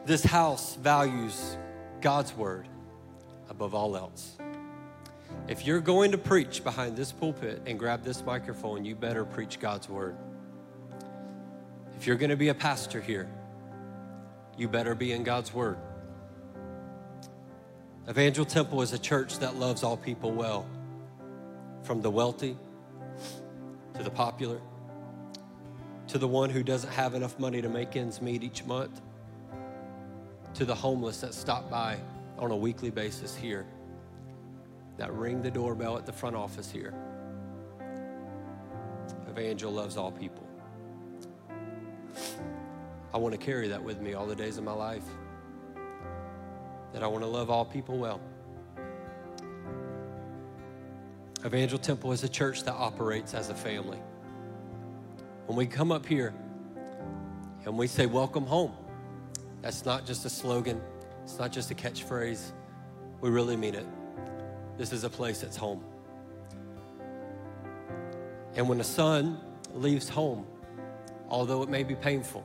This 0.07 0.24
house 0.24 0.77
values 0.77 1.59
God's 2.01 2.35
word 2.35 2.66
above 3.51 3.74
all 3.74 3.94
else. 3.94 4.38
If 5.46 5.66
you're 5.66 5.81
going 5.81 6.12
to 6.12 6.18
preach 6.18 6.64
behind 6.64 6.96
this 6.96 7.12
pulpit 7.12 7.61
and 7.66 7.79
grab 7.79 8.03
this 8.03 8.24
microphone, 8.24 8.87
you 8.87 8.94
better 8.94 9.27
preach 9.27 9.61
God's 9.61 9.90
word. 9.90 10.16
If 11.98 12.07
you're 12.07 12.16
going 12.16 12.31
to 12.31 12.37
be 12.37 12.48
a 12.48 12.55
pastor 12.55 13.01
here, 13.01 13.28
you 14.57 14.68
better 14.68 14.95
be 14.95 15.12
in 15.12 15.22
God's 15.22 15.53
word. 15.53 15.76
Evangel 18.09 18.46
Temple 18.46 18.80
is 18.80 18.94
a 18.94 18.98
church 18.98 19.38
that 19.38 19.56
loves 19.56 19.82
all 19.82 19.96
people 19.96 20.32
well, 20.32 20.66
from 21.82 22.00
the 22.00 22.11
wealthy 22.11 22.56
to 23.94 24.02
the 24.02 24.11
popular 24.11 24.61
to 26.06 26.16
the 26.16 26.26
one 26.26 26.48
who 26.48 26.62
doesn't 26.62 26.90
have 26.90 27.14
enough 27.14 27.38
money 27.38 27.61
to 27.61 27.68
make 27.68 27.96
ends 27.96 28.22
meet 28.22 28.42
each 28.42 28.64
month 28.64 29.02
to 30.54 30.64
the 30.64 30.74
homeless 30.74 31.20
that 31.20 31.34
stop 31.34 31.68
by 31.68 31.98
on 32.38 32.50
a 32.50 32.56
weekly 32.56 32.88
basis 32.88 33.36
here, 33.36 33.66
that 34.96 35.12
ring 35.12 35.42
the 35.42 35.50
doorbell 35.50 35.98
at 35.98 36.06
the 36.06 36.12
front 36.12 36.34
office 36.34 36.70
here. 36.70 36.94
Evangel 39.28 39.70
loves 39.70 39.98
all 39.98 40.11
people. 40.11 40.46
I 43.12 43.18
want 43.18 43.32
to 43.34 43.38
carry 43.38 43.68
that 43.68 43.82
with 43.82 44.00
me 44.00 44.14
all 44.14 44.26
the 44.26 44.34
days 44.34 44.56
of 44.56 44.64
my 44.64 44.72
life. 44.72 45.04
That 46.99 47.05
I 47.05 47.07
want 47.07 47.22
to 47.22 47.28
love 47.28 47.49
all 47.49 47.64
people 47.64 47.96
well. 47.96 48.20
Evangel 51.44 51.78
Temple 51.78 52.11
is 52.11 52.24
a 52.24 52.28
church 52.28 52.64
that 52.64 52.72
operates 52.72 53.34
as 53.34 53.51
a 53.51 53.55
family. 53.55 54.01
When 55.46 55.57
we 55.57 55.64
come 55.64 55.92
up 55.92 56.05
here 56.05 56.34
and 57.64 57.78
we 57.78 57.86
say, 57.86 58.07
Welcome 58.07 58.44
home, 58.44 58.72
that's 59.62 59.84
not 59.84 60.07
just 60.07 60.24
a 60.24 60.28
slogan, 60.28 60.80
it's 61.22 61.38
not 61.38 61.53
just 61.53 61.70
a 61.70 61.74
catchphrase. 61.76 62.51
We 63.20 63.30
really 63.30 63.57
mean 63.57 63.76
it. 63.76 63.86
This 64.76 64.92
is 64.92 65.05
a 65.05 65.11
place 65.11 65.42
that's 65.42 65.57
home. 65.57 65.84
And 68.57 68.68
when 68.68 68.80
a 68.80 68.84
son 68.84 69.38
leaves 69.72 70.09
home, 70.09 70.44
although 71.28 71.62
it 71.62 71.68
may 71.68 71.84
be 71.84 71.94
painful, 71.94 72.44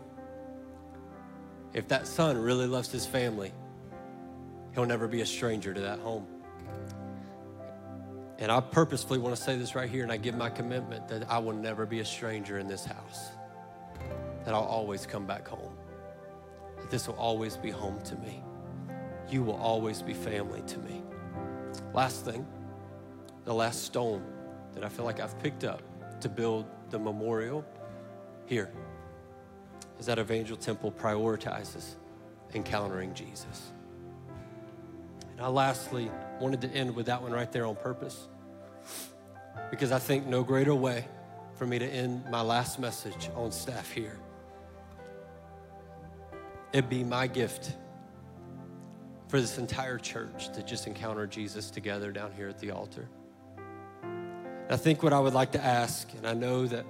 if 1.74 1.88
that 1.88 2.06
son 2.06 2.38
really 2.38 2.68
loves 2.68 2.92
his 2.92 3.08
family, 3.08 3.52
he'll 4.74 4.86
never 4.86 5.08
be 5.08 5.22
a 5.22 5.26
stranger 5.26 5.74
to 5.74 5.82
that 5.82 6.00
home. 6.00 6.28
And 8.40 8.52
I 8.52 8.60
purposefully 8.60 9.20
want 9.20 9.36
to 9.36 9.42
say 9.42 9.58
this 9.58 9.76
right 9.76 9.90
here, 9.90 10.04
and 10.04 10.12
I 10.12 10.18
give 10.18 10.36
my 10.36 10.50
commitment 10.50 11.08
that 11.08 11.30
I 11.30 11.38
will 11.38 11.54
never 11.54 11.86
be 11.86 12.00
a 12.00 12.06
stranger 12.06 12.60
in 12.60 12.68
this 12.68 12.84
house, 12.84 13.30
that 14.44 14.54
I'll 14.54 14.62
always 14.62 15.06
come 15.06 15.26
back 15.26 15.48
home, 15.48 15.74
that 16.78 16.90
this 16.90 17.08
will 17.08 17.16
always 17.16 17.56
be 17.56 17.72
home 17.72 18.02
to 18.02 18.16
me. 18.16 18.44
You 19.30 19.44
will 19.44 19.56
always 19.56 20.02
be 20.02 20.14
family 20.14 20.62
to 20.68 20.80
me. 20.80 21.02
Last 21.94 22.26
thing, 22.26 22.46
the 23.46 23.54
last 23.54 23.84
stone 23.84 24.24
that 24.74 24.84
I 24.84 24.90
feel 24.90 25.06
like 25.06 25.20
I've 25.20 25.38
picked 25.40 25.64
up 25.64 25.82
to 26.22 26.30
build 26.30 26.66
the 26.90 27.00
memorial 27.00 27.64
here 28.46 28.72
is 30.00 30.06
that 30.08 30.20
Evangel 30.20 30.58
Temple 30.58 30.92
prioritizes 30.92 31.96
encountering 32.54 33.14
Jesus. 33.14 33.72
And 35.34 35.42
I 35.42 35.48
lastly 35.48 36.10
wanted 36.40 36.62
to 36.62 36.70
end 36.70 36.96
with 36.96 37.08
that 37.08 37.22
one 37.22 37.32
right 37.32 37.52
there 37.52 37.66
on 37.66 37.76
purpose 37.76 38.28
because 39.70 39.92
I 39.92 40.00
think 40.00 40.26
no 40.28 40.44
greater 40.44 40.76
way 40.76 41.06
for 41.56 41.66
me 41.66 41.80
to 41.80 41.86
end 41.86 42.24
my 42.30 42.42
last 42.42 42.80
message 42.80 43.30
on 43.36 43.52
staff 43.52 43.92
here. 43.92 44.18
It'd 46.72 46.90
be 46.90 47.04
my 47.04 47.28
gift 47.28 47.76
for 49.28 49.40
this 49.40 49.58
entire 49.58 49.98
church 49.98 50.52
to 50.54 50.64
just 50.64 50.88
encounter 50.88 51.26
Jesus 51.26 51.72
together 51.72 52.12
down 52.12 52.32
here 52.32 52.50
at 52.50 52.60
the 52.60 52.72
altar. 52.72 53.08
I 54.70 54.78
think 54.78 55.04
what 55.04 55.14
I 55.14 55.20
would 55.20 55.34
like 55.34 55.52
to 55.54 55.64
ask, 55.64 56.08
and 56.16 56.26
I 56.26 56.34
know 56.34 56.66
that 56.68 56.86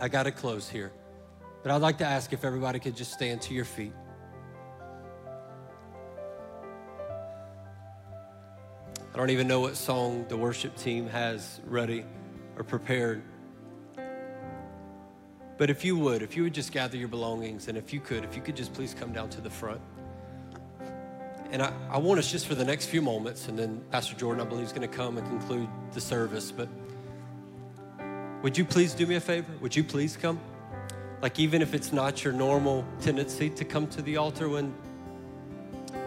I 0.00 0.08
got 0.08 0.24
to 0.24 0.30
close 0.30 0.68
here, 0.68 0.92
but 1.62 1.70
I'd 1.70 1.82
like 1.82 1.98
to 1.98 2.04
ask 2.04 2.32
if 2.32 2.44
everybody 2.44 2.78
could 2.78 2.96
just 2.96 3.12
stand 3.12 3.42
to 3.42 3.54
your 3.54 3.64
feet. 3.64 3.92
I 9.12 9.18
don't 9.18 9.28
even 9.28 9.46
know 9.46 9.60
what 9.60 9.76
song 9.76 10.24
the 10.28 10.38
worship 10.38 10.74
team 10.74 11.06
has 11.08 11.60
ready 11.66 12.06
or 12.56 12.64
prepared. 12.64 13.22
But 15.58 15.68
if 15.68 15.84
you 15.84 15.98
would, 15.98 16.22
if 16.22 16.34
you 16.34 16.44
would 16.44 16.54
just 16.54 16.72
gather 16.72 16.96
your 16.96 17.08
belongings, 17.08 17.68
and 17.68 17.76
if 17.76 17.92
you 17.92 18.00
could, 18.00 18.24
if 18.24 18.34
you 18.34 18.40
could 18.40 18.56
just 18.56 18.72
please 18.72 18.94
come 18.98 19.12
down 19.12 19.28
to 19.30 19.42
the 19.42 19.50
front. 19.50 19.82
And 21.50 21.62
I, 21.62 21.74
I 21.90 21.98
want 21.98 22.20
us 22.20 22.32
just 22.32 22.46
for 22.46 22.54
the 22.54 22.64
next 22.64 22.86
few 22.86 23.02
moments, 23.02 23.48
and 23.48 23.58
then 23.58 23.84
Pastor 23.90 24.16
Jordan, 24.16 24.40
I 24.40 24.48
believe, 24.48 24.64
is 24.64 24.72
going 24.72 24.88
to 24.88 24.96
come 24.96 25.18
and 25.18 25.26
conclude 25.28 25.68
the 25.92 26.00
service. 26.00 26.50
But 26.50 26.68
would 28.42 28.56
you 28.56 28.64
please 28.64 28.94
do 28.94 29.06
me 29.06 29.16
a 29.16 29.20
favor? 29.20 29.52
Would 29.60 29.76
you 29.76 29.84
please 29.84 30.16
come? 30.16 30.40
Like, 31.20 31.38
even 31.38 31.60
if 31.60 31.74
it's 31.74 31.92
not 31.92 32.24
your 32.24 32.32
normal 32.32 32.82
tendency 33.02 33.50
to 33.50 33.64
come 33.66 33.88
to 33.88 34.00
the 34.00 34.16
altar 34.16 34.48
when, 34.48 34.74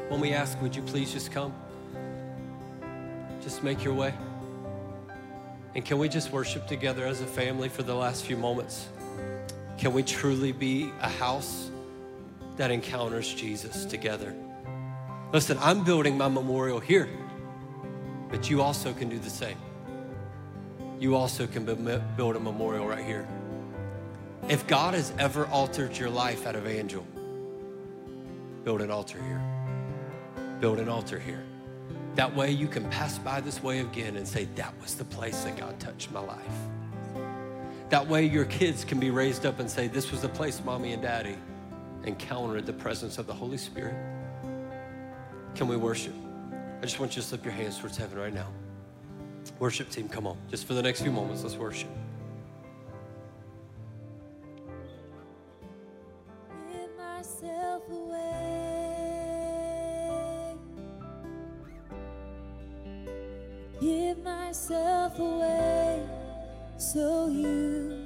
when 0.07 0.19
we 0.19 0.33
ask, 0.33 0.59
would 0.59 0.75
you 0.75 0.81
please 0.81 1.13
just 1.13 1.31
come? 1.31 1.53
Just 3.45 3.61
make 3.61 3.83
your 3.83 3.93
way. 3.93 4.11
And 5.75 5.85
can 5.85 5.99
we 5.99 6.09
just 6.09 6.31
worship 6.31 6.65
together 6.65 7.05
as 7.05 7.21
a 7.21 7.27
family 7.27 7.69
for 7.69 7.83
the 7.83 7.93
last 7.93 8.25
few 8.25 8.37
moments? 8.37 8.87
Can 9.77 9.93
we 9.93 10.01
truly 10.01 10.51
be 10.51 10.91
a 10.99 11.07
house 11.07 11.69
that 12.57 12.71
encounters 12.71 13.31
Jesus 13.31 13.85
together? 13.85 14.33
Listen, 15.31 15.59
I'm 15.61 15.83
building 15.83 16.17
my 16.17 16.27
memorial 16.27 16.79
here, 16.79 17.07
but 18.31 18.49
you 18.49 18.63
also 18.63 18.93
can 18.93 19.09
do 19.09 19.19
the 19.19 19.29
same. 19.29 19.57
You 20.99 21.15
also 21.15 21.45
can 21.45 21.65
build 22.17 22.35
a 22.35 22.39
memorial 22.39 22.87
right 22.87 23.05
here. 23.05 23.27
If 24.49 24.65
God 24.65 24.95
has 24.95 25.13
ever 25.19 25.45
altered 25.47 25.95
your 25.95 26.09
life 26.09 26.47
at 26.47 26.55
Evangel, 26.55 27.05
build 28.63 28.81
an 28.81 28.89
altar 28.89 29.21
here. 29.21 29.41
Build 30.59 30.79
an 30.79 30.89
altar 30.89 31.19
here. 31.19 31.43
That 32.16 32.34
way 32.34 32.49
you 32.51 32.68
can 32.68 32.89
pass 32.89 33.18
by 33.18 33.41
this 33.41 33.61
way 33.61 33.80
again 33.80 34.16
and 34.16 34.26
say, 34.26 34.45
that 34.55 34.74
was 34.82 34.95
the 34.95 35.03
place 35.03 35.43
that 35.43 35.57
God 35.57 35.78
touched 35.80 36.11
my 36.11 36.22
life. 36.22 36.57
That 37.89 38.07
way 38.07 38.26
your 38.26 38.45
kids 38.45 38.86
can 38.86 38.99
be 38.99 39.09
raised 39.11 39.45
up 39.45 39.59
and 39.59 39.70
say, 39.70 39.88
this 39.88 40.11
was 40.11 40.22
the 40.22 40.30
place 40.30 40.63
mommy 40.63 40.93
and 40.93 41.01
daddy 41.01 41.38
encountered 42.05 42.66
the 42.66 42.74
presence 42.74 43.18
of 43.18 43.28
the 43.28 43.34
Holy 43.34 43.57
Spirit. 43.57 43.95
Can 45.55 45.68
we 45.68 45.76
worship? 45.76 46.13
I 46.80 46.82
just 46.82 46.99
want 46.99 47.16
you 47.16 47.22
to 47.22 47.28
slip 47.28 47.43
your 47.43 47.53
hands 47.53 47.80
towards 47.80 47.97
heaven 47.97 48.18
right 48.18 48.34
now. 48.34 48.47
Worship 49.59 49.89
team, 49.89 50.07
come 50.07 50.26
on. 50.26 50.38
Just 50.49 50.66
for 50.66 50.74
the 50.74 50.82
next 50.82 51.01
few 51.01 51.11
moments, 51.11 51.43
let's 51.43 51.55
worship. 51.55 51.89
Give 63.82 64.23
myself 64.23 65.19
away 65.19 66.01
so 66.78 67.28
you 67.28 68.04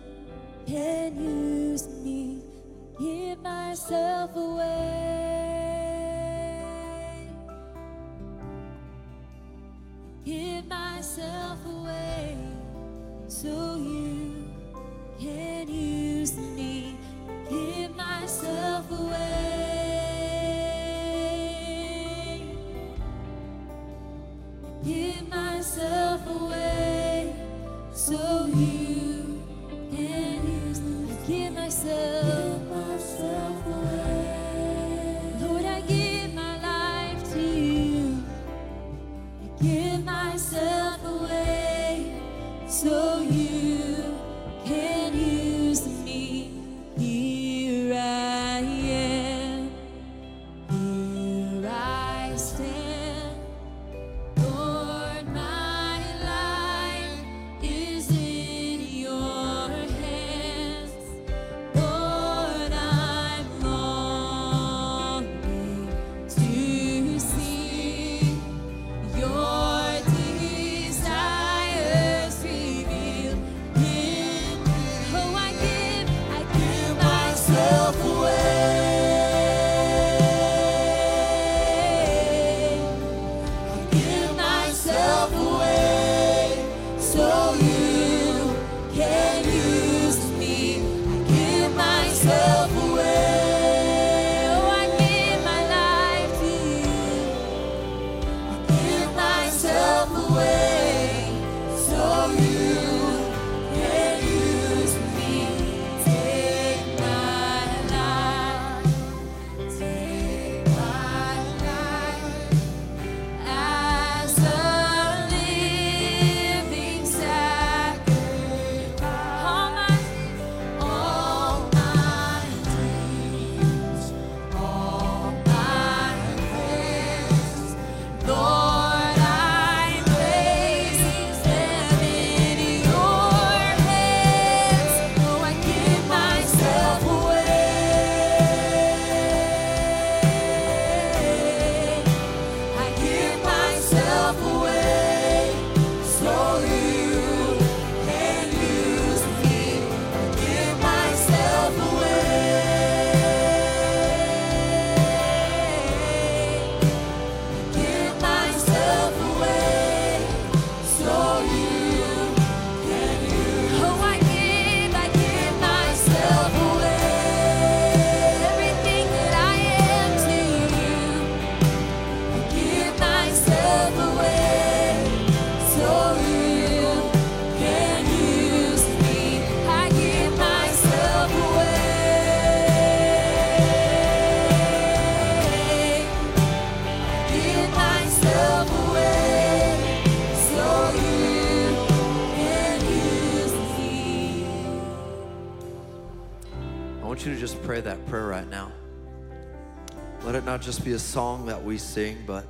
just 200.70 200.86
be 200.86 200.92
a 200.92 201.00
song 201.00 201.48
that 201.48 201.64
we 201.64 201.80
sing, 201.80 202.16
but 202.28 202.46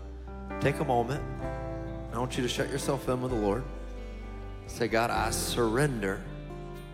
take 0.59 0.77
a 0.81 0.83
moment. 0.83 1.23
I 2.11 2.19
want 2.19 2.35
you 2.35 2.43
to 2.43 2.49
shut 2.49 2.69
yourself 2.69 3.07
in 3.07 3.21
with 3.21 3.31
the 3.31 3.37
Lord. 3.37 3.63
Say, 4.67 4.89
God, 4.89 5.09
I 5.09 5.31
surrender 5.31 6.21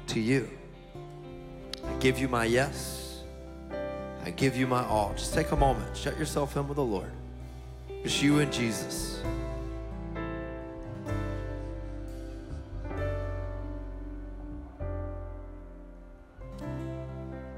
to 0.06 0.20
you. 0.20 0.48
I 1.84 1.94
give 1.94 2.20
you 2.20 2.28
my 2.28 2.46
yes. 2.46 3.24
I 4.24 4.30
give 4.30 4.56
you 4.56 4.68
my 4.68 4.86
all. 4.86 5.16
Just 5.16 5.34
take 5.34 5.50
a 5.50 5.56
moment. 5.56 5.98
Shut 5.98 6.16
yourself 6.20 6.56
in 6.58 6.68
with 6.68 6.76
the 6.76 6.84
Lord. 6.84 7.10
It's 7.90 8.22
you 8.22 8.38
and 8.38 8.54
Jesus. 8.54 9.20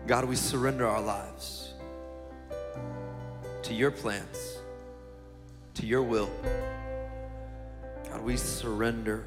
God, 0.07 0.23
we 0.23 0.37
surrender 0.37 0.87
our 0.87 1.01
lives 1.01 1.66
to 3.67 3.73
your 3.73 3.91
plans, 3.91 4.59
to 5.73 5.85
your 5.85 6.01
will. 6.01 6.29
God, 8.09 8.23
we 8.23 8.37
surrender 8.37 9.25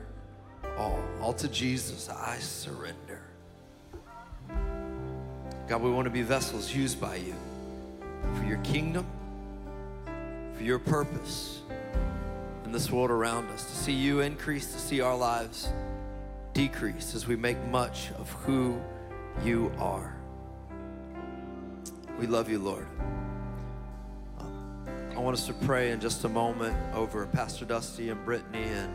all, 0.79 0.99
all 1.21 1.35
to 1.35 1.47
Jesus. 1.47 2.09
I 2.09 2.39
surrender. 2.39 3.21
God, 5.69 5.83
we 5.83 5.91
want 5.91 6.07
to 6.07 6.11
be 6.11 6.23
vessels 6.23 6.75
used 6.75 6.99
by 6.99 7.17
you 7.17 7.35
for 8.35 8.45
your 8.45 8.57
kingdom, 8.59 9.05
for 10.57 10.63
your 10.63 10.79
purpose 10.79 11.61
in 12.65 12.73
this 12.73 12.91
world 12.91 13.11
around 13.11 13.51
us, 13.51 13.67
to 13.67 13.77
see 13.77 13.93
you 13.93 14.21
increase, 14.21 14.73
to 14.73 14.79
see 14.79 15.03
our 15.03 15.19
lives 15.19 15.69
decrease 16.55 17.15
as 17.15 17.27
we 17.27 17.37
make 17.37 17.63
much 17.67 18.11
of 18.19 18.31
who 18.31 18.81
you 19.45 19.71
are. 19.79 20.17
We 22.19 22.27
love 22.27 22.49
you, 22.49 22.59
Lord. 22.59 22.87
I 25.15 25.19
want 25.19 25.37
us 25.37 25.47
to 25.49 25.53
pray 25.53 25.91
in 25.91 26.01
just 26.01 26.25
a 26.25 26.29
moment 26.29 26.77
over 26.95 27.27
Pastor 27.27 27.65
Dusty 27.65 28.11
and 28.11 28.25
Brittany 28.25 28.63
and 28.63 28.95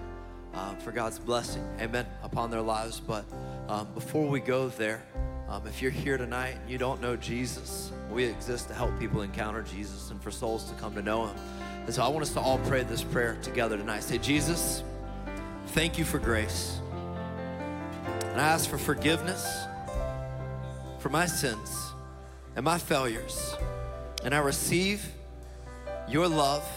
uh, 0.53 0.74
for 0.76 0.91
God's 0.91 1.20
blessing, 1.20 1.68
amen, 1.80 2.05
upon 2.24 2.49
their 2.49 2.61
lives. 2.61 2.99
But 2.99 3.26
um, 3.68 3.88
before 3.93 4.28
we 4.28 4.39
go 4.39 4.70
there, 4.70 5.03
um, 5.49 5.68
if 5.68 5.82
you're 5.82 5.91
here 5.91 6.18
tonight 6.18 6.55
and 6.61 6.70
you 6.70 6.78
don't 6.78 7.01
know 7.01 7.16
Jesus, 7.16 7.91
we 8.09 8.24
exist 8.24 8.70
to 8.70 8.74
help 8.74 8.97
people 8.97 9.22
encounter 9.22 9.61
Jesus 9.61 10.09
and 10.09 10.22
for 10.24 10.32
souls 10.32 10.63
to 10.72 10.74
come 10.76 10.95
to 10.95 11.01
know 11.01 11.28
Him. 11.28 11.36
And 11.86 11.93
so 11.93 12.01
I 12.01 12.07
want 12.07 12.22
us 12.22 12.34
to 12.34 12.39
all 12.39 12.59
pray 12.59 12.84
this 12.84 13.03
prayer 13.03 13.38
together 13.41 13.78
tonight. 13.78 14.01
Say, 14.01 14.18
Jesus, 14.18 14.84
thank 15.68 15.99
you 15.99 16.05
for 16.05 16.18
grace. 16.18 16.80
And 18.32 18.39
I 18.41 18.47
ask 18.47 18.70
for 18.70 18.78
forgiveness 18.78 19.66
for 20.99 21.09
my 21.09 21.26
sins 21.26 21.93
and 22.55 22.63
my 22.63 22.78
failures. 22.78 23.55
And 24.24 24.34
I 24.34 24.39
receive 24.39 25.05
your 26.08 26.28
love 26.28 26.68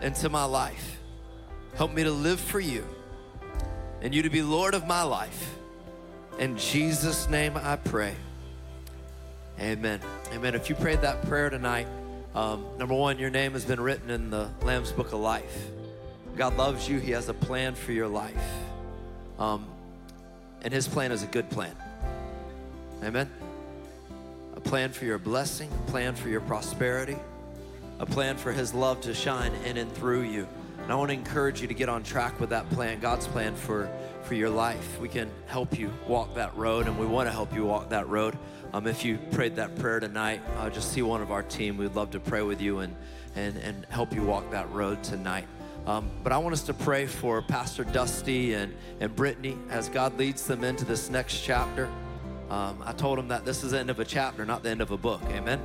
into 0.00 0.28
my 0.28 0.44
life. 0.44 0.98
Help 1.76 1.92
me 1.92 2.04
to 2.04 2.10
live 2.10 2.40
for 2.40 2.60
you 2.60 2.86
and 4.00 4.14
you 4.14 4.22
to 4.22 4.30
be 4.30 4.42
Lord 4.42 4.74
of 4.74 4.86
my 4.86 5.02
life. 5.02 5.56
In 6.38 6.56
Jesus' 6.56 7.28
name 7.28 7.56
I 7.56 7.76
pray. 7.76 8.14
Amen. 9.60 10.00
Amen. 10.32 10.54
If 10.54 10.68
you 10.68 10.74
prayed 10.74 11.02
that 11.02 11.22
prayer 11.28 11.50
tonight, 11.50 11.86
um, 12.34 12.64
number 12.78 12.94
one, 12.94 13.18
your 13.18 13.30
name 13.30 13.52
has 13.52 13.64
been 13.64 13.80
written 13.80 14.10
in 14.10 14.30
the 14.30 14.48
Lamb's 14.62 14.90
Book 14.90 15.12
of 15.12 15.20
Life. 15.20 15.66
God 16.36 16.56
loves 16.56 16.88
you, 16.88 16.98
He 16.98 17.10
has 17.12 17.28
a 17.28 17.34
plan 17.34 17.74
for 17.74 17.92
your 17.92 18.08
life. 18.08 18.42
Um, 19.38 19.66
and 20.62 20.72
His 20.72 20.88
plan 20.88 21.12
is 21.12 21.22
a 21.22 21.26
good 21.26 21.50
plan. 21.50 21.76
Amen. 23.04 23.30
A 24.56 24.60
plan 24.60 24.92
for 24.92 25.04
your 25.04 25.18
blessing, 25.18 25.70
a 25.86 25.90
plan 25.90 26.14
for 26.14 26.28
your 26.28 26.40
prosperity, 26.40 27.18
a 28.02 28.06
plan 28.06 28.36
for 28.36 28.50
His 28.50 28.74
love 28.74 29.00
to 29.02 29.14
shine 29.14 29.52
in 29.64 29.76
and 29.76 29.90
through 29.94 30.22
you. 30.22 30.48
And 30.82 30.90
I 30.90 30.96
want 30.96 31.10
to 31.10 31.14
encourage 31.14 31.62
you 31.62 31.68
to 31.68 31.74
get 31.74 31.88
on 31.88 32.02
track 32.02 32.40
with 32.40 32.50
that 32.50 32.68
plan, 32.70 32.98
God's 32.98 33.28
plan 33.28 33.54
for, 33.54 33.88
for 34.24 34.34
your 34.34 34.50
life. 34.50 34.98
We 35.00 35.08
can 35.08 35.30
help 35.46 35.78
you 35.78 35.92
walk 36.08 36.34
that 36.34 36.54
road, 36.56 36.88
and 36.88 36.98
we 36.98 37.06
want 37.06 37.28
to 37.28 37.32
help 37.32 37.54
you 37.54 37.64
walk 37.64 37.90
that 37.90 38.08
road. 38.08 38.36
Um, 38.72 38.88
if 38.88 39.04
you 39.04 39.18
prayed 39.30 39.54
that 39.56 39.78
prayer 39.78 40.00
tonight, 40.00 40.40
uh, 40.56 40.68
just 40.68 40.92
see 40.92 41.02
one 41.02 41.22
of 41.22 41.30
our 41.30 41.44
team. 41.44 41.76
We'd 41.76 41.94
love 41.94 42.10
to 42.10 42.20
pray 42.20 42.42
with 42.42 42.60
you 42.60 42.80
and, 42.80 42.96
and, 43.36 43.56
and 43.58 43.86
help 43.88 44.12
you 44.12 44.22
walk 44.22 44.50
that 44.50 44.68
road 44.72 45.04
tonight. 45.04 45.46
Um, 45.86 46.10
but 46.24 46.32
I 46.32 46.38
want 46.38 46.54
us 46.54 46.62
to 46.64 46.74
pray 46.74 47.06
for 47.06 47.40
Pastor 47.40 47.84
Dusty 47.84 48.54
and, 48.54 48.74
and 48.98 49.14
Brittany 49.14 49.56
as 49.70 49.88
God 49.88 50.18
leads 50.18 50.44
them 50.44 50.64
into 50.64 50.84
this 50.84 51.08
next 51.08 51.42
chapter. 51.42 51.88
Um, 52.50 52.82
I 52.84 52.94
told 52.94 53.18
them 53.18 53.28
that 53.28 53.44
this 53.44 53.62
is 53.62 53.70
the 53.70 53.78
end 53.78 53.90
of 53.90 54.00
a 54.00 54.04
chapter, 54.04 54.44
not 54.44 54.64
the 54.64 54.70
end 54.70 54.80
of 54.80 54.90
a 54.90 54.96
book. 54.96 55.22
Amen. 55.28 55.60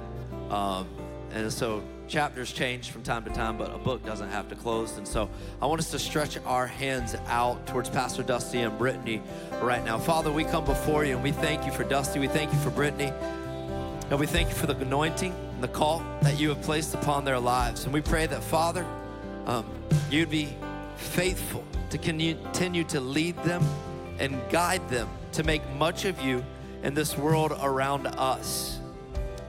Um, 0.51 0.87
and 1.31 1.51
so 1.51 1.83
chapters 2.07 2.51
change 2.51 2.89
from 2.91 3.03
time 3.03 3.23
to 3.23 3.29
time, 3.29 3.57
but 3.57 3.73
a 3.73 3.77
book 3.77 4.05
doesn't 4.05 4.29
have 4.29 4.49
to 4.49 4.55
close. 4.55 4.97
And 4.97 5.07
so 5.07 5.29
I 5.61 5.65
want 5.65 5.79
us 5.79 5.91
to 5.91 5.99
stretch 5.99 6.37
our 6.45 6.67
hands 6.67 7.15
out 7.27 7.67
towards 7.67 7.89
Pastor 7.89 8.23
Dusty 8.23 8.61
and 8.61 8.77
Brittany 8.77 9.21
right 9.61 9.83
now. 9.83 9.97
Father, 9.97 10.31
we 10.31 10.43
come 10.43 10.65
before 10.65 11.05
you 11.05 11.15
and 11.15 11.23
we 11.23 11.31
thank 11.31 11.65
you 11.65 11.71
for 11.71 11.83
Dusty. 11.83 12.19
We 12.19 12.27
thank 12.27 12.51
you 12.51 12.59
for 12.59 12.69
Brittany. 12.69 13.11
And 14.09 14.19
we 14.19 14.25
thank 14.25 14.49
you 14.49 14.55
for 14.55 14.67
the 14.67 14.77
anointing 14.77 15.33
and 15.33 15.63
the 15.63 15.67
call 15.67 16.01
that 16.21 16.39
you 16.39 16.49
have 16.49 16.61
placed 16.61 16.95
upon 16.95 17.25
their 17.25 17.39
lives. 17.39 17.83
And 17.83 17.93
we 17.93 18.01
pray 18.01 18.25
that, 18.25 18.41
Father, 18.41 18.85
um, 19.45 19.65
you'd 20.09 20.29
be 20.29 20.55
faithful 20.95 21.63
to 21.89 21.97
continue 21.97 22.83
to 22.85 22.99
lead 22.99 23.35
them 23.43 23.63
and 24.19 24.39
guide 24.49 24.87
them 24.89 25.09
to 25.33 25.43
make 25.43 25.67
much 25.71 26.05
of 26.05 26.21
you 26.21 26.43
in 26.83 26.93
this 26.93 27.17
world 27.17 27.57
around 27.61 28.07
us. 28.07 28.79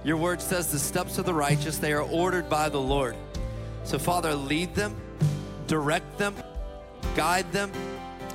Your 0.09 0.17
word 0.17 0.41
says 0.41 0.73
the 0.73 0.79
steps 0.79 1.19
of 1.19 1.27
the 1.27 1.35
righteous, 1.35 1.77
they 1.77 1.93
are 1.93 2.01
ordered 2.01 2.49
by 2.49 2.71
the 2.71 2.81
Lord. 2.81 3.15
So, 3.85 3.99
Father, 3.99 4.35
lead 4.35 4.75
them, 4.75 4.97
direct 5.67 6.17
them, 6.17 6.35
guide 7.15 7.53
them. 7.53 7.71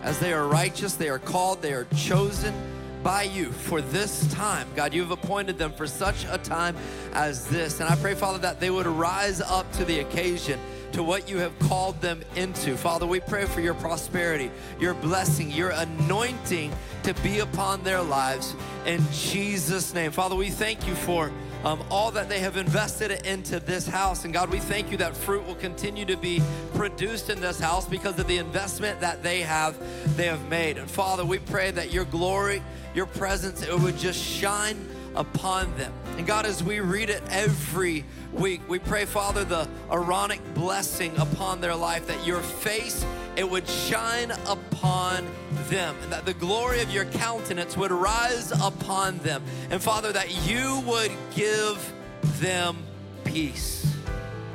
As 0.03 0.19
they 0.19 0.34
are 0.34 0.47
righteous, 0.47 0.93
they 0.93 1.09
are 1.09 1.17
called, 1.17 1.63
they 1.63 1.74
are 1.74 1.88
chosen 1.95 2.53
by 3.01 3.24
you 3.24 3.51
for 3.51 3.82
this 3.82 4.32
time. 4.32 4.67
God, 4.76 4.93
you've 4.93 5.09
appointed 5.09 5.57
them 5.57 5.74
for 5.74 5.88
such 5.88 6.28
a 6.30 6.38
time 6.38 6.78
as 7.13 7.47
this. 7.47 7.80
And 7.80 7.89
I 7.89 7.95
pray, 7.95 8.13
Father, 8.13 8.38
that 8.38 8.59
they 8.59 8.69
would 8.69 8.86
rise 8.86 9.41
up 9.41 9.71
to 9.71 9.84
the 9.84 10.01
occasion 10.01 10.59
to 10.91 11.01
what 11.01 11.28
you 11.28 11.39
have 11.39 11.57
called 11.57 11.99
them 12.01 12.21
into. 12.36 12.78
Father, 12.78 13.07
we 13.07 13.19
pray 13.19 13.45
for 13.45 13.61
your 13.61 13.74
prosperity, 13.74 14.51
your 14.80 14.93
blessing, 14.93 15.49
your 15.49 15.71
anointing 15.71 16.71
to 17.01 17.15
be 17.15 17.39
upon 17.39 17.84
their 17.84 18.03
lives 18.03 18.55
in 18.86 19.03
Jesus' 19.11 19.91
name. 19.95 20.11
Father, 20.11 20.36
we 20.36 20.51
thank 20.51 20.88
you 20.88 20.93
for 20.93 21.32
um, 21.64 21.84
all 21.89 22.11
that 22.11 22.30
they 22.30 22.39
have 22.39 22.57
invested 22.57 23.26
into 23.26 23.59
this 23.59 23.88
house. 23.88 24.26
And 24.26 24.34
God, 24.34 24.49
we 24.49 24.59
thank 24.59 24.91
you 24.91 24.97
that 24.97 25.16
fruit 25.16 25.45
will 25.47 25.55
continue 25.55 26.05
to 26.05 26.18
be 26.18 26.41
produced 26.76 27.30
in 27.30 27.39
this 27.39 27.59
house 27.59 27.88
because 27.88 28.20
of 28.20 28.28
the 28.28 28.38
investment 28.38 28.99
that 28.99 29.24
they 29.24 29.41
have 29.41 29.78
they 30.18 30.26
have 30.26 30.47
made. 30.49 30.78
And 30.78 30.89
Father, 30.89 31.24
we 31.24 31.39
pray 31.39 31.72
that 31.72 31.91
your 31.91 32.05
glory, 32.05 32.61
your 32.93 33.05
presence, 33.05 33.61
it 33.61 33.80
would 33.80 33.97
just 33.97 34.22
shine 34.22 34.78
upon 35.16 35.76
them. 35.78 35.93
And 36.18 36.28
God, 36.28 36.45
as 36.45 36.64
we 36.64 36.80
read 36.80 37.09
it 37.09 37.22
every 37.30 38.05
week, 38.32 38.61
we 38.68 38.80
pray, 38.80 39.05
Father, 39.05 39.43
the 39.43 39.68
Aaronic 39.91 40.41
blessing 40.53 41.16
upon 41.18 41.61
their 41.61 41.76
life, 41.76 42.07
that 42.07 42.26
your 42.26 42.41
face, 42.41 43.05
it 43.36 43.49
would 43.49 43.68
shine 43.68 44.32
upon 44.47 45.26
them, 45.70 45.95
and 46.03 46.11
that 46.11 46.26
the 46.26 46.34
glory 46.34 46.82
of 46.82 46.91
your 46.91 47.05
countenance 47.05 47.76
would 47.78 47.91
rise 47.91 48.51
upon 48.51 49.18
them. 49.20 49.43
And 49.70 49.82
Father, 49.82 50.11
that 50.11 50.47
you 50.47 50.84
would 50.86 51.11
give 51.36 51.93
them 52.39 52.78
peace, 53.24 53.95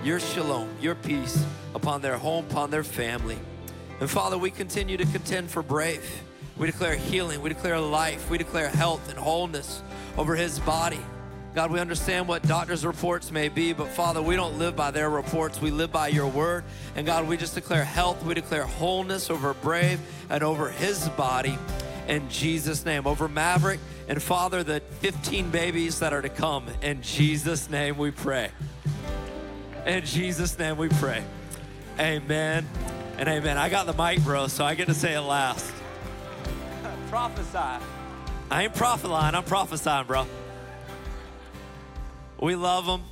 your 0.05 0.21
shalom, 0.21 0.69
your 0.81 0.95
peace 0.95 1.45
upon 1.75 2.01
their 2.01 2.17
home, 2.17 2.47
upon 2.51 2.71
their 2.71 2.85
family. 2.85 3.39
And 4.01 4.09
Father, 4.09 4.39
we 4.39 4.51
continue 4.51 4.97
to 4.97 5.07
contend 5.07 5.51
for 5.51 5.63
Brave. 5.63 6.23
We 6.57 6.67
declare 6.67 6.97
healing, 6.97 7.41
we 7.41 7.49
declare 7.49 7.79
life, 7.79 8.31
we 8.31 8.39
declare 8.39 8.69
health 8.69 9.09
and 9.09 9.19
wholeness 9.19 9.83
over 10.19 10.35
his 10.35 10.59
body. 10.59 11.01
God, 11.55 11.71
we 11.71 11.81
understand 11.81 12.29
what 12.29 12.43
doctors' 12.43 12.85
reports 12.85 13.31
may 13.31 13.49
be, 13.49 13.73
but 13.73 13.89
Father, 13.89 14.21
we 14.21 14.37
don't 14.37 14.59
live 14.59 14.77
by 14.77 14.91
their 14.91 15.09
reports. 15.09 15.61
We 15.61 15.71
live 15.71 15.91
by 15.91 16.09
your 16.09 16.27
word. 16.27 16.65
And 16.95 17.07
God, 17.07 17.27
we 17.27 17.37
just 17.37 17.55
declare 17.55 17.85
health, 17.85 18.23
we 18.25 18.35
declare 18.35 18.65
wholeness 18.65 19.31
over 19.31 19.55
Brave 19.55 19.99
and 20.29 20.43
over 20.43 20.71
his 20.71 21.09
body 21.11 21.57
in 22.07 22.29
Jesus' 22.29 22.85
name. 22.85 23.07
Over 23.07 23.29
Maverick 23.29 23.81
and 24.09 24.23
Father, 24.23 24.63
the 24.63 24.81
15 25.01 25.51
babies 25.51 26.01
that 26.01 26.13
are 26.13 26.23
to 26.23 26.29
come. 26.29 26.67
In 26.83 27.01
Jesus' 27.01 27.71
name 27.71 27.97
we 27.97 28.11
pray. 28.11 28.51
In 29.87 30.05
Jesus' 30.05 30.59
name 30.59 30.77
we 30.77 30.89
pray. 30.89 31.25
Amen 31.99 32.69
and 33.19 33.29
amen. 33.29 33.57
I 33.57 33.69
got 33.69 33.87
the 33.87 33.95
mic, 33.95 34.23
bro, 34.23 34.49
so 34.49 34.65
I 34.65 34.75
get 34.75 34.87
to 34.89 34.95
say 34.95 35.15
it 35.15 35.21
last. 35.21 35.73
Prophesy. 37.09 37.85
I 38.51 38.65
ain't 38.65 38.75
prophesying, 38.75 39.35
I'm 39.35 39.45
prophesying, 39.45 40.07
bro. 40.07 40.27
We 42.41 42.55
love 42.55 42.87
them. 42.87 43.03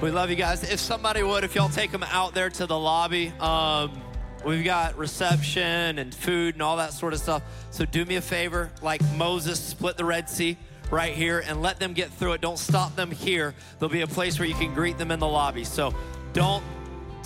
We 0.00 0.10
love 0.10 0.30
you 0.30 0.36
guys. 0.36 0.62
If 0.70 0.80
somebody 0.80 1.22
would, 1.22 1.44
if 1.44 1.54
y'all 1.54 1.68
take 1.68 1.90
them 1.90 2.02
out 2.04 2.34
there 2.34 2.50
to 2.50 2.66
the 2.66 2.78
lobby, 2.78 3.32
um, 3.40 4.02
we've 4.44 4.64
got 4.64 4.96
reception 4.96 5.98
and 5.98 6.14
food 6.14 6.54
and 6.54 6.62
all 6.62 6.76
that 6.78 6.92
sort 6.92 7.12
of 7.12 7.20
stuff. 7.20 7.42
So 7.70 7.84
do 7.84 8.04
me 8.04 8.16
a 8.16 8.20
favor, 8.20 8.70
like 8.82 9.02
Moses 9.16 9.58
split 9.58 9.96
the 9.96 10.04
Red 10.04 10.28
Sea 10.30 10.56
right 10.90 11.14
here 11.14 11.42
and 11.46 11.60
let 11.60 11.80
them 11.80 11.92
get 11.92 12.10
through 12.10 12.32
it. 12.32 12.40
Don't 12.40 12.58
stop 12.58 12.96
them 12.96 13.10
here. 13.10 13.54
There'll 13.78 13.92
be 13.92 14.02
a 14.02 14.06
place 14.06 14.38
where 14.38 14.46
you 14.48 14.54
can 14.54 14.74
greet 14.74 14.98
them 14.98 15.10
in 15.10 15.20
the 15.20 15.28
lobby. 15.28 15.64
So 15.64 15.94
don't 16.32 16.62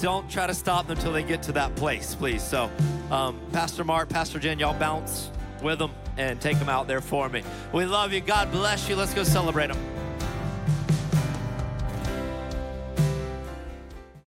don't 0.00 0.30
try 0.30 0.46
to 0.46 0.54
stop 0.54 0.86
them 0.86 0.96
until 0.96 1.12
they 1.12 1.22
get 1.22 1.42
to 1.44 1.52
that 1.52 1.74
place, 1.76 2.14
please. 2.14 2.42
So, 2.42 2.70
um, 3.10 3.40
Pastor 3.52 3.84
Mark, 3.84 4.08
Pastor 4.08 4.38
Jen, 4.38 4.58
y'all 4.58 4.78
bounce 4.78 5.30
with 5.62 5.78
them 5.78 5.90
and 6.16 6.40
take 6.40 6.58
them 6.58 6.68
out 6.68 6.86
there 6.86 7.00
for 7.00 7.28
me. 7.28 7.42
We 7.72 7.84
love 7.84 8.12
you. 8.12 8.20
God 8.20 8.50
bless 8.52 8.88
you. 8.88 8.96
Let's 8.96 9.14
go 9.14 9.24
celebrate 9.24 9.68
them. 9.68 9.78